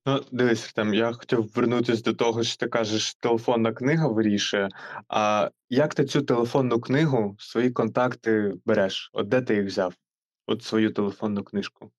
Ну, 0.05 0.24
дивись, 0.32 0.74
там 0.74 0.93
я 0.93 1.11
хотів 1.11 1.51
вернутися 1.55 2.03
до 2.03 2.13
того, 2.13 2.43
що 2.43 2.57
ти 2.57 2.67
кажеш, 2.67 3.15
телефонна 3.15 3.74
книга 3.74 4.07
вирішує. 4.07 4.70
А 5.07 5.49
як 5.70 5.95
ти 5.95 6.05
цю 6.05 6.22
телефонну 6.22 6.80
книгу, 6.80 7.36
свої 7.39 7.72
контакти 7.72 8.53
береш? 8.65 9.09
От 9.13 9.28
де 9.28 9.41
ти 9.41 9.55
їх 9.55 9.65
взяв? 9.65 9.93
От 10.47 10.63
свою 10.63 10.93
телефонну 10.93 11.43
книжку? 11.43 11.91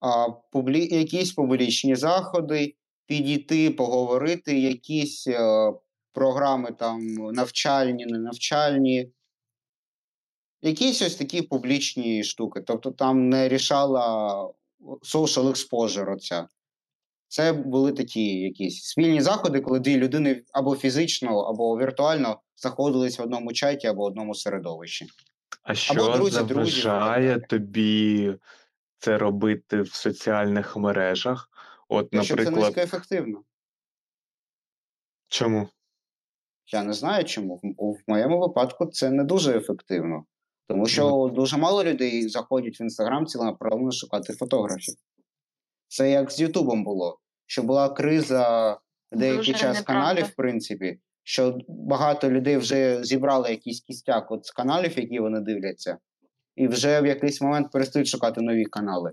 А, 0.00 0.28
публі... 0.52 0.96
Якісь 0.96 1.32
публічні 1.32 1.96
заходи, 1.96 2.74
підійти, 3.06 3.70
поговорити, 3.70 4.60
якісь 4.60 5.26
е, 5.26 5.72
програми 6.12 6.72
там 6.78 7.14
навчальні, 7.14 8.06
не 8.06 8.18
навчальні. 8.18 9.12
Якісь 10.62 11.02
ось 11.02 11.16
такі 11.16 11.42
публічні 11.42 12.24
штуки. 12.24 12.60
Тобто 12.66 12.90
там 12.90 13.28
не 13.28 13.48
рішала 13.48 14.50
social 14.80 15.44
exposure 15.44 16.12
оця. 16.12 16.48
Це 17.28 17.52
були 17.52 17.92
такі 17.92 18.40
якісь 18.40 18.82
спільні 18.82 19.20
заходи, 19.20 19.60
коли 19.60 19.80
дві 19.80 19.96
людини 19.96 20.42
або 20.52 20.76
фізично, 20.76 21.38
або 21.38 21.78
віртуально 21.78 22.40
знаходились 22.56 23.18
в 23.18 23.22
одному 23.22 23.52
чаті 23.52 23.86
або 23.86 24.02
в 24.02 24.06
одному 24.06 24.34
середовищі. 24.34 25.06
А 25.62 25.74
що 25.74 25.94
або 25.94 26.16
друзі, 26.16 26.30
заважає 26.30 27.32
друзі, 27.34 27.46
тобі 27.48 28.34
це 28.98 29.18
робити 29.18 29.82
в 29.82 29.94
соціальних 29.94 30.76
мережах? 30.76 31.50
От, 31.88 32.08
Якщо 32.12 32.36
наприклад... 32.36 32.60
це 32.60 32.66
низькоефективно. 32.66 33.42
Чому? 35.28 35.68
Я 36.66 36.82
не 36.82 36.92
знаю 36.92 37.24
чому. 37.24 37.60
В 37.78 37.98
моєму 38.06 38.40
випадку 38.40 38.86
це 38.86 39.10
не 39.10 39.24
дуже 39.24 39.56
ефективно. 39.56 40.24
Тому 40.68 40.86
що 40.86 41.08
mm. 41.08 41.34
дуже 41.34 41.56
мало 41.56 41.84
людей 41.84 42.28
заходять 42.28 42.80
в 42.80 42.82
інстаграм 42.82 43.26
ціленаправленно 43.26 43.92
шукати 43.92 44.32
фотографів. 44.32 44.94
Це 45.88 46.10
як 46.10 46.30
з 46.30 46.40
Ютубом 46.40 46.84
було, 46.84 47.18
що 47.46 47.62
була 47.62 47.88
криза 47.88 48.78
деякий 49.12 49.38
Дуже 49.38 49.52
час 49.52 49.76
неправда. 49.76 49.82
каналів, 49.82 50.24
в 50.24 50.34
принципі, 50.34 50.98
що 51.22 51.58
багато 51.68 52.30
людей 52.30 52.56
вже 52.56 53.04
зібрали 53.04 53.50
якийсь 53.50 53.80
кістяк 53.80 54.30
от 54.30 54.46
з 54.46 54.50
каналів, 54.50 54.98
які 54.98 55.20
вони 55.20 55.40
дивляться, 55.40 55.98
і 56.56 56.68
вже 56.68 57.00
в 57.00 57.06
якийсь 57.06 57.40
момент 57.40 57.70
перестають 57.72 58.08
шукати 58.08 58.40
нові 58.40 58.64
канали. 58.64 59.12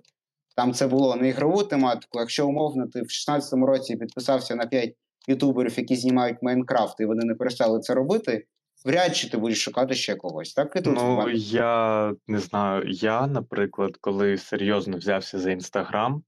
Там 0.55 0.73
це 0.73 0.87
було 0.87 1.15
на 1.15 1.27
ігрову 1.27 1.63
тематику. 1.63 2.19
Якщо 2.19 2.47
умовно, 2.47 2.87
ти 2.87 3.01
в 3.01 3.05
16-му 3.05 3.65
році 3.65 3.95
підписався 3.95 4.55
на 4.55 4.65
5 4.65 4.95
ютуберів, 5.27 5.79
які 5.79 5.95
знімають 5.95 6.37
Майнкрафт, 6.41 6.99
і 6.99 7.05
вони 7.05 7.25
не 7.25 7.35
перестали 7.35 7.79
це 7.79 7.93
робити, 7.93 8.45
вряд 8.85 9.15
чи 9.15 9.29
ти 9.29 9.37
будеш 9.37 9.63
шукати 9.63 9.95
ще 9.95 10.15
когось. 10.15 10.53
Так 10.53 10.73
і 10.75 10.81
тут 10.81 10.93
Ну, 10.95 11.29
я 11.35 12.13
не 12.27 12.39
знаю. 12.39 12.83
Я, 12.87 13.27
наприклад, 13.27 13.97
коли 14.01 14.37
серйозно 14.37 14.97
взявся 14.97 15.39
за 15.39 15.51
інстаграм, 15.51 16.23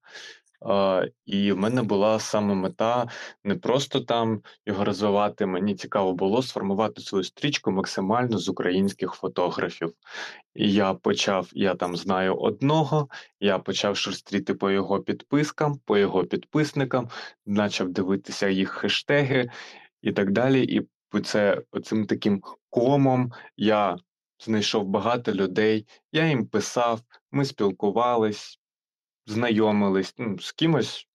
е, 0.69 1.11
і 1.25 1.51
в 1.51 1.57
мене 1.57 1.83
була 1.83 2.19
саме 2.19 2.55
мета 2.55 3.07
не 3.43 3.55
просто 3.55 4.01
там 4.01 4.41
його 4.65 4.85
розвивати. 4.85 5.45
Мені 5.45 5.75
цікаво 5.75 6.13
було 6.13 6.41
сформувати 6.41 7.01
свою 7.01 7.23
стрічку 7.23 7.71
максимально 7.71 8.37
з 8.37 8.49
українських 8.49 9.11
фотографів. 9.11 9.93
І 10.55 10.73
я 10.73 10.93
почав, 10.93 11.49
я 11.53 11.75
там 11.75 11.95
знаю 11.95 12.35
одного, 12.35 13.07
я 13.39 13.59
почав 13.59 13.97
шерстріти 13.97 14.53
по 14.53 14.71
його 14.71 14.99
підпискам, 14.99 15.79
по 15.85 15.97
його 15.97 16.23
підписникам, 16.23 17.09
почав 17.55 17.89
дивитися 17.89 18.49
їх 18.49 18.69
хештеги 18.69 19.49
і 20.01 20.11
так 20.11 20.31
далі. 20.31 20.63
І 20.63 20.87
це 21.25 21.61
оцим 21.71 22.05
таким 22.05 22.41
комом 22.69 23.31
я 23.57 23.97
знайшов 24.39 24.85
багато 24.85 25.33
людей, 25.33 25.87
я 26.11 26.27
їм 26.27 26.47
писав, 26.47 27.01
ми 27.31 27.45
спілкувались, 27.45 28.59
знайомились, 29.25 30.13
ну, 30.17 30.39
з 30.39 30.51
кимось 30.51 31.07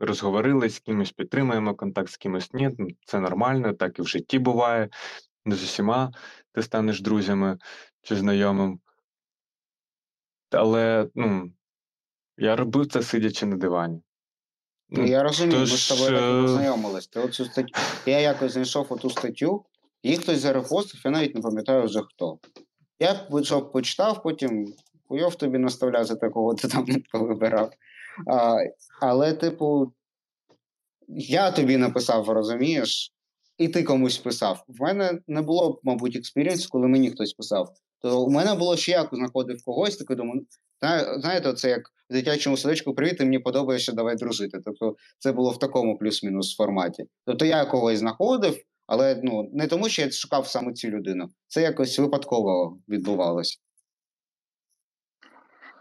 розговорились, 0.00 0.74
з 0.74 0.78
кимось 0.78 1.12
підтримуємо 1.12 1.74
контакт, 1.74 2.10
з 2.10 2.16
кимось 2.16 2.52
ні. 2.52 2.70
ну, 2.78 2.88
Це 3.06 3.20
нормально, 3.20 3.72
так 3.72 3.98
і 3.98 4.02
в 4.02 4.06
житті 4.06 4.38
буває. 4.38 4.88
Не 5.44 5.56
з 5.56 5.62
усіма 5.62 6.12
ти 6.52 6.62
станеш 6.62 7.00
друзями 7.00 7.58
чи 8.02 8.16
знайомим. 8.16 8.80
Але 10.50 11.08
ну, 11.14 11.52
я 12.36 12.56
робив 12.56 12.86
це 12.86 13.02
сидячи 13.02 13.46
на 13.46 13.56
дивані. 13.56 14.02
Ну, 14.94 15.06
я 15.06 15.22
розумію, 15.22 15.60
ми 15.60 15.66
з 15.66 15.88
тобою 15.88 16.10
так 16.10 16.20
і 16.20 16.38
е, 16.38 16.42
познайомились. 16.42 17.06
Ти 17.06 17.20
оцю 17.20 17.44
статтю. 17.44 17.80
Я 18.06 18.20
якось 18.20 18.52
знайшов 18.52 18.86
оту 18.90 19.10
статтю, 19.10 19.64
її 20.02 20.16
хтось 20.16 20.38
зарепостив, 20.38 21.00
я 21.04 21.10
навіть 21.10 21.34
не 21.34 21.40
пам'ятаю 21.40 21.84
вже 21.84 22.00
хто. 22.02 22.38
Я 23.00 23.14
пішов, 23.14 23.72
почитав, 23.72 24.22
потім 24.22 24.74
хуйов 25.08 25.34
тобі 25.34 25.58
наставляв 25.58 26.04
за 26.04 26.16
такого 26.16 26.54
ти 26.54 26.68
там 26.68 26.86
вибирав. 27.12 27.70
А, 28.26 28.58
але, 29.00 29.32
типу, 29.32 29.92
я 31.08 31.50
тобі 31.50 31.76
написав, 31.76 32.28
розумієш, 32.28 33.12
і 33.58 33.68
ти 33.68 33.82
комусь 33.82 34.18
писав. 34.18 34.64
В 34.68 34.82
мене 34.82 35.18
не 35.26 35.42
було, 35.42 35.80
мабуть, 35.82 36.16
експірієнсу, 36.16 36.68
коли 36.68 36.88
мені 36.88 37.10
хтось 37.10 37.32
писав. 37.32 37.68
То 38.00 38.22
у 38.22 38.30
мене 38.30 38.54
було 38.54 38.76
ще 38.76 38.92
як 38.92 39.08
знаходив 39.12 39.64
когось, 39.64 39.96
таке 39.96 40.14
думаю, 40.14 40.46
знаєте, 41.20 41.52
це 41.52 41.68
як 41.68 41.82
дитячому 42.12 42.56
садочку 42.56 42.94
привіт, 42.94 43.18
ти 43.18 43.24
мені 43.24 43.38
подобаєшся, 43.38 43.92
давай 43.92 44.16
дружити. 44.16 44.60
Тобто 44.64 44.96
це 45.18 45.32
було 45.32 45.50
в 45.50 45.58
такому 45.58 45.98
плюс-мінус 45.98 46.56
форматі. 46.56 47.04
Тобто 47.26 47.44
я 47.44 47.64
когось 47.64 47.98
знаходив, 47.98 48.62
але 48.86 49.20
ну, 49.22 49.50
не 49.52 49.66
тому, 49.66 49.88
що 49.88 50.02
я 50.02 50.10
шукав 50.10 50.46
саме 50.46 50.72
цю 50.72 50.88
людину. 50.88 51.28
Це 51.46 51.62
якось 51.62 51.98
випадково 51.98 52.78
відбувалося. 52.88 53.58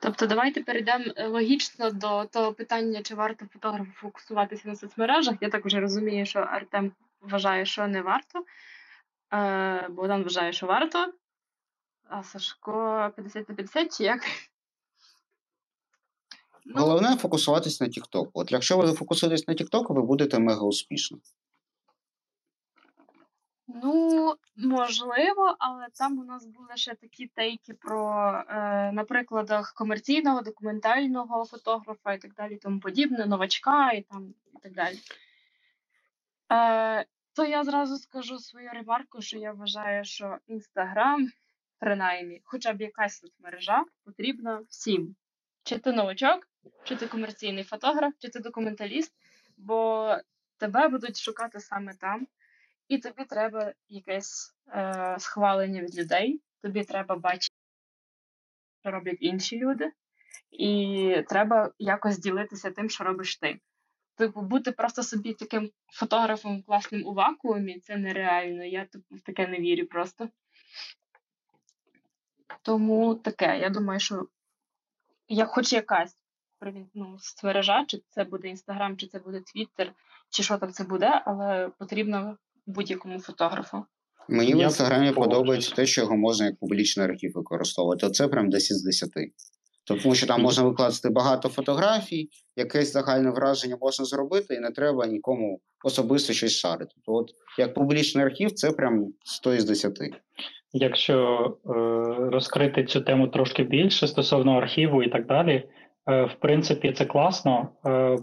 Тобто, 0.02 0.28
давайте 0.28 0.62
перейдемо 0.62 1.06
е, 1.16 1.28
логічно 1.28 1.92
до 1.92 2.26
того 2.26 2.54
питання, 2.54 3.02
чи 3.02 3.16
варто 3.16 3.46
фотографу 3.54 3.92
фокусуватися 3.96 4.68
на 4.68 4.76
соцмережах. 4.76 5.36
Я 5.42 5.50
так 5.50 5.66
вже 5.66 5.80
розумію, 5.80 6.26
що 6.26 6.40
Артем 6.40 6.92
вважає, 7.22 7.66
що 7.66 7.88
не 7.88 8.02
варто. 8.02 8.46
Е, 9.34 9.88
Богдан 9.90 10.24
вважає, 10.24 10.54
що 10.54 10.68
варто. 10.68 11.14
А 12.10 12.24
Сашко 12.24 13.12
50 13.16 13.50
на 13.50 13.56
50 13.56 13.98
чи 13.98 14.04
як? 14.04 14.22
Ну, 16.66 16.82
Головне 16.82 17.16
фокусуватись 17.18 17.82
на 17.82 17.88
TikTok. 17.88 18.30
От 18.34 18.52
якщо 18.52 18.78
ви 18.78 18.94
фокусуєтесь 18.94 19.48
на 19.48 19.54
TikTok, 19.54 19.94
ви 19.94 20.02
будете 20.02 20.40
мега 20.40 20.62
успішні. 20.62 21.18
Ну, 23.68 24.36
можливо, 24.56 25.56
але 25.60 25.88
там 25.94 26.20
у 26.20 26.24
нас 26.24 26.46
були 26.46 26.70
ще 26.76 26.96
такі 26.96 27.28
тейки 27.28 27.74
про 27.74 28.30
е, 28.50 28.92
на 28.92 29.04
прикладах 29.04 29.74
комерційного, 29.74 30.42
документального 30.42 31.46
фотографа 31.46 32.14
і 32.14 32.18
так 32.18 32.34
далі, 32.34 32.58
тому 32.58 32.80
подібне, 32.80 33.26
новачка 33.26 33.92
і 33.92 34.02
там 34.02 34.34
і 34.56 34.60
так 34.64 34.74
далі. 34.74 34.98
Е, 36.52 37.06
то 37.34 37.46
я 37.46 37.64
зразу 37.64 37.98
скажу 37.98 38.40
свою 38.40 38.70
ремарку, 38.74 39.22
що 39.22 39.38
я 39.38 39.52
вважаю, 39.52 40.06
що 40.06 40.38
Інстаграм, 40.48 41.28
принаймні, 41.80 42.42
хоча 42.44 42.74
б 42.74 42.82
якась 42.82 43.20
соцмережа, 43.20 43.84
потрібна 44.06 44.62
всім. 44.70 45.16
Чи 45.64 45.78
ти 45.78 45.92
новачок, 45.92 46.48
чи 46.84 46.96
ти 46.96 47.08
комерційний 47.08 47.64
фотограф, 47.64 48.14
чи 48.20 48.30
ти 48.30 48.40
документаліст, 48.40 49.14
бо 49.58 50.10
тебе 50.58 50.88
будуть 50.88 51.18
шукати 51.18 51.60
саме 51.60 51.94
там. 51.94 52.28
І 52.88 52.98
тобі 52.98 53.26
треба 53.26 53.74
якесь 53.90 54.56
е, 54.68 55.16
схвалення 55.20 55.82
від 55.82 56.00
людей, 56.00 56.42
тобі 56.62 56.84
треба 56.84 57.16
бачити, 57.16 57.56
що 58.82 58.92
роблять 58.92 59.18
інші 59.20 59.58
люди, 59.58 59.92
і 60.52 61.24
треба 61.30 61.72
якось 61.80 62.20
ділитися 62.20 62.72
тим, 62.72 62.90
що 62.90 63.04
робиш 63.04 63.38
ти. 63.38 63.60
Типу, 64.16 64.42
бути 64.42 64.72
просто 64.72 65.04
собі 65.04 65.34
таким 65.34 65.72
фотографом 65.92 66.64
класним 66.64 67.08
у 67.08 67.14
вакуумі 67.14 67.80
це 67.80 67.98
нереально. 67.98 68.64
Я 68.64 68.86
типу, 68.86 69.16
в 69.16 69.22
таке 69.22 69.48
не 69.48 69.58
вірю 69.58 69.86
просто. 69.86 70.30
Тому 72.62 73.16
таке, 73.16 73.60
я 73.60 73.70
думаю, 73.70 74.00
що 74.00 74.28
як 75.28 75.50
хоч 75.50 75.74
якась 75.74 76.21
ну, 76.94 77.18
соцмережа, 77.20 77.86
чи 77.88 78.02
це 78.10 78.24
буде 78.24 78.48
Інстаграм, 78.48 78.98
чи 78.98 79.08
це 79.08 79.20
буде 79.20 79.42
Твіттер, 79.54 79.94
чи 80.30 80.44
що 80.44 80.58
там 80.58 80.72
це 80.72 80.84
буде, 80.84 81.22
але 81.26 81.70
потрібно 81.80 82.38
будь-якому 82.66 83.20
фотографу. 83.20 83.86
Мені 84.30 84.54
в 84.54 84.58
інстаграмі 84.58 85.12
подобається 85.12 85.76
те, 85.76 85.86
що 85.86 86.02
його 86.02 86.18
можна 86.18 86.46
як 86.46 86.60
публічний 86.60 87.06
архів 87.06 87.32
використовувати. 87.36 88.06
Оце 88.06 88.28
прям 88.28 88.50
10 88.50 88.78
з 88.78 88.84
10. 88.84 89.10
Тому 89.84 90.16
що 90.16 90.28
там 90.28 90.42
можна 90.42 90.64
викласти 90.64 91.10
багато 91.10 91.50
фотографій, 91.50 92.30
якесь 92.56 92.92
загальне 92.94 93.32
враження 93.32 93.78
можна 93.82 94.06
зробити, 94.06 94.56
і 94.56 94.60
не 94.60 94.72
треба 94.72 95.06
нікому 95.06 95.60
особисто 95.84 96.34
щось 96.34 96.52
шарити. 96.52 96.92
То 97.06 97.14
от 97.14 97.32
як 97.58 97.74
публічний 97.74 98.26
архів, 98.26 98.52
це 98.52 98.72
прям 98.72 99.14
100 99.24 99.54
із 99.54 99.66
10. 99.66 100.00
Якщо 100.74 101.46
е, 101.66 101.70
розкрити 102.32 102.84
цю 102.84 103.02
тему 103.02 103.28
трошки 103.28 103.64
більше 103.64 104.08
стосовно 104.08 104.58
архіву 104.58 105.04
і 105.04 105.10
так 105.10 105.28
далі, 105.28 105.70
в 106.08 106.34
принципі, 106.40 106.92
це 106.92 107.06
класно, 107.06 107.70
е, 107.86 108.18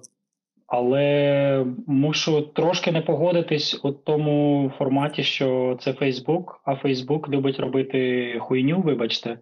але 0.67 1.67
мушу 1.87 2.43
трошки 2.43 2.93
не 2.93 3.01
погодитись 3.01 3.81
у 3.85 3.93
тому 3.93 4.73
форматі, 4.79 5.23
що 5.23 5.79
це 5.81 5.93
Фейсбук, 5.93 6.61
а 6.65 6.77
Фейсбук 6.77 7.29
любить 7.29 7.61
робити 7.61 8.39
хуйню, 8.41 8.81
вибачте, 8.81 9.31
е, 9.31 9.39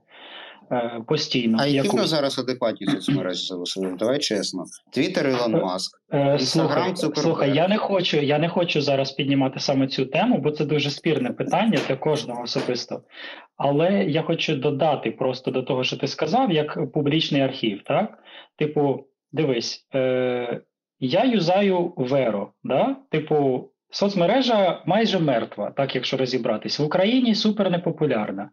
постійно. 1.07 1.59
А 1.61 1.67
які 1.67 1.87
Яку- 1.87 2.07
зараз 2.07 2.39
адекватні 2.39 2.87
соцмережі 2.87 3.47
залишили? 3.47 3.97
Давай 3.99 4.19
чесно. 4.19 4.65
Твіттер 4.93 5.29
Ілон 5.29 5.55
Е, 5.55 5.61
Маск. 5.61 6.01
Е, 6.15 6.39
Слухай, 6.39 6.93
слухай, 6.97 7.55
я 7.55 7.69
не 7.69 7.77
хочу, 7.77 8.17
я 8.17 8.39
не 8.39 8.49
хочу 8.49 8.81
зараз 8.81 9.13
піднімати 9.13 9.61
саме 9.61 9.87
цю 9.89 10.07
тему, 10.07 10.39
бо 10.39 10.51
це 10.51 10.65
дуже 10.65 10.91
спірне 10.91 11.31
питання 11.31 11.79
для 11.89 11.97
кожного 11.97 12.43
особисто. 12.43 13.03
Але 13.57 14.05
я 14.05 14.23
хочу 14.23 14.57
додати 14.57 15.11
просто 15.11 15.51
до 15.51 15.63
того, 15.63 15.85
що 15.85 15.97
ти 15.97 16.09
сказав, 16.09 16.53
як 16.53 16.93
публічний 16.93 17.41
архів. 17.43 17.83
Так, 17.85 18.19
типу, 18.59 19.07
дивись, 19.33 19.87
е, 19.95 20.61
я 21.01 21.25
юзаю 21.25 21.93
Веро, 21.97 22.53
да? 22.65 22.97
типу, 23.11 23.69
соцмережа 23.91 24.83
майже 24.87 25.19
мертва, 25.19 25.71
так 25.71 25.95
якщо 25.95 26.17
розібратись. 26.17 26.79
В 26.79 26.85
Україні 26.85 27.35
супер 27.35 27.71
непопулярна. 27.71 28.51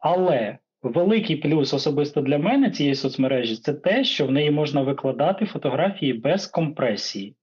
Але 0.00 0.58
великий 0.82 1.36
плюс 1.36 1.74
особисто 1.74 2.20
для 2.20 2.38
мене 2.38 2.70
цієї 2.70 2.94
соцмережі 2.94 3.56
це 3.56 3.74
те, 3.74 4.04
що 4.04 4.26
в 4.26 4.30
неї 4.30 4.50
можна 4.50 4.82
викладати 4.82 5.46
фотографії 5.46 6.12
без 6.12 6.46
компресії. 6.46 7.34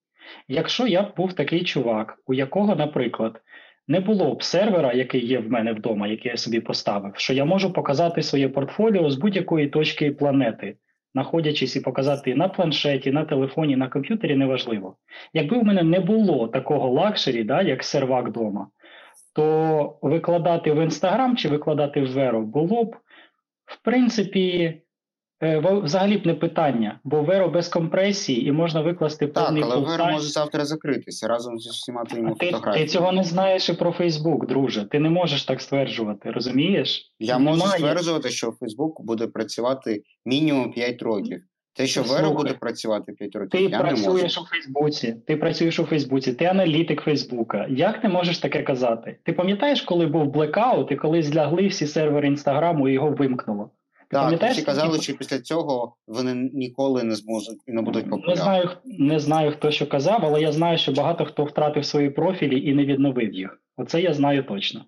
Якщо 0.48 0.88
я 0.88 1.02
б 1.02 1.14
був 1.18 1.34
такий 1.34 1.64
чувак, 1.64 2.18
у 2.28 2.34
якого, 2.34 2.76
наприклад, 2.76 3.42
не 3.88 4.00
було 4.00 4.36
б 4.36 4.44
сервера, 4.44 4.94
який 4.94 5.26
є 5.26 5.40
в 5.40 5.52
мене 5.52 5.74
вдома, 5.74 6.08
який 6.08 6.32
я 6.32 6.38
собі 6.38 6.60
поставив, 6.60 7.12
що 7.16 7.34
я 7.34 7.46
можу 7.46 7.74
показати 7.74 8.24
своє 8.24 8.50
портфоліо 8.50 9.10
з 9.10 9.16
будь-якої 9.16 9.68
точки 9.68 10.12
планети, 10.12 10.76
знаходячись 11.14 11.76
і 11.76 11.82
показати 11.82 12.36
на 12.36 12.48
планшеті, 12.48 13.12
на 13.12 13.26
телефоні, 13.26 13.76
на 13.76 13.88
комп'ютері, 13.88 14.36
неважливо. 14.36 14.96
Якби 15.34 15.60
в 15.60 15.64
мене 15.64 15.84
не 15.84 16.00
було 16.00 16.48
такого 16.48 16.90
luxury, 16.89 17.43
да, 17.44 17.62
як 17.62 17.84
сервак 17.84 18.28
вдома, 18.28 18.68
то 19.36 20.00
викладати 20.02 20.72
в 20.72 20.84
Інстаграм 20.84 21.38
чи 21.38 21.50
викладати 21.50 22.02
в 22.02 22.12
Веро 22.12 22.42
було 22.42 22.84
б, 22.84 22.96
в 23.68 23.84
принципі, 23.84 24.74
е, 25.43 25.80
взагалі 25.84 26.18
б 26.18 26.26
не 26.26 26.34
питання, 26.34 26.99
бо 27.03 27.22
Веро 27.22 27.49
без 27.49 27.68
компресії 27.68 28.47
і 28.47 28.51
можна 28.51 28.82
викласти 28.82 29.28
Так, 29.28 29.45
повний 29.45 29.63
але 29.63 29.76
веро 29.76 30.05
може 30.05 30.28
завтра 30.28 30.65
закритися 30.65 31.28
разом 31.28 31.59
зі 31.59 31.70
всіма 31.70 32.03
твоїми 32.03 32.36
ти, 32.39 32.45
фотографіями. 32.45 32.86
ти 32.86 32.91
цього 32.91 33.11
не 33.11 33.24
знаєш 33.24 33.70
і 33.70 33.74
про 33.74 33.91
Фейсбук, 33.91 34.47
друже. 34.47 34.86
Ти 34.86 34.99
не 34.99 35.09
можеш 35.09 35.43
так 35.43 35.61
стверджувати, 35.61 36.32
розумієш? 36.32 37.13
Я 37.20 37.38
можу 37.38 37.59
Немає. 37.59 37.80
стверджувати, 37.80 38.30
що 38.30 38.51
Фейсбук 38.51 39.05
буде 39.05 39.28
працювати 39.28 40.03
мінімум 40.26 40.74
5 40.74 41.01
років. 41.01 41.41
Те, 41.78 41.88
що 41.88 42.03
Вера 42.03 42.30
буде 42.30 42.53
працювати 42.53 43.11
5 43.11 43.36
років, 43.36 43.49
Ти 43.49 43.61
я 43.61 43.69
не 43.69 43.78
можу. 43.78 44.03
працюєш 44.03 44.38
у 44.38 44.45
Фейсбуці, 44.45 45.15
ти 45.28 45.38
працюєш 45.38 45.80
у 45.80 45.86
Фейсбуці, 45.86 46.34
ти 46.34 46.45
аналітик 46.45 47.01
Фейсбука. 47.01 47.65
Як 47.69 48.01
ти 48.01 48.07
можеш 48.07 48.38
таке 48.38 48.61
казати? 48.63 49.17
Ти 49.23 49.34
пам'ятаєш, 49.34 49.82
коли 49.82 50.05
був 50.05 50.32
блекаут 50.32 50.91
і 50.91 50.95
коли 50.95 51.23
злягли 51.23 51.67
всі 51.67 51.88
сервери 51.88 52.28
інстаграму 52.28 52.89
і 52.89 52.93
його 52.93 53.11
вимкнуло? 53.11 53.69
Ти 54.09 54.38
Так, 54.38 54.51
всі 54.51 54.61
казали, 54.61 55.01
що 55.01 55.17
після 55.17 55.39
цього 55.39 55.95
вони 56.07 56.34
ніколи 56.53 57.03
не 57.03 57.15
зможуть 57.15 57.59
і 57.67 57.71
не 57.71 57.82
будуть 57.82 58.28
Не 58.28 58.36
знаю, 58.36 58.69
не 58.86 59.19
знаю, 59.19 59.51
хто 59.51 59.71
що 59.71 59.88
казав, 59.88 60.19
але 60.23 60.41
я 60.41 60.51
знаю, 60.51 60.78
що 60.78 60.91
багато 60.91 61.25
хто 61.25 61.43
втратив 61.43 61.86
свої 61.86 62.09
профілі 62.09 62.69
і 62.69 62.73
не 62.73 62.86
відновив 62.86 63.34
їх. 63.34 63.61
Оце 63.78 64.01
я 64.01 64.13
знаю 64.13 64.43
точно. 64.43 64.86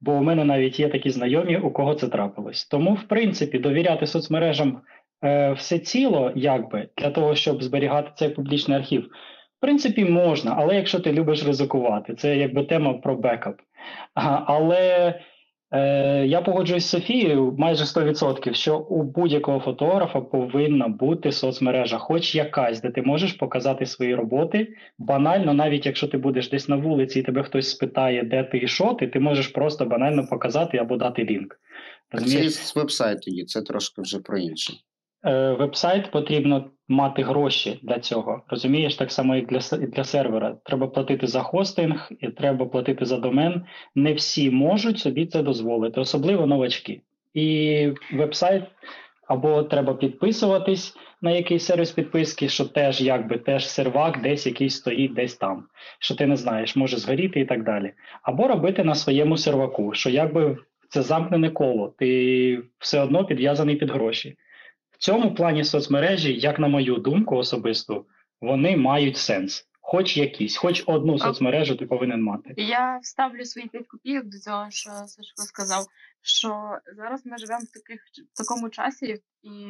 Бо 0.00 0.12
у 0.12 0.22
мене 0.22 0.44
навіть 0.44 0.80
є 0.80 0.88
такі 0.88 1.10
знайомі, 1.10 1.56
у 1.56 1.70
кого 1.70 1.94
це 1.94 2.08
трапилось. 2.08 2.64
Тому, 2.64 2.94
в 2.94 3.02
принципі, 3.02 3.58
довіряти 3.58 4.06
соцмережам 4.06 4.80
е, 5.24 5.52
все 5.52 5.78
ціло, 5.78 6.32
якби 6.34 6.88
для 6.96 7.10
того, 7.10 7.34
щоб 7.34 7.62
зберігати 7.62 8.10
цей 8.14 8.28
публічний 8.28 8.76
архів, 8.78 9.02
в 9.58 9.60
принципі, 9.60 10.04
можна, 10.04 10.54
але 10.58 10.76
якщо 10.76 11.00
ти 11.00 11.12
любиш 11.12 11.46
ризикувати, 11.46 12.14
це 12.14 12.36
якби 12.36 12.64
тема 12.64 12.94
про 12.94 13.16
бекап. 13.16 13.56
А, 14.14 14.42
але 14.46 15.14
Е, 15.72 16.26
я 16.26 16.42
погоджуюсь 16.42 16.84
з 16.84 16.88
Софією 16.88 17.54
майже 17.58 17.84
100%, 17.84 18.54
що 18.54 18.78
у 18.78 19.02
будь-якого 19.02 19.60
фотографа 19.60 20.20
повинна 20.20 20.88
бути 20.88 21.32
соцмережа, 21.32 21.98
хоч 21.98 22.34
якась, 22.34 22.80
де 22.80 22.90
ти 22.90 23.02
можеш 23.02 23.32
показати 23.32 23.86
свої 23.86 24.14
роботи. 24.14 24.68
Банально, 24.98 25.54
навіть 25.54 25.86
якщо 25.86 26.08
ти 26.08 26.18
будеш 26.18 26.50
десь 26.50 26.68
на 26.68 26.76
вулиці 26.76 27.20
і 27.20 27.22
тебе 27.22 27.42
хтось 27.42 27.70
спитає, 27.70 28.22
де 28.22 28.44
ти 28.44 28.58
і 28.58 28.68
що 28.68 28.94
ти, 28.94 29.06
ти 29.06 29.20
можеш 29.20 29.48
просто 29.48 29.84
банально 29.84 30.26
показати 30.26 30.78
або 30.78 30.96
дати 30.96 31.24
лінк. 31.24 31.60
Це 32.12 32.18
Розумієш? 32.18 32.52
з 32.52 32.76
веб-сайт 32.76 33.22
тоді, 33.22 33.44
це 33.44 33.62
трошки 33.62 34.02
вже 34.02 34.18
про 34.18 34.38
інше. 34.38 34.72
Е, 35.24 35.52
Веб-сайт 35.52 36.10
потрібно 36.10 36.70
мати 36.88 37.22
гроші 37.22 37.78
для 37.82 37.98
цього. 37.98 38.42
Розумієш, 38.48 38.94
так 38.94 39.12
само 39.12 39.36
і 39.36 39.42
для, 39.42 39.58
для 39.86 40.04
сервера. 40.04 40.56
Треба 40.64 40.86
платити 40.86 41.26
за 41.26 41.42
хостинг, 41.42 42.08
і 42.20 42.28
треба 42.28 42.66
платити 42.66 43.04
за 43.04 43.16
домен. 43.16 43.64
Не 43.94 44.12
всі 44.12 44.50
можуть 44.50 44.98
собі 44.98 45.26
це 45.26 45.42
дозволити, 45.42 46.00
особливо 46.00 46.46
новачки. 46.46 47.00
І 47.34 47.88
веб-сайт 48.12 48.64
або 49.28 49.62
треба 49.62 49.94
підписуватись 49.94 50.96
на 51.22 51.30
якийсь 51.30 51.64
сервіс 51.64 51.90
підписки, 51.90 52.48
що 52.48 52.64
теж 52.64 53.00
якби 53.00 53.38
теж 53.38 53.68
сервак 53.68 54.22
десь 54.22 54.46
якийсь 54.46 54.76
стоїть 54.76 55.14
десь 55.14 55.36
там, 55.36 55.64
що 55.98 56.14
ти 56.14 56.26
не 56.26 56.36
знаєш, 56.36 56.76
може 56.76 56.96
згоріти 56.96 57.40
і 57.40 57.44
так 57.44 57.64
далі. 57.64 57.92
Або 58.22 58.48
робити 58.48 58.84
на 58.84 58.94
своєму 58.94 59.36
серваку, 59.36 59.94
що 59.94 60.10
якби 60.10 60.56
це 60.88 61.02
замкнене 61.02 61.50
коло, 61.50 61.94
ти 61.98 62.62
все 62.78 63.00
одно 63.00 63.24
підв'язаний 63.24 63.76
під 63.76 63.90
гроші. 63.90 64.36
Цьому 65.00 65.34
плані 65.34 65.64
соцмережі, 65.64 66.38
як 66.38 66.58
на 66.58 66.68
мою 66.68 66.96
думку 66.96 67.36
особисту, 67.36 68.06
вони 68.40 68.76
мають 68.76 69.16
сенс. 69.16 69.66
Хоч 69.80 70.16
якісь, 70.16 70.56
хоч 70.56 70.82
одну 70.86 71.18
соцмережу 71.18 71.76
ти 71.76 71.86
повинен 71.86 72.22
мати. 72.22 72.54
Я 72.56 72.98
вставлю 72.98 73.44
свої 73.44 73.68
5 73.68 73.86
копійок 73.86 74.24
до 74.24 74.38
цього, 74.38 74.66
що 74.70 74.90
Сашко 74.90 75.42
сказав, 75.42 75.86
що 76.22 76.78
зараз 76.96 77.26
ми 77.26 77.38
живемо 77.38 77.60
в 77.60 77.72
таких 77.72 78.02
в 78.34 78.38
такому 78.38 78.68
часі 78.68 79.06
і 79.42 79.66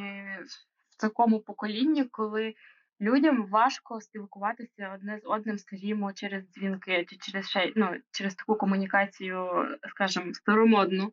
в 0.91 1.01
такому 1.01 1.41
поколінні, 1.41 2.05
коли 2.05 2.55
людям 3.01 3.47
важко 3.47 4.01
спілкуватися 4.01 4.93
одне 4.95 5.21
з 5.23 5.27
одним, 5.27 5.59
скажімо, 5.59 6.13
через 6.13 6.45
дзвінки 6.51 7.07
чи 7.09 7.17
через 7.17 7.49
ще 7.49 7.73
ну, 7.77 7.89
через 8.11 8.35
таку 8.35 8.55
комунікацію, 8.55 9.49
скажімо, 9.91 10.35
старомодну. 10.35 11.13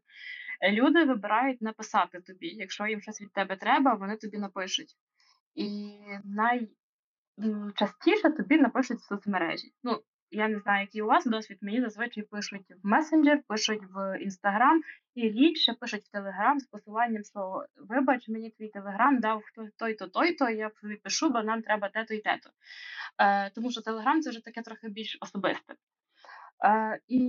Люди 0.64 1.04
вибирають 1.04 1.62
написати 1.62 2.22
тобі. 2.22 2.48
Якщо 2.48 2.88
їм 2.88 3.02
щось 3.02 3.22
від 3.22 3.34
тебе 3.34 3.56
треба, 3.56 3.94
вони 3.94 4.18
тобі 4.18 4.38
напишуть. 4.38 4.96
І 5.56 5.92
найчастіше 7.38 8.30
тобі 8.30 8.58
напишуть 8.58 9.00
в 9.00 9.08
соцмережі. 9.08 9.74
Ну, 9.84 10.02
я 10.32 10.48
не 10.48 10.60
знаю, 10.60 10.82
який 10.82 11.02
у 11.02 11.06
вас 11.06 11.26
досвід, 11.26 11.58
мені 11.62 11.82
зазвичай 11.82 12.24
пишуть 12.24 12.72
в 12.84 12.88
месенджер, 12.88 13.42
пишуть 13.48 13.82
в 13.96 14.20
інстаграм 14.20 14.82
і 15.16 15.30
рідше 15.30 15.74
пишуть 15.74 16.04
в 16.04 16.12
Телеграм 16.12 16.60
з 16.60 16.66
посиланням, 16.66 17.24
що 17.24 17.66
вибач, 17.90 18.30
мені 18.30 18.50
твій 18.50 18.68
телеграм 18.68 19.20
дав 19.20 19.44
хто 19.46 19.68
той-то, 19.78 20.08
той-то, 20.08 20.50
я 20.50 20.70
тобі 20.70 20.96
пишу, 20.96 21.30
бо 21.30 21.44
нам 21.44 21.62
треба 21.62 21.90
те-то 21.90 22.14
і 22.14 22.20
те-то. 22.20 22.50
Е, 23.18 23.50
тому 23.50 23.72
що 23.72 23.82
Телеграм 23.82 24.22
це 24.22 24.30
вже 24.30 24.44
таке 24.44 24.62
трохи 24.62 24.90
більш 24.90 25.18
особисте. 25.22 25.74
І 27.08 27.20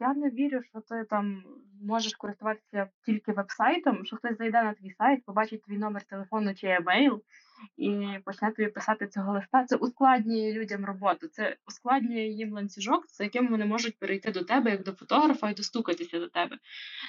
я 0.00 0.14
не 0.14 0.30
вірю, 0.30 0.62
що 0.62 0.80
ти 0.80 1.04
там 1.10 1.42
можеш 1.82 2.14
користуватися 2.14 2.88
тільки 3.06 3.32
веб-сайтом, 3.32 4.04
що 4.04 4.16
хтось 4.16 4.38
зайде 4.38 4.62
на 4.62 4.74
твій 4.74 4.90
сайт, 4.90 5.24
побачить 5.24 5.62
твій 5.62 5.78
номер 5.78 6.02
телефону 6.02 6.54
чи 6.54 6.66
емейл 6.66 7.22
і 7.76 8.06
почне 8.24 8.50
тобі 8.50 8.68
писати 8.68 9.06
цього 9.06 9.32
листа. 9.32 9.64
Це 9.64 9.76
ускладнює 9.76 10.52
людям 10.52 10.84
роботу, 10.84 11.28
це 11.28 11.56
ускладнює 11.66 12.26
їм 12.26 12.52
ланцюжок, 12.52 13.06
за 13.08 13.24
яким 13.24 13.48
вони 13.48 13.64
можуть 13.64 13.98
перейти 13.98 14.32
до 14.32 14.44
тебе 14.44 14.70
як 14.70 14.84
до 14.84 14.92
фотографа 14.92 15.50
і 15.50 15.54
достукатися 15.54 16.18
до 16.18 16.28
тебе. 16.28 16.58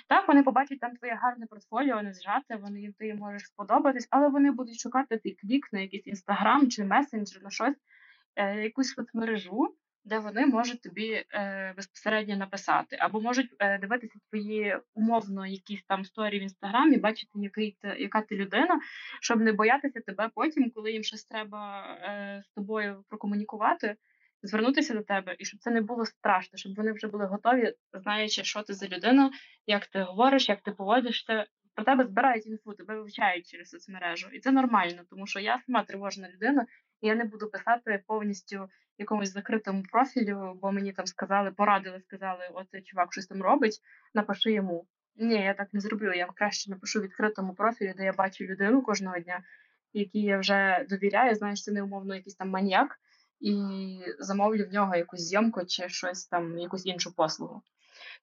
Так, 0.07 0.27
вони 0.27 0.43
побачать 0.43 0.79
там 0.79 0.95
твоє 0.95 1.13
гарне 1.13 1.45
портфоліо, 1.45 2.01
не 2.01 2.13
зжате, 2.13 2.55
вони 2.55 2.93
ти 2.99 3.07
їм 3.07 3.17
можеш 3.17 3.45
сподобатись, 3.47 4.07
але 4.09 4.29
вони 4.29 4.51
будуть 4.51 4.79
шукати 4.79 5.17
твій 5.17 5.37
клік 5.41 5.73
на 5.73 5.79
якийсь 5.79 6.07
інстаграм 6.07 6.69
чи 6.69 6.83
месенджер, 6.83 7.43
на 7.43 7.49
щось, 7.49 7.77
е, 8.35 8.63
якусь 8.63 8.93
соцмережу 8.93 9.75
де 10.07 10.19
вони 10.19 10.45
можуть 10.45 10.81
тобі 10.81 11.25
е, 11.33 11.73
безпосередньо 11.75 12.35
написати, 12.37 12.97
або 12.99 13.21
можуть 13.21 13.55
е, 13.59 13.77
дивитися 13.77 14.19
твої 14.29 14.77
умовно 14.93 15.47
якісь 15.47 15.83
там 15.87 16.05
сторі 16.05 16.39
в 16.39 16.41
інстаграмі, 16.41 16.97
бачити, 16.97 17.31
який 17.35 17.77
ти, 17.81 17.87
яка 17.99 18.21
ти 18.21 18.35
людина, 18.35 18.79
щоб 19.21 19.39
не 19.39 19.53
боятися 19.53 20.01
тебе 20.01 20.29
потім, 20.35 20.71
коли 20.75 20.91
їм 20.91 21.03
щось 21.03 21.25
треба 21.25 21.83
е, 21.83 22.43
з 22.45 22.49
тобою 22.49 23.03
прокомунікувати, 23.09 23.95
звернутися 24.43 24.93
до 24.93 25.01
тебе, 25.01 25.35
і 25.39 25.45
щоб 25.45 25.59
це 25.59 25.71
не 25.71 25.81
було 25.81 26.05
страшно, 26.05 26.57
щоб 26.57 26.75
вони 26.75 26.91
вже 26.91 27.07
були 27.07 27.25
готові, 27.25 27.73
знаючи, 27.93 28.43
що 28.43 28.61
ти 28.63 28.73
за 28.73 28.87
людина, 28.87 29.31
як 29.67 29.87
ти 29.87 30.01
говориш, 30.01 30.49
як 30.49 30.61
ти 30.61 30.71
поводишся. 30.71 31.45
Про 31.77 31.85
тебе 31.85 32.05
збирають 32.05 32.47
інфу, 32.47 32.73
тебе 32.73 32.95
вивчають 32.95 33.47
через 33.47 33.69
соцмережу, 33.69 34.27
і 34.33 34.39
це 34.39 34.51
нормально, 34.51 35.01
тому 35.09 35.27
що 35.27 35.39
я 35.39 35.61
сама 35.65 35.83
тривожна 35.83 36.29
людина, 36.29 36.65
і 37.01 37.07
я 37.07 37.15
не 37.15 37.23
буду 37.23 37.49
писати 37.49 38.03
повністю 38.07 38.69
якомусь 38.97 39.33
закритому 39.33 39.83
профілю, 39.83 40.59
бо 40.61 40.71
мені 40.71 40.93
там 40.93 41.05
сказали, 41.05 41.51
порадили, 41.51 42.01
сказали, 42.01 42.49
оцей 42.53 42.81
чувак 42.81 43.13
щось 43.13 43.27
там 43.27 43.41
робить, 43.41 43.79
напиши 44.13 44.51
йому. 44.51 44.87
Ні, 45.15 45.35
я 45.35 45.53
так 45.53 45.73
не 45.73 45.79
зроблю. 45.79 46.13
Я 46.13 46.25
краще 46.25 46.71
напишу 46.71 47.01
відкритому 47.01 47.53
профілі, 47.53 47.93
де 47.97 48.03
я 48.03 48.13
бачу 48.13 48.43
людину 48.43 48.81
кожного 48.81 49.19
дня, 49.19 49.43
якій 49.93 50.21
я 50.21 50.37
вже 50.39 50.85
довіряю, 50.89 51.35
знаєш, 51.35 51.63
це 51.63 51.71
не 51.71 51.83
умовно 51.83 52.15
якийсь 52.15 52.35
там 52.35 52.49
маньяк, 52.49 52.99
і 53.39 53.99
замовлю 54.19 54.65
в 54.65 54.73
нього 54.73 54.95
якусь 54.95 55.21
зйомку 55.21 55.65
чи 55.65 55.89
щось 55.89 56.27
там, 56.27 56.57
якусь 56.59 56.85
іншу 56.85 57.15
послугу. 57.15 57.61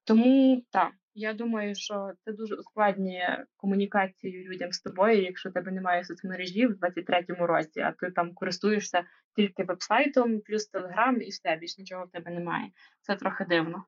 Тому 0.04 0.62
так, 0.70 0.92
я 1.14 1.34
думаю, 1.34 1.74
що 1.74 2.12
це 2.24 2.32
дуже 2.32 2.54
ускладнює 2.54 3.44
комунікацію 3.56 4.44
людям 4.44 4.72
з 4.72 4.80
тобою, 4.80 5.22
якщо 5.22 5.50
тебе 5.50 5.72
немає 5.72 6.04
соцмережі 6.04 6.66
в 6.66 6.72
23-му 6.72 7.46
році, 7.46 7.80
а 7.80 7.92
ти 7.92 8.10
там 8.10 8.34
користуєшся 8.34 9.04
тільки 9.36 9.64
веб-сайтом, 9.64 10.40
плюс 10.40 10.66
телеграм, 10.66 11.22
і 11.22 11.28
все 11.28 11.56
більш 11.56 11.78
нічого 11.78 12.04
в 12.04 12.10
тебе 12.10 12.30
немає. 12.30 12.70
Це 13.00 13.16
трохи 13.16 13.44
дивно. 13.44 13.84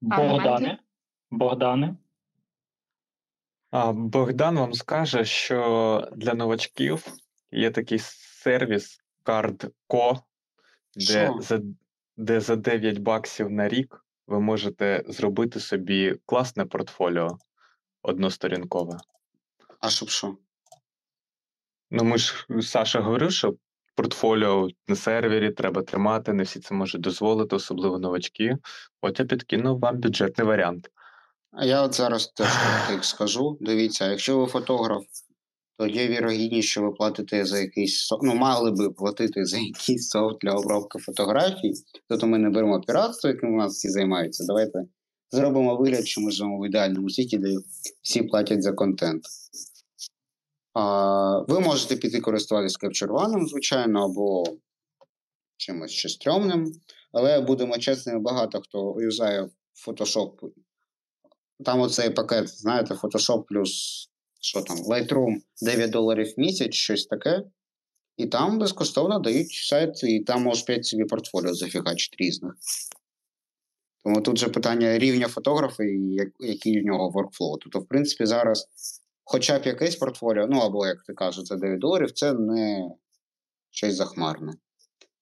Богдане. 0.00 0.78
Богдане. 1.30 1.96
А 3.70 3.92
Богдан 3.92 4.58
вам 4.58 4.72
скаже, 4.72 5.24
що 5.24 6.08
для 6.16 6.34
новачків 6.34 7.06
є 7.50 7.70
такий 7.70 7.98
сервіс 7.98 9.00
CardCo, 9.24 10.22
де 11.06 11.32
за, 11.40 11.60
де 12.16 12.40
за 12.40 12.56
9 12.56 12.98
баксів 12.98 13.50
на 13.50 13.68
рік 13.68 14.04
ви 14.26 14.40
можете 14.40 15.04
зробити 15.08 15.60
собі 15.60 16.16
класне 16.26 16.64
портфоліо 16.64 17.38
односторінкове. 18.02 18.98
А 19.80 19.90
щоб 19.90 20.08
що? 20.08 20.36
Ну, 21.90 22.04
ми 22.04 22.18
ж 22.18 22.46
Саша 22.62 23.00
говорив, 23.00 23.32
що 23.32 23.54
портфоліо 23.94 24.68
на 24.88 24.96
сервері 24.96 25.50
треба 25.50 25.82
тримати, 25.82 26.32
не 26.32 26.42
всі 26.42 26.60
це 26.60 26.74
можуть 26.74 27.00
дозволити, 27.00 27.56
особливо 27.56 27.98
новачки. 27.98 28.56
От 29.00 29.20
я 29.20 29.26
підкинув 29.26 29.78
вам 29.78 29.96
бюджетний 29.96 30.46
варіант. 30.46 30.90
А 31.52 31.64
я 31.64 31.82
от 31.82 31.94
зараз 31.94 32.26
теж 32.26 32.48
так 32.88 33.04
скажу. 33.04 33.58
Дивіться, 33.60 34.10
якщо 34.10 34.38
ви 34.38 34.46
фотограф, 34.46 35.04
то 35.78 35.86
є 35.86 36.08
вірогідність, 36.08 36.68
що 36.68 36.82
ви 36.82 36.90
платите 36.92 37.44
за 37.44 37.58
якийсь 37.58 38.06
со- 38.06 38.18
ну, 38.22 38.34
мали 38.34 38.70
би 38.70 38.90
платити 38.90 39.44
за 39.44 39.58
якийсь 39.58 40.08
софт 40.08 40.36
для 40.40 40.52
обробки 40.52 40.98
фотографій. 40.98 41.72
Тобто 42.08 42.26
ми 42.26 42.38
не 42.38 42.50
беремо 42.50 42.80
піратство, 42.80 43.30
яким 43.30 43.54
у 43.54 43.56
нас 43.56 43.72
всі 43.72 43.88
займаються. 43.88 44.44
Давайте 44.46 44.78
зробимо 45.30 45.76
вигляд, 45.76 46.06
що 46.06 46.20
ми 46.20 46.30
живемо 46.30 46.58
в 46.60 46.66
ідеальному 46.66 47.10
світі, 47.10 47.38
де 47.38 47.54
всі 48.02 48.22
платять 48.22 48.62
за 48.62 48.72
контент. 48.72 49.22
А, 50.74 51.38
Ви 51.48 51.60
можете 51.60 51.96
піти 51.96 52.20
користуватися 52.20 52.78
Capture 52.82 53.46
звичайно, 53.46 54.04
або 54.04 54.44
чимось 55.56 55.90
ще 55.90 56.08
стрьомним, 56.08 56.72
але 57.12 57.40
будемо 57.40 57.78
чесними, 57.78 58.20
багато 58.20 58.60
хто 58.60 58.96
юзає 59.00 59.48
Photoshop. 59.86 60.30
Там 61.64 61.80
оцей 61.80 62.10
пакет, 62.10 62.48
знаєте, 62.48 62.94
Photoshop 62.94 63.42
плюс 63.48 64.04
що 64.40 64.62
там, 64.62 64.76
Lightroom 64.76 65.36
9 65.62 65.90
доларів 65.90 66.34
в 66.36 66.40
місяць, 66.40 66.74
щось 66.74 67.06
таке. 67.06 67.42
І 68.16 68.26
там 68.26 68.58
безкоштовно 68.58 69.18
дають 69.18 69.52
сайт, 69.52 70.04
і 70.04 70.20
там 70.20 70.42
можеш 70.42 70.62
5 70.64 70.86
собі 70.86 71.04
портфоліо 71.04 71.54
зафігачити 71.54 72.16
різних. 72.18 72.54
Тому 74.04 74.20
тут 74.20 74.38
же 74.38 74.48
питання 74.48 74.98
рівня 74.98 75.28
фотографа 75.28 75.84
і 75.84 76.16
який 76.38 76.80
в 76.80 76.84
нього 76.84 77.10
workflow. 77.10 77.56
Тобто, 77.60 77.80
в 77.80 77.86
принципі, 77.86 78.26
зараз 78.26 78.66
хоча 79.24 79.58
б 79.58 79.66
якесь 79.66 79.96
портфоліо, 79.96 80.46
ну 80.46 80.58
або, 80.58 80.86
як 80.86 81.02
ти 81.02 81.12
кажеш, 81.12 81.44
це 81.44 81.56
9 81.56 81.78
доларів, 81.78 82.12
це 82.12 82.32
не 82.32 82.90
щось 83.70 83.94
захмарне. 83.94 84.52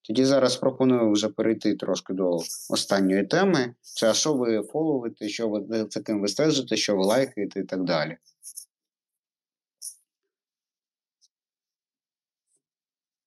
Тоді 0.03 0.25
зараз 0.25 0.57
пропоную 0.57 1.12
вже 1.12 1.29
перейти 1.29 1.75
трошки 1.75 2.12
до 2.12 2.37
останньої 2.71 3.27
теми. 3.27 3.75
Це 3.81 4.14
що 4.14 4.35
ви 4.35 4.62
фоловите, 4.62 5.29
що 5.29 5.49
ви 5.49 5.87
за 5.91 6.01
ким 6.01 6.21
ви 6.21 6.29
стежите, 6.29 6.77
що 6.77 6.97
ви 6.97 7.05
лайкаєте 7.05 7.61
і 7.61 7.64
так 7.64 7.85
далі. 7.85 8.17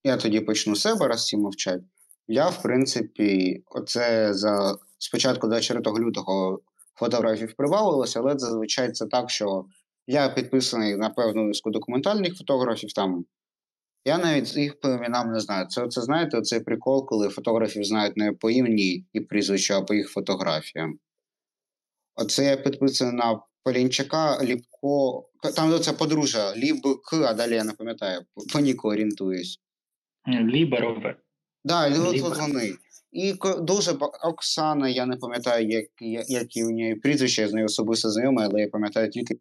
Я 0.04 0.16
тоді 0.16 0.40
почну 0.40 0.76
себе, 0.76 1.08
раз 1.08 1.20
всі 1.20 1.36
мовчать. 1.36 1.82
Я, 2.28 2.48
в 2.48 2.62
принципі, 2.62 3.62
оце 3.66 4.34
за 4.34 4.78
спочатку 4.98 5.48
24 5.48 5.98
лютого 5.98 6.60
фотографів 6.94 7.54
прибавилося, 7.56 8.20
але 8.20 8.38
зазвичай 8.38 8.92
це 8.92 9.06
так, 9.06 9.30
що 9.30 9.64
я 10.06 10.28
підписаний 10.28 10.96
на 10.96 11.10
певну 11.10 11.42
низку 11.42 11.70
документальних 11.70 12.36
фотографів. 12.36 12.92
Там 12.92 13.24
я 14.04 14.18
навіть 14.18 14.56
їх 14.56 14.80
по 14.80 14.88
іменам 14.88 15.32
не 15.32 15.40
знаю. 15.40 15.66
Це 15.66 15.88
це 15.88 16.00
знаєте, 16.00 16.42
цей 16.42 16.60
прикол, 16.60 17.06
коли 17.06 17.28
фотографів 17.28 17.84
знають 17.84 18.16
не 18.16 18.32
по 18.32 18.50
імені 18.50 19.04
і 19.12 19.20
прізвищу, 19.20 19.74
а 19.74 19.82
по 19.82 19.94
їх 19.94 20.08
фотографіям. 20.08 20.98
Оце 22.14 22.44
я 22.44 22.56
підписаний 22.56 23.14
на 23.14 23.40
Полінчака, 23.62 24.44
Ліпко. 24.44 25.24
Там 25.56 25.80
це 25.80 25.92
подружжя 25.92 26.56
Лібк, 26.56 27.12
а 27.12 27.34
далі 27.34 27.54
я 27.54 27.64
не 27.64 27.72
пам'ятаю, 27.72 28.20
по 28.52 28.60
Ніку 28.60 28.88
орієнтуюсь. 28.88 29.60
Ліберове. 30.28 31.16
Так, 31.64 31.92
да, 31.92 32.10
от 32.22 32.38
вони. 32.38 32.74
І 33.12 33.34
дуже 33.60 33.92
Оксана, 34.24 34.88
я 34.88 35.06
не 35.06 35.16
пам'ятаю, 35.16 35.68
як, 35.68 35.86
які 36.28 36.64
у 36.64 36.70
неї 36.70 36.94
прізвище, 36.94 37.42
я 37.42 37.48
з 37.48 37.52
нею 37.52 37.66
особисто 37.66 38.10
знайомий, 38.10 38.44
але 38.44 38.60
я 38.60 38.68
пам'ятаю 38.68 39.10
тільки. 39.10 39.38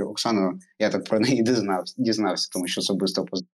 Оксану, 0.00 0.58
я 0.78 0.90
так 0.90 1.04
про 1.04 1.20
неї 1.20 1.42
дізнався, 1.42 1.94
дізнався 1.98 2.48
тому 2.52 2.66
що 2.66 2.80
особисто 2.80 3.24
познав. 3.24 3.48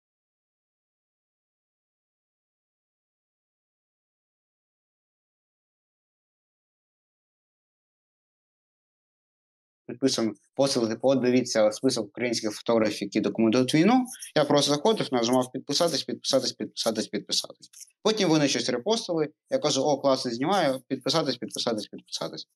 Підписаний 9.91 10.32
посилки, 10.55 10.97
подивіться 10.97 11.72
список 11.72 12.07
українських 12.07 12.53
фотографів, 12.53 13.03
які 13.03 13.20
документують 13.20 13.74
війну. 13.74 14.05
Я 14.36 14.45
просто 14.45 14.74
заходив, 14.74 15.09
нажимав 15.12 15.53
підписатись, 15.53 16.03
підписатись, 16.03 16.53
підписатись, 16.53 17.07
підписатись. 17.07 17.70
Потім 18.03 18.28
вони 18.28 18.49
щось 18.49 18.68
репостили. 18.68 19.28
Я 19.51 19.59
кажу, 19.59 19.82
о, 19.82 19.99
класно, 19.99 20.30
знімаю, 20.30 20.80
підписатись, 20.88 21.36
підписатись, 21.36 21.86
підписатись. 21.86 22.49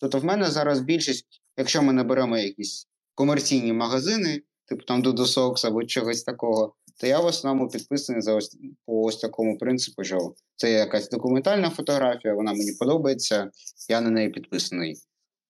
Тобто, 0.00 0.18
в 0.18 0.24
мене 0.24 0.50
зараз 0.50 0.80
більшість, 0.80 1.26
якщо 1.56 1.82
ми 1.82 1.92
не 1.92 2.02
беремо 2.02 2.38
якісь 2.38 2.88
комерційні 3.14 3.72
магазини, 3.72 4.42
типу 4.66 4.84
там 4.84 5.02
Дудосокс 5.02 5.64
або 5.64 5.84
чогось 5.84 6.22
такого, 6.22 6.74
то 7.00 7.06
я 7.06 7.20
в 7.20 7.26
основному 7.26 7.68
підписаний 7.68 8.22
за 8.22 8.34
ось 8.34 8.56
по 8.86 9.02
ось 9.02 9.16
такому 9.16 9.58
принципу, 9.58 10.04
що 10.04 10.34
це 10.56 10.72
якась 10.72 11.10
документальна 11.10 11.70
фотографія, 11.70 12.34
вона 12.34 12.52
мені 12.52 12.72
подобається, 12.78 13.50
я 13.88 14.00
на 14.00 14.10
неї 14.10 14.28
підписаний. 14.28 14.96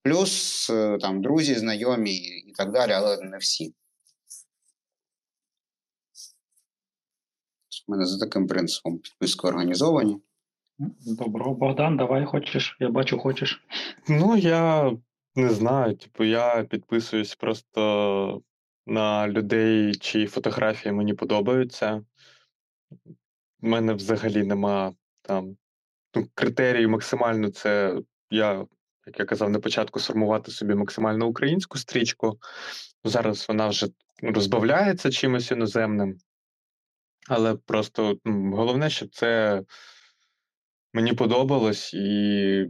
Плюс 0.05 0.71
е, 0.71 0.99
там 0.99 1.23
друзі, 1.23 1.55
знайомі 1.55 2.17
і 2.17 2.53
так 2.53 2.73
далі, 2.73 2.93
але 2.93 3.21
не 3.23 3.39
всі. 3.39 3.75
У 7.89 7.93
мене 7.93 8.07
за 8.07 8.27
таким 8.27 8.47
принципом 8.47 8.99
підписки 8.99 9.49
організовані. 9.49 10.21
Добро, 11.07 11.55
Богдан, 11.55 11.97
давай 11.97 12.25
хочеш. 12.25 12.77
Я 12.81 12.89
бачу, 12.89 13.19
хочеш. 13.19 13.63
Ну, 14.09 14.37
я 14.37 14.93
не 15.35 15.51
знаю. 15.51 15.97
Типу, 15.97 16.25
я 16.25 16.65
підписуюсь 16.65 17.35
просто 17.35 18.43
на 18.87 19.29
людей, 19.29 19.95
чиї 19.95 20.27
фотографії 20.27 20.93
мені 20.93 21.15
подобаються. 21.15 22.05
У 23.61 23.69
мене 23.69 23.95
взагалі 23.95 24.43
нема 24.43 24.95
там 25.23 25.57
ну, 26.15 26.29
критерії 26.35 26.87
максимально 26.87 27.51
це 27.51 28.01
я 28.31 28.67
як 29.07 29.19
я 29.19 29.25
казав 29.25 29.51
на 29.51 29.61
початку, 29.61 30.01
сформувати 30.01 30.51
собі 30.51 30.75
максимально 30.75 31.27
українську 31.27 31.79
стрічку. 31.79 32.39
Зараз 33.05 33.49
вона 33.49 33.69
вже 33.69 33.87
розбавляється 34.23 35.11
чимось 35.11 35.51
іноземним. 35.51 36.19
Але 37.29 37.55
просто 37.55 38.19
ну, 38.25 38.57
головне, 38.57 38.91
щоб 38.91 39.09
це 39.09 39.63
мені 40.93 41.13
подобалось 41.13 41.95
і 41.95 42.67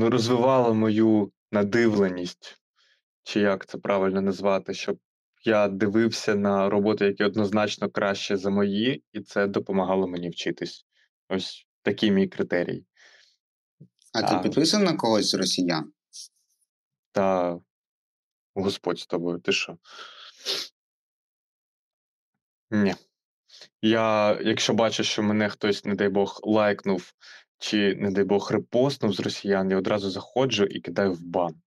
розвивало 0.00 0.74
мою 0.74 1.32
надивленість, 1.52 2.56
чи 3.22 3.40
як 3.40 3.66
це 3.66 3.78
правильно 3.78 4.20
назвати, 4.20 4.74
щоб 4.74 4.98
я 5.44 5.68
дивився 5.68 6.34
на 6.34 6.68
роботи, 6.68 7.04
які 7.04 7.24
однозначно 7.24 7.90
краще 7.90 8.36
за 8.36 8.50
мої, 8.50 9.02
і 9.12 9.20
це 9.20 9.46
допомагало 9.46 10.08
мені 10.08 10.30
вчитись. 10.30 10.86
Ось 11.28 11.66
такий 11.82 12.10
мій 12.10 12.28
критерій. 12.28 12.84
А 14.12 14.22
ти 14.22 14.42
підписаний 14.42 14.86
на 14.86 14.96
когось 14.96 15.30
з 15.30 15.34
росіян? 15.34 15.92
Та 17.12 17.58
Господь 18.54 18.98
з 18.98 19.06
тобою, 19.06 19.38
ти 19.38 19.52
що? 19.52 19.78
Ні. 22.70 22.94
Я, 23.82 24.38
якщо 24.42 24.74
бачу, 24.74 25.04
що 25.04 25.22
мене 25.22 25.48
хтось, 25.48 25.84
не 25.84 25.94
дай 25.94 26.08
Бог, 26.08 26.40
лайкнув 26.42 27.12
чи, 27.58 27.94
не 27.94 28.10
дай 28.10 28.24
Бог, 28.24 28.52
репостнув 28.52 29.12
з 29.12 29.20
росіян, 29.20 29.70
я 29.70 29.76
одразу 29.76 30.10
заходжу 30.10 30.64
і 30.64 30.80
кидаю 30.80 31.12
в 31.12 31.22
бан. 31.22 31.62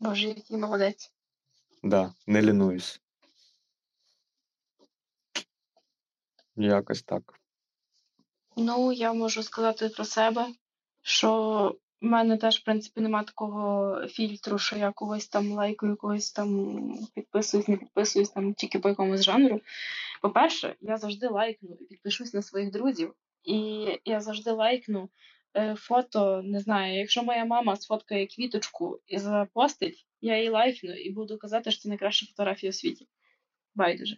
Боже, 0.00 0.28
який 0.28 0.56
молодець. 0.56 1.12
Да, 1.82 2.14
не 2.26 2.42
лінуюсь. 2.42 3.00
Якось 6.56 7.02
так. 7.02 7.40
Ну, 8.56 8.92
я 8.92 9.12
можу 9.12 9.42
сказати 9.42 9.88
про 9.88 10.04
себе, 10.04 10.46
що 11.02 11.30
в 12.00 12.04
мене 12.06 12.36
теж, 12.36 12.58
в 12.58 12.64
принципі, 12.64 13.00
нема 13.00 13.22
такого 13.22 13.96
фільтру, 14.08 14.58
що 14.58 14.76
я 14.76 14.92
когось 14.92 15.28
там 15.28 15.52
лайкаю, 15.52 15.96
когось 15.96 16.32
там 16.32 17.08
підписуюсь, 17.14 17.68
не 17.68 17.76
підписуюсь 17.76 18.30
там 18.30 18.54
тільки 18.54 18.78
по 18.78 18.88
якомусь 18.88 19.22
жанру. 19.22 19.60
По-перше, 20.22 20.74
я 20.80 20.96
завжди 20.96 21.28
лайкну 21.28 21.76
і 21.80 21.84
підпишусь 21.84 22.34
на 22.34 22.42
своїх 22.42 22.70
друзів, 22.70 23.14
і 23.42 23.86
я 24.04 24.20
завжди 24.20 24.50
лайкну 24.50 25.08
е, 25.56 25.74
фото, 25.78 26.42
не 26.44 26.60
знаю, 26.60 26.98
якщо 26.98 27.22
моя 27.22 27.44
мама 27.44 27.76
сфоткає 27.76 28.26
квіточку 28.26 29.00
і 29.06 29.18
запостить, 29.18 30.06
я 30.20 30.36
її 30.36 30.50
лайкну 30.50 30.94
і 30.94 31.10
буду 31.10 31.38
казати, 31.38 31.70
що 31.70 31.82
це 31.82 31.88
найкраща 31.88 32.26
фотографія 32.26 32.70
у 32.70 32.72
світі. 32.72 33.08
Байдуже. 33.74 34.16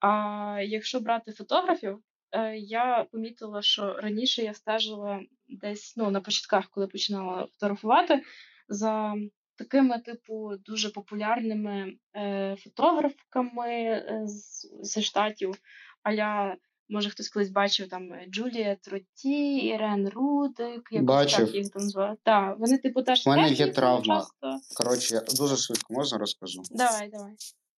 А 0.00 0.60
якщо 0.64 1.00
брати 1.00 1.32
фотографів, 1.32 2.02
Е, 2.32 2.56
я 2.56 3.06
помітила, 3.12 3.62
що 3.62 3.92
раніше 3.92 4.42
я 4.42 4.54
стежила 4.54 5.20
десь 5.48 5.94
ну, 5.96 6.10
на 6.10 6.20
початках, 6.20 6.70
коли 6.70 6.86
починала 6.86 7.48
фотографувати, 7.52 8.22
за 8.68 9.14
такими, 9.56 9.98
типу, 9.98 10.52
дуже 10.56 10.90
популярними 10.90 11.94
е, 12.16 12.56
фотографками 12.58 14.02
з, 14.26 14.68
зі 14.82 15.02
штатів. 15.02 15.54
Аля, 16.02 16.56
може, 16.88 17.10
хтось 17.10 17.28
колись 17.28 17.50
бачив 17.50 17.88
там 17.88 18.10
Джулія 18.30 18.76
Тротті, 18.76 19.56
Ірен 19.56 20.08
Рудик, 20.08 20.88
якось 20.90 21.32
так 21.32 21.54
їх 21.54 21.70
там 21.70 21.82
звали. 21.82 22.16
Так, 22.22 22.58
вони, 22.58 22.78
типу, 22.78 23.02
теж 23.02 23.26
У 23.26 23.30
мене 23.30 23.52
є 23.52 23.66
травма. 23.66 24.16
Часто... 24.20 24.60
Коротше, 24.76 25.14
я 25.14 25.20
дуже 25.20 25.56
швидко 25.56 25.94
можна 25.94 26.18
розкажу. 26.18 26.62
Давай, 26.70 27.08
давай. 27.08 27.32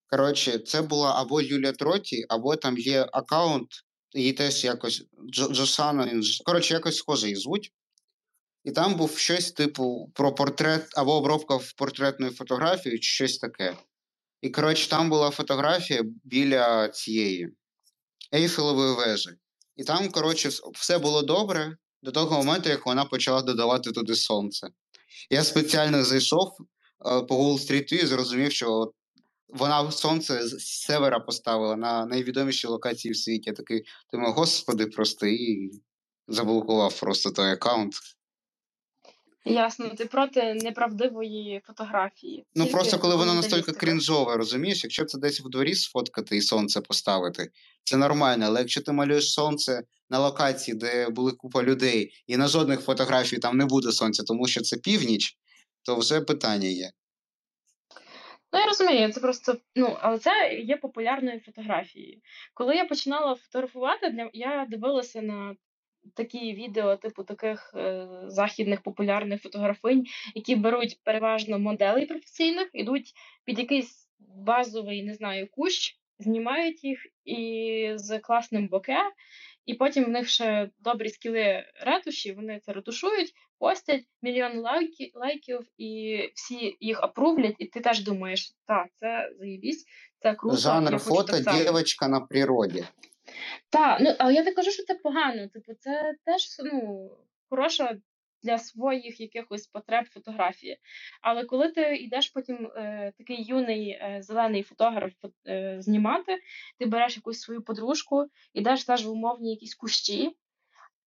Коротше, 0.09 0.59
це 0.59 0.81
була 0.81 1.21
або 1.21 1.41
Юлія 1.41 1.71
Троті, 1.71 2.25
або 2.29 2.55
там 2.55 2.77
є 2.77 3.07
аккаунт 3.11 3.69
її 4.13 4.33
теж 4.33 4.63
якось 4.63 5.03
Джосана, 5.29 6.21
коротше, 6.45 6.73
якось 6.73 6.97
схоже 6.97 7.27
її 7.27 7.35
звуть. 7.35 7.71
і 8.63 8.71
там 8.71 8.95
був 8.95 9.17
щось 9.17 9.51
типу 9.51 10.11
про 10.13 10.35
портрет 10.35 10.87
або 10.95 11.15
обробка 11.15 11.55
в 11.55 11.73
портретної 11.73 12.31
фотографії, 12.31 12.99
чи 12.99 13.09
щось 13.09 13.37
таке. 13.37 13.77
І, 14.41 14.49
коротше, 14.49 14.89
там 14.89 15.09
була 15.09 15.29
фотографія 15.29 16.03
біля 16.23 16.89
цієї 16.89 17.49
Ейфелевої 18.33 18.95
вежі. 18.95 19.29
І 19.75 19.83
там, 19.83 20.09
коротше, 20.09 20.49
все 20.73 20.97
було 20.97 21.21
добре 21.21 21.77
до 22.01 22.11
того 22.11 22.37
моменту, 22.37 22.69
як 22.69 22.85
вона 22.85 23.05
почала 23.05 23.41
додавати 23.41 23.91
туди 23.91 24.15
сонце. 24.15 24.67
Я 25.29 25.43
спеціально 25.43 26.03
зайшов 26.03 26.57
е, 26.59 27.21
по 27.21 27.35
Google 27.35 27.71
Street 27.71 27.93
і 27.93 28.05
зрозумів, 28.05 28.51
що 28.51 28.93
вона 29.49 29.91
сонце 29.91 30.47
з 30.47 30.59
севера 30.59 31.19
поставила 31.19 31.75
на 31.75 32.05
найвідоміші 32.05 32.67
локації 32.67 33.11
в 33.11 33.17
світі. 33.17 33.49
Я 33.49 33.53
такий 33.53 33.83
думаю, 34.13 34.33
господи, 34.33 34.85
просто 34.85 35.27
і 35.27 35.71
заблокував 36.27 36.99
просто 36.99 37.31
той 37.31 37.51
аккаунт. 37.51 37.93
Ясно, 39.45 39.89
ти 39.89 40.05
проти 40.05 40.53
неправдивої 40.53 41.61
фотографії. 41.67 42.45
Ну 42.55 42.63
Тільки 42.63 42.75
просто 42.75 42.99
коли 42.99 43.15
воно 43.15 43.33
настільки 43.33 43.71
крінжове, 43.71 44.37
розумієш, 44.37 44.83
якщо 44.83 45.05
це 45.05 45.17
десь 45.17 45.41
в 45.41 45.49
дворі 45.49 45.75
сфоткати 45.75 46.37
і 46.37 46.41
сонце 46.41 46.81
поставити, 46.81 47.49
це 47.83 47.97
нормально. 47.97 48.45
Але 48.45 48.59
якщо 48.59 48.81
ти 48.81 48.91
малюєш 48.91 49.33
сонце 49.33 49.83
на 50.09 50.19
локації, 50.19 50.77
де 50.77 51.09
були 51.09 51.31
купа 51.31 51.63
людей, 51.63 52.11
і 52.27 52.37
на 52.37 52.47
жодних 52.47 52.81
фотографій 52.81 53.37
там 53.37 53.57
не 53.57 53.65
буде 53.65 53.91
сонця, 53.91 54.23
тому 54.23 54.47
що 54.47 54.61
це 54.61 54.77
північ, 54.77 55.37
то 55.81 55.95
вже 55.95 56.21
питання 56.21 56.67
є. 56.67 56.91
Ну, 58.53 58.59
я 58.59 58.65
розумію, 58.65 59.11
це 59.11 59.21
просто, 59.21 59.57
ну, 59.75 59.97
але 59.99 60.17
це 60.19 60.53
є 60.53 60.77
популярною 60.77 61.39
фотографією. 61.39 62.21
Коли 62.53 62.75
я 62.75 62.85
починала 62.85 63.35
фотографувати, 63.35 64.09
для 64.09 64.29
я 64.33 64.65
дивилася 64.69 65.21
на 65.21 65.55
такі 66.13 66.53
відео, 66.53 66.95
типу 66.95 67.23
таких 67.23 67.73
е, 67.75 68.07
західних 68.27 68.81
популярних 68.81 69.41
фотографинь, 69.41 70.05
які 70.35 70.55
беруть 70.55 70.99
переважно 71.03 71.59
моделей 71.59 72.05
професійних, 72.05 72.69
ідуть 72.73 73.13
під 73.45 73.59
якийсь 73.59 74.09
базовий, 74.19 75.03
не 75.03 75.13
знаю, 75.13 75.47
кущ, 75.51 75.97
знімають 76.19 76.83
їх 76.83 77.07
і 77.25 77.91
з 77.95 78.19
класним 78.19 78.67
боке, 78.67 78.99
і 79.65 79.73
потім 79.73 80.05
в 80.05 80.09
них 80.09 80.29
ще 80.29 80.69
добрі 80.79 81.09
скіли 81.09 81.65
ретуші, 81.81 82.31
вони 82.31 82.59
це 82.59 82.73
ретушують, 82.73 83.33
постять 83.63 84.03
мільйон 84.21 84.59
лайки, 84.59 85.11
лайків, 85.15 85.67
і 85.77 86.19
всі 86.35 86.77
їх 86.79 87.03
апрувлять, 87.03 87.55
і 87.59 87.65
ти 87.65 87.79
теж 87.79 88.03
думаєш, 88.03 88.53
так, 88.67 88.87
це 88.95 89.31
заєбісь, 89.39 89.85
це 90.19 90.35
круто. 90.35 90.57
Жанр 90.57 90.99
фото 90.99 91.39
дівчинка 91.39 92.07
на 92.07 92.19
природі. 92.19 92.85
Так, 93.69 93.97
ну 94.01 94.15
але 94.19 94.33
я 94.33 94.43
не 94.43 94.51
кажу, 94.51 94.71
що 94.71 94.83
це 94.83 94.95
погано. 94.95 95.47
Типу, 95.47 95.73
це 95.79 96.15
теж 96.25 96.41
ну, 96.73 97.09
хороша 97.49 97.97
для 98.43 98.57
своїх 98.57 99.19
якихось 99.19 99.67
потреб 99.67 100.05
фотографії. 100.05 100.77
Але 101.21 101.45
коли 101.45 101.71
ти 101.71 101.95
йдеш 101.95 102.29
потім 102.29 102.71
е, 102.75 103.13
такий 103.17 103.43
юний 103.43 103.89
е, 103.89 104.17
зелений 104.21 104.63
фотограф 104.63 105.11
е, 105.47 105.77
знімати, 105.79 106.41
ти 106.79 106.85
береш 106.85 107.15
якусь 107.15 107.39
свою 107.39 107.61
подружку, 107.61 108.27
йдеш 108.53 108.83
теж 108.83 109.05
в 109.05 109.09
умовні 109.09 109.51
якісь 109.51 109.75
кущі, 109.75 110.35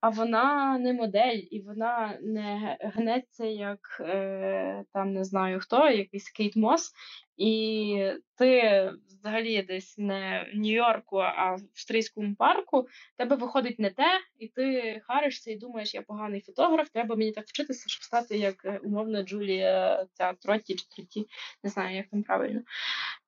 а 0.00 0.08
вона 0.08 0.78
не 0.78 0.92
модель, 0.92 1.40
і 1.50 1.60
вона 1.60 2.18
не 2.22 2.78
гнеться 2.80 3.44
як 3.44 3.80
е, 4.00 4.84
там 4.92 5.12
не 5.12 5.24
знаю 5.24 5.60
хто, 5.60 5.88
якийсь 5.88 6.30
Кейт 6.30 6.56
Мос, 6.56 6.92
і 7.36 8.12
ти 8.36 8.92
взагалі 9.06 9.62
десь 9.62 9.98
не 9.98 10.50
в 10.54 10.56
Нью-Йорку, 10.56 11.16
а 11.18 11.54
в 11.54 11.60
австрійському 11.74 12.34
парку, 12.34 12.88
тебе 13.16 13.36
виходить 13.36 13.78
не 13.78 13.90
те, 13.90 14.20
і 14.38 14.48
ти 14.48 15.00
харишся 15.06 15.50
і 15.50 15.56
думаєш, 15.56 15.94
я 15.94 16.02
поганий 16.02 16.40
фотограф, 16.40 16.88
треба 16.88 17.16
мені 17.16 17.32
так 17.32 17.46
вчитися, 17.46 17.88
щоб 17.88 18.02
стати 18.02 18.38
як 18.38 18.64
е, 18.64 18.80
умовно 18.84 19.22
Джулія 19.22 20.06
ця 20.12 20.32
Тротті 20.32 20.74
чи 20.74 20.86
Тротті, 20.86 21.26
не 21.64 21.70
знаю, 21.70 21.96
як 21.96 22.08
там 22.08 22.22
правильно. 22.22 22.60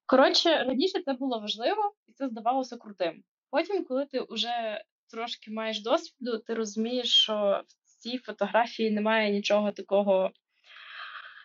Коротше, 0.06 0.64
раніше 0.64 1.02
це 1.02 1.12
було 1.12 1.40
важливо, 1.40 1.92
і 2.08 2.12
це 2.12 2.28
здавалося 2.28 2.76
крутим. 2.76 3.22
Потім, 3.50 3.84
коли 3.84 4.06
ти 4.06 4.26
вже 4.28 4.84
трошки 5.10 5.50
маєш 5.50 5.82
досвіду, 5.82 6.38
ти 6.46 6.54
розумієш, 6.54 7.12
що 7.12 7.62
в 7.84 8.02
цій 8.02 8.18
фотографії 8.18 8.90
немає 8.90 9.30
нічого 9.32 9.72
такого, 9.72 10.30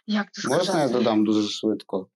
як 0.07 0.31
то 0.31 0.41
сказати. 0.41 0.65
Можна 0.65 0.81
я 0.81 0.87
додам 0.89 1.25
дуже 1.25 1.49
швидко? 1.49 2.09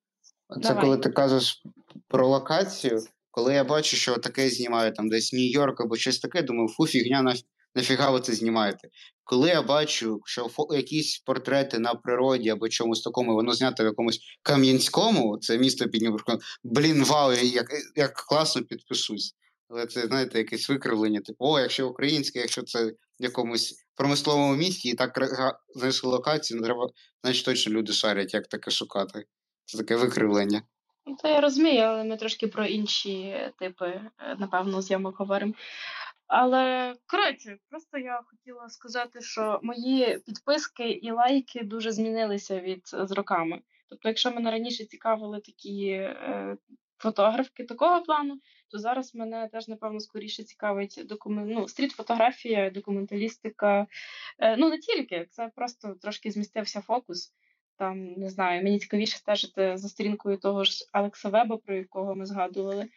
Це 0.53 0.59
Давай. 0.59 0.83
коли 0.83 0.97
ти 0.97 1.09
кажеш 1.09 1.63
про 2.07 2.27
локацію, 2.27 3.01
коли 3.31 3.53
я 3.53 3.63
бачу, 3.63 3.97
що 3.97 4.17
таке 4.17 4.49
знімають 4.49 4.95
там 4.95 5.09
десь 5.09 5.33
Нью-Йорк 5.33 5.75
або 5.83 5.95
щось 5.95 6.19
таке, 6.19 6.41
думаю, 6.41 6.69
фу, 6.69 6.87
фігня, 6.87 7.23
наф- 7.23 7.43
нафіга 7.75 8.11
ви 8.11 8.19
це 8.19 8.33
знімаєте. 8.33 8.89
Коли 9.23 9.49
я 9.49 9.61
бачу, 9.61 10.21
що 10.25 10.45
фо- 10.45 10.75
якісь 10.75 11.19
портрети 11.19 11.79
на 11.79 11.95
природі 11.95 12.49
або 12.49 12.69
чомусь 12.69 13.01
такому, 13.01 13.33
воно 13.33 13.53
знято 13.53 13.83
в 13.83 13.85
якомусь 13.85 14.19
Кам'янському, 14.41 15.37
це 15.37 15.57
місто 15.57 15.89
під 15.89 16.01
Дніпром, 16.01 16.39
блін, 16.63 17.03
вау, 17.03 17.33
як, 17.33 17.67
як 17.95 18.13
класно 18.13 18.61
підпишусь. 18.63 19.35
Але 19.69 19.85
це, 19.85 20.01
знаєте, 20.01 20.37
якесь 20.37 20.69
викривлення, 20.69 21.21
типу, 21.21 21.45
о, 21.45 21.59
якщо 21.59 21.89
українське, 21.89 22.39
якщо 22.39 22.63
це 22.63 22.85
в 22.85 22.93
якомусь 23.19 23.85
промисловому 23.95 24.55
місті 24.55 24.89
і 24.89 24.93
так 24.93 25.19
знайшли 25.75 26.09
локацію, 26.09 26.59
ну, 26.59 26.65
треба, 26.65 26.89
значить 27.23 27.45
точно 27.45 27.73
люди 27.73 27.93
шарять, 27.93 28.33
як 28.33 28.47
таке 28.47 28.71
шукати. 28.71 29.25
Це 29.65 29.77
таке 29.77 29.95
викривлення. 29.95 30.61
Ну, 31.05 31.17
то 31.21 31.27
я 31.27 31.41
розумію, 31.41 31.81
але 31.81 32.03
ми 32.03 32.17
трошки 32.17 32.47
про 32.47 32.65
інші 32.65 33.35
типи, 33.59 33.85
е, 33.85 34.11
напевно, 34.39 34.81
зйомок 34.81 35.17
говоримо. 35.17 35.53
Але 36.27 36.95
коротше, 37.05 37.57
просто 37.69 37.97
я 37.97 38.21
хотіла 38.25 38.69
сказати, 38.69 39.21
що 39.21 39.59
мої 39.63 40.19
підписки 40.25 40.89
і 40.89 41.11
лайки 41.11 41.63
дуже 41.63 41.91
змінилися 41.91 42.59
від 42.59 42.81
з 42.83 43.11
роками. 43.11 43.61
Тобто, 43.89 44.07
якщо 44.07 44.31
мене 44.31 44.51
раніше 44.51 44.85
цікавили 44.85 45.39
такі 45.39 45.87
е, 45.87 46.57
фотографки 46.97 47.63
такого 47.63 48.01
плану, 48.01 48.39
то 48.67 48.79
зараз 48.79 49.15
мене 49.15 49.47
теж, 49.47 49.67
напевно, 49.67 49.99
скоріше 49.99 50.43
цікавить 50.43 51.01
документ, 51.05 51.51
ну, 51.53 51.67
стріт-фотографія, 51.67 52.69
документалістика. 52.69 53.87
Е, 54.39 54.57
ну, 54.57 54.69
не 54.69 54.77
тільки, 54.77 55.27
це 55.31 55.51
просто 55.55 55.95
трошки 56.01 56.31
змістився 56.31 56.81
фокус. 56.81 57.33
Там, 57.77 58.13
не 58.13 58.29
знаю, 58.29 58.63
мені 58.63 58.79
цікавіше 58.79 59.17
стежити 59.17 59.77
за 59.77 59.89
сторінкою 59.89 60.37
того 60.37 60.63
ж 60.63 60.85
Алекса 60.91 61.29
Веба, 61.29 61.57
про 61.57 61.75
якого 61.75 62.15
ми 62.15 62.25
згадували, 62.25 62.87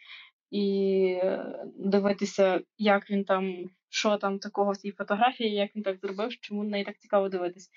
і 0.51 1.19
е, 1.23 1.55
дивитися, 1.75 2.61
як 2.77 3.09
він 3.09 3.23
там, 3.25 3.69
що 3.89 4.17
там 4.17 4.39
такого 4.39 4.71
в 4.71 4.77
цій 4.77 4.91
фотографії, 4.91 5.55
як 5.55 5.75
він 5.75 5.83
так 5.83 5.97
зробив, 5.97 6.29
чому 6.41 6.63
на 6.63 6.69
неї 6.69 6.83
так 6.83 6.99
цікаво 6.99 7.29
дивитись, 7.29 7.69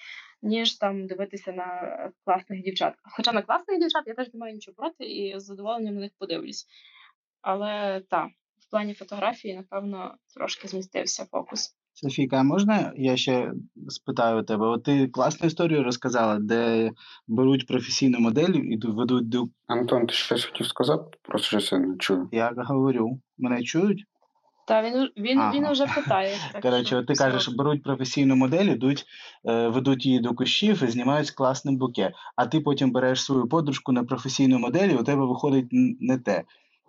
ніж 0.43 0.75
там 0.75 1.07
дивитися 1.07 1.53
на 1.53 2.11
класних 2.25 2.62
дівчат. 2.62 2.95
Хоча 3.16 3.33
на 3.33 3.43
класних 3.43 3.81
дівчат 3.81 4.03
я 4.07 4.14
теж 4.14 4.35
не 4.35 4.41
маю 4.41 4.55
нічого 4.55 4.75
проти 4.75 5.05
і 5.05 5.41
з 5.41 5.45
задоволенням 5.45 5.95
на 5.95 6.01
них 6.01 6.12
подивлюсь. 6.18 6.66
Але 7.43 8.03
так, 8.11 8.29
в 8.59 8.70
плані 8.70 8.95
фотографії, 8.95 9.57
напевно, 9.57 10.16
трошки 10.35 10.68
змістився 10.68 11.25
фокус. 11.25 11.77
Софійка, 11.95 12.36
а 12.36 12.42
можна 12.42 12.92
я 12.97 13.16
ще 13.16 13.53
спитаю 13.88 14.40
у 14.40 14.42
тебе? 14.42 14.66
От 14.66 14.82
ти 14.82 15.09
класну 15.09 15.47
історію 15.47 15.82
розказала, 15.82 16.38
де 16.38 16.90
беруть 17.28 17.66
професійну 17.66 18.18
модель 18.18 18.55
і 18.55 18.78
ведуть 18.82 19.28
до. 19.28 19.45
Антон, 19.66 20.07
ти 20.07 20.14
щось 20.14 20.45
хотів 20.45 20.66
сказати? 20.66 21.18
Просто 21.22 21.46
щось 21.49 21.72
я 21.72 21.79
не 21.79 21.96
чую. 21.96 22.29
Я 22.33 22.53
говорю, 22.57 23.21
мене 23.38 23.62
чують? 23.62 24.04
Та 24.66 24.83
він 24.83 25.11
він, 25.16 25.41
він 25.54 25.71
вже 25.71 25.87
питає. 25.87 26.37
Коротше, 26.62 27.04
ти 27.08 27.14
кажеш, 27.14 27.49
беруть 27.49 27.83
професійну 27.83 28.37
модель, 28.37 28.64
ідуть, 28.64 29.04
е, 29.45 29.68
ведуть 29.68 30.07
її 30.07 30.21
до 30.21 30.34
кущів 30.34 30.83
і 30.83 30.87
знімають 30.87 31.26
з 31.26 31.30
класним 31.30 31.76
буке. 31.76 32.12
А 32.37 32.46
ти 32.46 32.61
потім 32.61 32.91
береш 32.92 33.22
свою 33.22 33.49
подружку 33.49 33.92
на 33.92 34.04
професійну 34.04 34.58
модель, 34.58 34.88
і 34.88 34.95
у 34.95 35.03
тебе 35.03 35.26
виходить 35.26 35.68
не 36.00 36.18
те. 36.18 36.42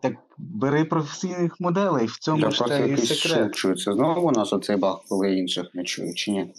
Так 0.10 0.19
бери 0.38 0.86
професійних 0.86 1.60
моделей, 1.60 2.06
в 2.06 2.19
цьому 2.19 2.41
Я 2.41 2.52
ж 2.52 2.65
та 2.65 2.80
і 2.80 2.98
секрет. 2.98 3.56
Це 3.56 3.94
знову 3.94 4.27
у 4.27 4.32
нас 4.32 4.53
оцей 4.53 4.77
баг, 4.77 5.02
коли 5.10 5.36
інших 5.36 5.76
не 5.76 5.84
чую, 5.84 6.14
чи 6.14 6.32
ні? 6.32 6.53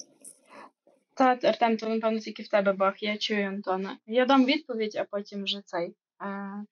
Та, 1.15 1.25
Артем, 1.25 1.77
то 1.77 1.89
напевно 1.89 2.19
тільки 2.19 2.43
в 2.43 2.49
тебе 2.49 2.73
бах, 2.73 3.03
я 3.03 3.17
чую 3.17 3.49
Антона. 3.49 3.99
Я 4.07 4.27
дам 4.27 4.45
відповідь, 4.45 4.97
а 4.97 5.05
потім 5.05 5.45
вже 5.45 5.61
цей. 5.65 5.95
Е, 6.23 6.65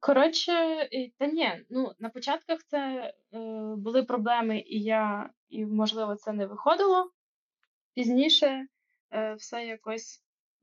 Коротше, 0.00 0.52
та 1.18 1.26
ні, 1.26 1.50
ну 1.70 1.92
на 1.98 2.08
початках 2.08 2.58
це 2.66 2.78
е, 2.78 3.38
були 3.76 4.02
проблеми, 4.02 4.64
і 4.66 4.82
я, 4.82 5.30
і 5.48 5.64
можливо, 5.64 6.14
це 6.14 6.32
не 6.32 6.46
виходило. 6.46 7.10
Пізніше 7.94 8.66
е, 9.10 9.34
все 9.34 9.64
якось 9.64 10.22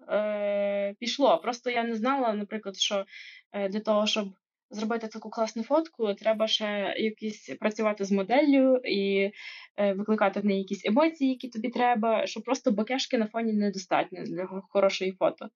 е, 0.10 0.96
пішло. 1.00 1.38
Просто 1.38 1.70
я 1.70 1.84
не 1.84 1.96
знала, 1.96 2.34
наприклад, 2.34 2.78
що 2.78 3.06
е, 3.52 3.70
для 3.70 3.80
того, 3.80 4.08
щоб 4.08 4.28
зробити 4.70 5.08
таку 5.08 5.30
класну 5.30 5.64
фотку, 5.64 6.14
треба 6.14 6.48
ще 6.48 6.96
якісь 6.98 7.50
працювати 7.60 8.06
з 8.06 8.12
моделлю 8.12 8.78
і 8.86 9.32
е, 9.78 9.94
викликати 9.94 10.40
в 10.40 10.46
неї 10.46 10.60
якісь 10.60 10.86
емоції, 10.86 11.30
які 11.30 11.50
тобі 11.50 11.70
треба, 11.70 12.28
що 12.28 12.42
просто 12.42 12.72
бакешки 12.72 13.18
на 13.18 13.28
фоні 13.28 13.54
недостатньо 13.54 14.24
для 14.24 14.62
хорошої 14.70 15.12
фото. 15.12 15.50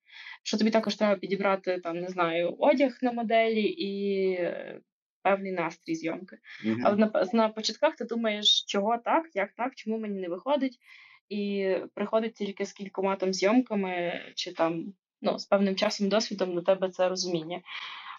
Що 0.44 0.58
тобі 0.58 0.72
також 0.72 0.96
треба 0.96 1.16
підібрати 1.16 1.80
там, 1.80 2.00
не 2.00 2.10
знаю, 2.10 2.56
одяг 2.60 2.98
на 3.02 3.12
моделі 3.12 3.64
і 3.64 4.32
е, 4.34 4.80
певний 5.22 5.52
настрій 5.52 5.96
зйомки. 5.96 6.38
Мгм. 6.66 6.82
Але 6.84 6.98
на, 6.98 7.28
на 7.34 7.50
початках 7.50 7.96
ти 7.96 8.06
думаєш, 8.06 8.64
чого 8.68 8.98
так, 8.98 9.24
як 9.34 9.54
так, 9.58 9.76
чому 9.76 9.98
мені 9.98 10.20
не 10.20 10.30
виходить. 10.30 10.80
і 11.30 11.76
приходить 11.96 12.34
тільки 12.34 12.66
з 12.66 12.74
кількома 12.74 13.16
там 13.16 13.34
зйомками, 13.34 14.22
чи 14.36 14.54
там 14.54 14.94
ну, 15.22 15.40
з 15.40 15.46
певним 15.46 15.76
часом 15.76 16.10
досвідом 16.10 16.56
до 16.56 16.62
тебе 16.62 16.90
це 16.90 17.10
розуміння. 17.10 17.62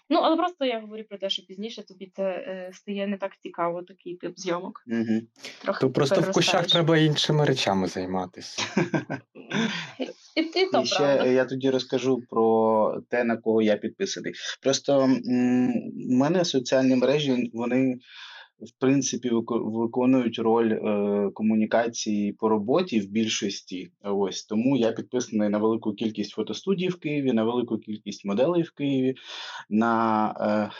Ну, 0.09 0.19
але 0.19 0.37
просто 0.37 0.65
я 0.65 0.79
говорю 0.79 1.03
про 1.09 1.17
те, 1.17 1.29
що 1.29 1.43
пізніше 1.45 1.85
тобі 1.85 2.11
це 2.15 2.23
е, 2.23 2.69
стає 2.73 3.07
не 3.07 3.17
так 3.17 3.31
цікаво, 3.39 3.83
такий 3.83 4.15
тип 4.15 4.33
зйомок. 4.39 4.83
Угу. 4.87 5.21
Трохи 5.61 5.79
То 5.79 5.91
просто 5.91 6.21
в 6.21 6.31
кущах 6.31 6.67
треба 6.67 6.97
іншими 6.97 7.45
речами 7.45 7.87
займатися. 7.87 8.63
І, 10.35 10.41
і 10.41 10.65
то 10.71 10.81
І 10.81 10.85
ще 10.85 10.97
правда. 10.97 11.25
я 11.25 11.45
тоді 11.45 11.69
розкажу 11.69 12.21
про 12.29 13.01
те, 13.09 13.23
на 13.23 13.37
кого 13.37 13.61
я 13.61 13.77
підписаний. 13.77 14.33
Просто 14.61 15.01
м, 15.01 15.73
у 16.09 16.13
мене 16.15 16.45
соціальні 16.45 16.95
мережі, 16.95 17.51
вони 17.53 17.99
в 18.59 18.79
принципі 18.79 19.29
виконують 19.49 20.39
роль 20.39 20.71
е, 20.71 21.29
комунікації 21.33 22.33
по 22.33 22.49
роботі 22.49 22.99
в 22.99 23.11
більшості. 23.11 23.91
Ось 24.03 24.45
тому 24.45 24.77
я 24.77 24.91
підписаний 24.91 25.49
на 25.49 25.57
велику 25.57 25.93
кількість 25.93 26.31
фотостудій 26.31 26.87
в 26.87 26.99
Києві, 26.99 27.33
на 27.33 27.43
велику 27.43 27.77
кількість 27.77 28.25
моделей 28.25 28.63
в 28.63 28.71
Києві, 28.71 29.15
на 29.69 30.27
е, 30.39 30.71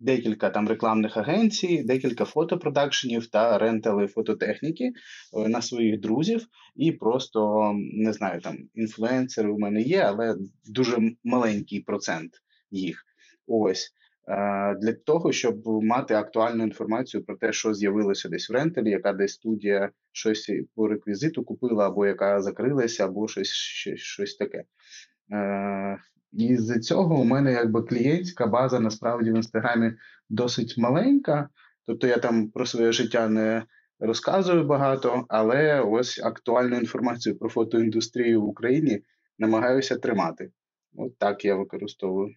декілька 0.00 0.50
там 0.50 0.68
рекламних 0.68 1.16
агенцій, 1.16 1.82
декілька 1.82 2.24
фотопродакшенів 2.24 3.26
та 3.26 3.58
рентали 3.58 4.06
фототехніки 4.06 4.84
е, 4.84 5.48
на 5.48 5.62
своїх 5.62 6.00
друзів 6.00 6.46
і 6.76 6.92
просто 6.92 7.72
не 7.76 8.12
знаю, 8.12 8.40
там 8.40 8.58
інфлюенсери 8.74 9.52
у 9.52 9.58
мене 9.58 9.82
є, 9.82 10.00
але 10.00 10.36
дуже 10.66 10.98
маленький 11.24 11.80
процент 11.80 12.32
їх. 12.70 13.04
Ось 13.46 13.92
для 14.80 14.92
того, 15.04 15.32
щоб 15.32 15.66
мати 15.66 16.14
актуальну 16.14 16.64
інформацію 16.64 17.24
про 17.24 17.36
те, 17.36 17.52
що 17.52 17.74
з'явилося 17.74 18.28
десь 18.28 18.50
в 18.50 18.52
рентелі, 18.52 18.90
яка 18.90 19.12
десь 19.12 19.32
студія 19.32 19.90
щось 20.12 20.52
по 20.74 20.88
реквізиту 20.88 21.44
купила, 21.44 21.86
або 21.86 22.06
яка 22.06 22.42
закрилася, 22.42 23.04
або 23.04 23.28
щось, 23.28 23.48
щось, 23.48 24.00
щось 24.00 24.34
таке. 24.36 24.64
Е, 25.32 25.98
І 26.32 26.56
з 26.56 26.80
цього 26.80 27.20
у 27.20 27.24
мене 27.24 27.52
якби 27.52 27.82
клієнтська 27.82 28.46
база 28.46 28.80
насправді 28.80 29.32
в 29.32 29.36
інстаграмі 29.36 29.92
досить 30.28 30.78
маленька. 30.78 31.48
Тобто 31.86 32.06
я 32.06 32.18
там 32.18 32.50
про 32.50 32.66
своє 32.66 32.92
життя 32.92 33.28
не 33.28 33.62
розказую 34.00 34.64
багато, 34.64 35.24
але 35.28 35.80
ось 35.80 36.18
актуальну 36.18 36.76
інформацію 36.76 37.38
про 37.38 37.48
фотоіндустрію 37.48 38.42
в 38.42 38.48
Україні 38.48 39.02
намагаюся 39.38 39.96
тримати. 39.96 40.50
От 40.96 41.18
так 41.18 41.44
я 41.44 41.54
використовую. 41.54 42.34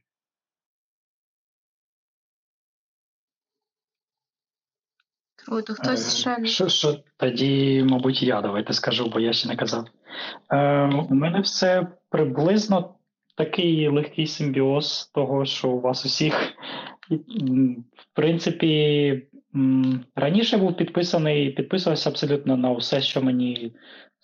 Хтось 5.61 6.15
Е, 6.15 6.19
ще 6.19 6.37
не 6.37 6.47
Що, 6.47 6.69
що 6.69 6.95
тоді, 7.17 7.83
мабуть, 7.89 8.23
я 8.23 8.41
давайте 8.41 8.73
скажу, 8.73 9.09
бо 9.13 9.19
я 9.19 9.33
ще 9.33 9.47
не 9.47 9.55
казав. 9.55 9.85
Е, 10.51 10.85
у 11.09 11.15
мене 11.15 11.39
все 11.39 11.87
приблизно 12.09 12.95
такий 13.37 13.87
легкий 13.87 14.27
симбіоз 14.27 15.11
того, 15.13 15.45
що 15.45 15.69
у 15.69 15.81
вас 15.81 16.05
усіх. 16.05 16.53
В 17.09 18.15
принципі, 18.15 19.27
раніше 20.15 20.57
був 20.57 20.77
підписаний, 20.77 21.49
підписувався 21.49 22.09
абсолютно 22.09 22.57
на 22.57 22.71
все, 22.71 23.01
що 23.01 23.21
мені 23.21 23.75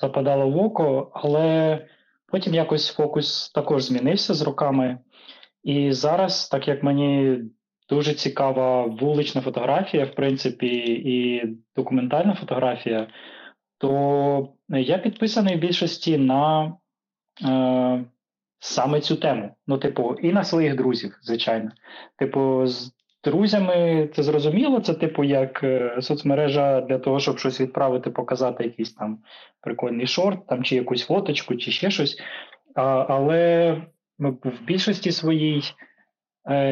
западало 0.01 0.49
в 0.49 0.57
око, 0.57 1.11
але 1.14 1.80
потім 2.27 2.53
якось 2.53 2.93
фокус 2.93 3.51
також 3.51 3.84
змінився 3.84 4.34
з 4.34 4.41
роками. 4.41 4.99
І 5.64 5.91
зараз, 5.91 6.49
так 6.49 6.68
як 6.68 6.84
мені 6.84 7.39
дуже 7.90 8.14
цікава 8.14 8.86
вулична 8.86 9.41
фотографія, 9.41 10.06
в 10.06 10.16
принципі, 10.16 10.68
і 11.06 11.44
документальна 11.76 12.36
фотографія, 12.36 13.07
то 13.78 14.49
я 14.70 14.98
підписаний 14.98 15.56
в 15.56 15.60
більшості 15.60 16.18
на 16.18 16.74
е, 17.45 18.06
саме 18.60 19.02
цю 19.02 19.16
тему. 19.16 19.56
Ну, 19.68 19.78
типу, 19.78 20.16
і 20.22 20.32
на 20.32 20.44
своїх 20.44 20.76
друзів, 20.76 21.18
звичайно. 21.22 21.72
Типу, 22.18 22.68
з 22.68 22.94
друзями 23.24 24.10
це 24.16 24.24
зрозуміло, 24.24 24.80
це, 24.80 24.94
типу, 24.94 25.24
як 25.24 25.64
е, 25.64 25.98
соцмережа 26.02 26.82
для 26.82 26.99
того, 26.99 27.20
щоб 27.20 27.40
щось 27.40 27.61
відправити, 27.61 28.10
показати 28.10 28.64
якийсь 28.64 28.94
там 28.94 29.20
прикольний 29.61 30.07
шорт, 30.07 30.48
там, 30.48 30.64
чи 30.64 30.76
якусь 30.76 31.06
фоточку, 31.06 31.56
чи 31.56 31.72
ще 31.72 31.91
щось. 31.91 32.18
А, 32.76 33.06
але 33.10 33.76
ну, 34.20 34.38
в 34.44 34.66
більшості 34.66 35.11
своїй 35.11 35.64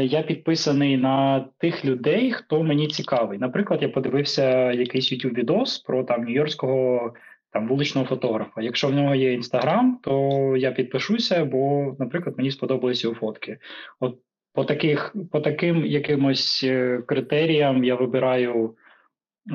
я 0.03 0.21
підписаний 0.21 0.97
на 0.97 1.45
тих 1.57 1.85
людей, 1.85 2.31
хто 2.31 2.63
мені 2.63 2.87
цікавий. 2.87 3.39
Наприклад, 3.39 3.81
я 3.81 3.89
подивився 3.89 4.71
якийсь 4.71 5.13
youtube 5.13 5.33
відос 5.33 5.79
про 5.79 6.03
там 6.03 6.25
нью-йоркського 6.25 7.11
там 7.51 7.67
вуличного 7.67 8.07
фотографа. 8.07 8.61
Якщо 8.61 8.87
в 8.87 8.93
нього 8.93 9.15
є 9.15 9.33
інстаграм, 9.33 9.99
то 10.03 10.53
я 10.57 10.71
підпишуся, 10.71 11.45
бо, 11.45 11.95
наприклад, 11.99 12.35
мені 12.37 12.51
сподобались 12.51 13.03
його 13.03 13.15
фотки. 13.15 13.59
От 13.99 14.17
по 14.53 14.63
таких, 14.65 15.15
по 15.31 15.39
таким 15.39 15.85
якимось 15.85 16.63
е, 16.63 17.01
критеріям 17.07 17.83
я 17.83 17.95
вибираю. 17.95 18.75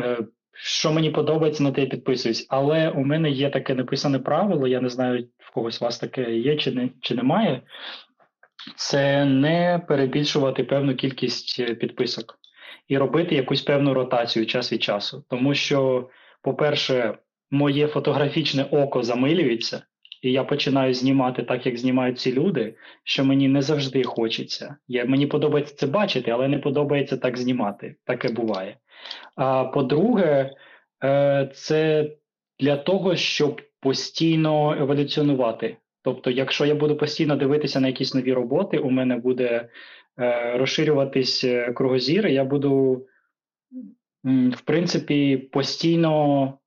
е, 0.03 0.19
Що 0.55 0.93
мені 0.93 1.11
подобається, 1.11 1.62
на 1.62 1.73
те 1.73 1.81
я 1.81 1.86
підписуюсь. 1.86 2.47
Але 2.51 2.90
у 2.90 3.05
мене 3.05 3.31
є 3.31 3.51
таке 3.51 3.74
написане 3.74 4.19
правило, 4.19 4.66
я 4.66 4.81
не 4.81 4.89
знаю, 4.89 5.28
в 5.39 5.55
когось 5.55 5.82
у 5.82 5.85
вас 5.85 5.99
таке 5.99 6.36
є 6.36 6.57
чи 6.57 6.73
не 6.73 6.90
чи 7.01 7.15
немає. 7.15 7.62
Це 8.76 9.24
не 9.24 9.80
перебільшувати 9.89 10.64
певну 10.64 10.94
кількість 10.94 11.60
е, 11.60 11.74
підписок 11.74 12.39
і 12.89 12.98
робити 12.98 13.34
якусь 13.34 13.62
певну 13.62 13.94
ротацію 13.94 14.47
час 14.47 14.72
від 14.72 14.82
часу. 14.82 15.24
Тому 15.30 15.55
що, 15.55 16.09
по-перше, 16.43 17.18
моє 17.51 17.86
фотографічне 17.86 18.64
око 18.64 19.02
замилюється, 19.02 19.82
і 20.22 20.32
я 20.32 20.44
починаю 20.44 20.94
знімати 20.94 21.43
так, 21.43 21.66
як 21.66 21.78
знімають 21.78 22.18
ці 22.18 22.32
люди, 22.32 22.74
що 23.05 23.24
мені 23.24 23.48
не 23.48 23.62
завжди 23.62 24.05
хочеться. 24.05 24.76
Я, 24.89 25.05
мені 25.05 25.26
подобається 25.26 25.74
це 25.74 25.86
бачити, 25.86 26.30
але 26.30 26.48
не 26.48 26.59
подобається 26.59 27.16
так 27.16 27.39
знімати. 27.39 27.97
Таке 28.05 28.28
буває. 28.32 28.76
А 29.36 29.64
по-друге, 29.64 30.51
е, 31.05 31.51
це 31.55 32.10
для 32.60 32.76
того, 32.76 33.16
щоб 33.16 33.62
постійно 33.80 34.76
еволюціонувати. 34.80 35.76
Тобто, 36.02 36.30
якщо 36.30 36.66
я 36.66 36.74
буду 36.74 36.96
постійно 36.96 37.36
дивитися 37.36 37.80
на 37.80 37.86
якісь 37.88 38.14
нові 38.14 38.32
роботи, 38.32 38.78
у 38.78 38.90
мене 38.90 39.16
буде 39.16 39.68
е, 40.18 40.58
розширюватись 40.58 41.44
е, 41.44 41.72
кругозір, 41.72 42.26
я 42.26 42.44
буду, 42.44 43.06
в 44.24 44.60
принципі, 44.64 45.36
постійно 45.36 46.58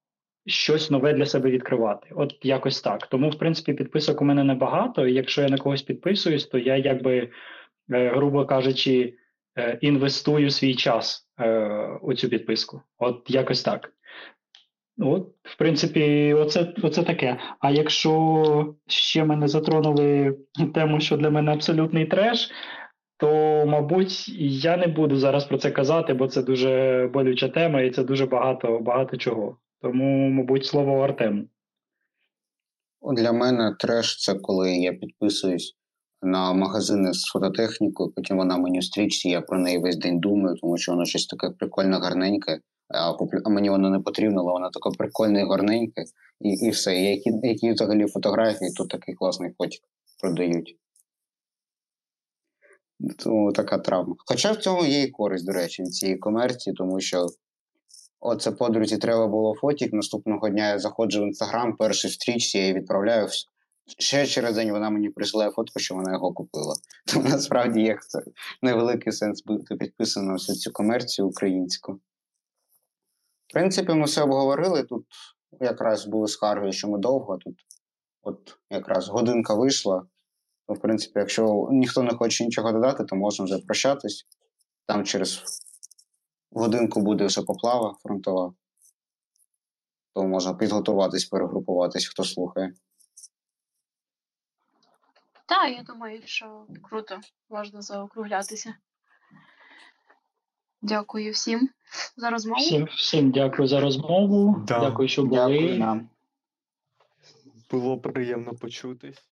щось 0.45 0.91
нове 0.91 1.13
для 1.13 1.25
себе 1.25 1.49
відкривати. 1.49 2.07
От 2.15 2.35
якось 2.43 2.81
так. 2.81 3.07
Тому, 3.07 3.29
в 3.29 3.39
принципі, 3.39 3.73
підписок 3.73 4.21
у 4.21 4.25
мене 4.25 4.43
небагато. 4.43 5.07
І 5.07 5.13
якщо 5.13 5.41
я 5.41 5.49
на 5.49 5.57
когось 5.57 5.81
підписуюсь, 5.81 6.45
то 6.45 6.57
я 6.57 6.77
якби, 6.77 7.29
е, 7.91 8.09
грубо 8.09 8.45
кажучи, 8.45 9.13
е, 9.57 9.77
інвестую 9.81 10.49
свій 10.49 10.75
час 10.75 11.27
е, 11.39 11.67
у 12.01 12.13
цю 12.13 12.29
підписку. 12.29 12.81
От 12.97 13.23
якось 13.27 13.63
так. 13.63 13.91
От, 14.97 15.27
в 15.43 15.57
принципі, 15.57 16.34
оце, 16.34 16.73
оце 16.84 17.03
таке. 17.03 17.38
А 17.59 17.72
якщо 17.72 18.76
ще 18.88 19.26
мене 19.26 19.47
затронули 19.47 20.38
тему, 20.73 20.99
що 20.99 21.17
для 21.17 21.30
мене 21.30 21.53
абсолютний 21.53 22.05
треш, 22.05 22.51
то, 23.17 23.27
мабуть, 23.67 24.30
я 24.39 24.77
не 24.77 24.88
буду 24.88 25.17
зараз 25.17 25.45
про 25.45 25.57
це 25.57 25.72
казати, 25.72 26.13
бо 26.13 26.27
це 26.27 26.43
дуже 26.43 27.09
болюча 27.13 27.49
тема 27.49 27.81
і 27.81 27.91
це 27.91 28.03
дуже 28.03 28.26
багато, 28.26 28.80
багато 28.80 29.17
чого. 29.17 29.57
Тому, 29.81 30.30
мабуть, 30.30 30.65
слово 30.65 30.99
Артему. 30.99 31.43
Для 33.13 33.31
мене 33.31 33.76
треш 33.80 34.19
це 34.19 34.35
коли 34.35 34.72
я 34.72 34.93
підписуюсь 34.93 35.76
на 36.22 36.53
магазини 36.53 37.13
з 37.13 37.26
фототехнікою, 37.26 38.11
потім 38.15 38.38
вона 38.38 38.57
мені 38.57 38.80
в 38.80 38.84
стрічці, 38.84 39.30
я 39.30 39.41
про 39.41 39.59
неї 39.59 39.77
весь 39.77 39.97
день 39.97 40.19
думаю, 40.19 40.55
тому 40.61 40.77
що 40.77 40.91
воно 40.91 41.05
щось 41.05 41.26
таке 41.26 41.49
прикольне, 41.49 41.97
гарненьке, 41.97 42.59
а, 42.87 43.49
мені 43.49 43.69
воно 43.69 43.89
не 43.89 43.99
потрібно, 43.99 44.41
але 44.41 44.51
воно 44.51 44.69
таке 44.69 44.97
прикольне 44.97 45.41
і 45.41 45.45
і, 46.41 46.49
і 46.49 46.69
все. 46.69 46.95
Які, 46.95 47.31
які 47.43 47.71
взагалі 47.71 48.07
фотографії, 48.07 48.71
тут 48.71 48.89
такий 48.89 49.15
класний 49.15 49.51
фотик 49.57 49.81
продають. 50.21 50.77
Тому 53.17 53.51
така 53.51 53.77
травма. 53.77 54.15
Хоча 54.25 54.51
в 54.51 54.57
цьому 54.57 54.85
є 54.85 55.01
і 55.01 55.11
користь, 55.11 55.45
до 55.45 55.51
речі, 55.51 55.83
від 55.83 55.93
цієї 55.93 56.17
комерції, 56.17 56.73
тому 56.73 56.99
що 56.99 57.27
оце 58.19 58.51
подрузі 58.51 58.97
треба 58.97 59.27
було 59.27 59.55
фотік. 59.55 59.93
Наступного 59.93 60.49
дня 60.49 60.69
я 60.69 60.79
заходжу 60.79 61.21
в 61.21 61.27
інстаграм, 61.27 61.75
перший 61.75 62.11
стрічці, 62.11 62.57
я 62.57 62.63
її 62.63 62.75
відправляю. 62.75 63.27
Ще 63.99 64.25
через 64.25 64.55
день 64.55 64.71
вона 64.71 64.89
мені 64.89 65.09
присилає 65.09 65.51
фотку, 65.51 65.79
що 65.79 65.95
вона 65.95 66.11
його 66.11 66.33
купила. 66.33 66.75
Тому 67.13 67.29
насправді 67.29 67.81
є 67.81 67.97
невеликий 68.61 69.13
сенс 69.13 69.43
бути 69.43 69.75
підписаним 69.75 70.27
на 70.27 70.33
всю 70.33 70.55
цю 70.55 70.71
комерцію 70.71 71.27
українську. 71.27 71.99
Принципі, 73.56 73.94
ми 73.94 74.06
все 74.06 74.22
обговорили. 74.22 74.84
Тут 74.84 75.06
якраз 75.60 76.06
були 76.06 76.27
скарги, 76.27 76.72
що 76.72 76.88
ми 76.88 76.98
довго. 76.98 77.38
Тут 77.38 77.56
от 78.22 78.57
якраз 78.69 79.07
годинка 79.07 79.53
вийшла. 79.53 80.07
То, 80.68 80.73
в 80.73 80.82
принципі, 80.82 81.19
якщо 81.19 81.68
ніхто 81.72 82.03
не 82.03 82.14
хоче 82.14 82.45
нічого 82.45 82.72
додати, 82.72 83.03
то 83.03 83.15
можна 83.15 83.45
вже 83.45 83.60
прощатись. 83.60 84.27
Там 84.86 85.06
через 85.06 85.44
годинку 86.52 87.02
буде 87.02 87.26
вже 87.26 87.41
поплава 87.41 87.98
фронтова. 88.03 88.53
то 90.14 90.23
можна 90.23 90.53
підготуватись, 90.53 91.26
перегрупуватись, 91.26 92.07
хто 92.07 92.23
слухає. 92.23 92.73
Так, 95.45 95.77
я 95.77 95.84
думаю, 95.84 96.22
що 96.26 96.65
круто, 96.84 97.19
можна 97.49 97.82
заокруглятися. 97.82 98.76
Дякую 100.85 101.31
всім 101.31 101.69
за 102.17 102.29
розмову. 102.29 102.61
Всім, 102.61 102.85
всім 102.85 103.31
дякую 103.31 103.67
за 103.67 103.79
розмову. 103.79 104.63
Да. 104.67 104.79
Дякую, 104.79 105.07
що 105.07 105.23
були. 105.23 105.35
Дякую 105.35 105.77
нам. 105.77 106.09
Було 107.71 107.97
приємно 107.97 108.53
почутись. 108.53 109.17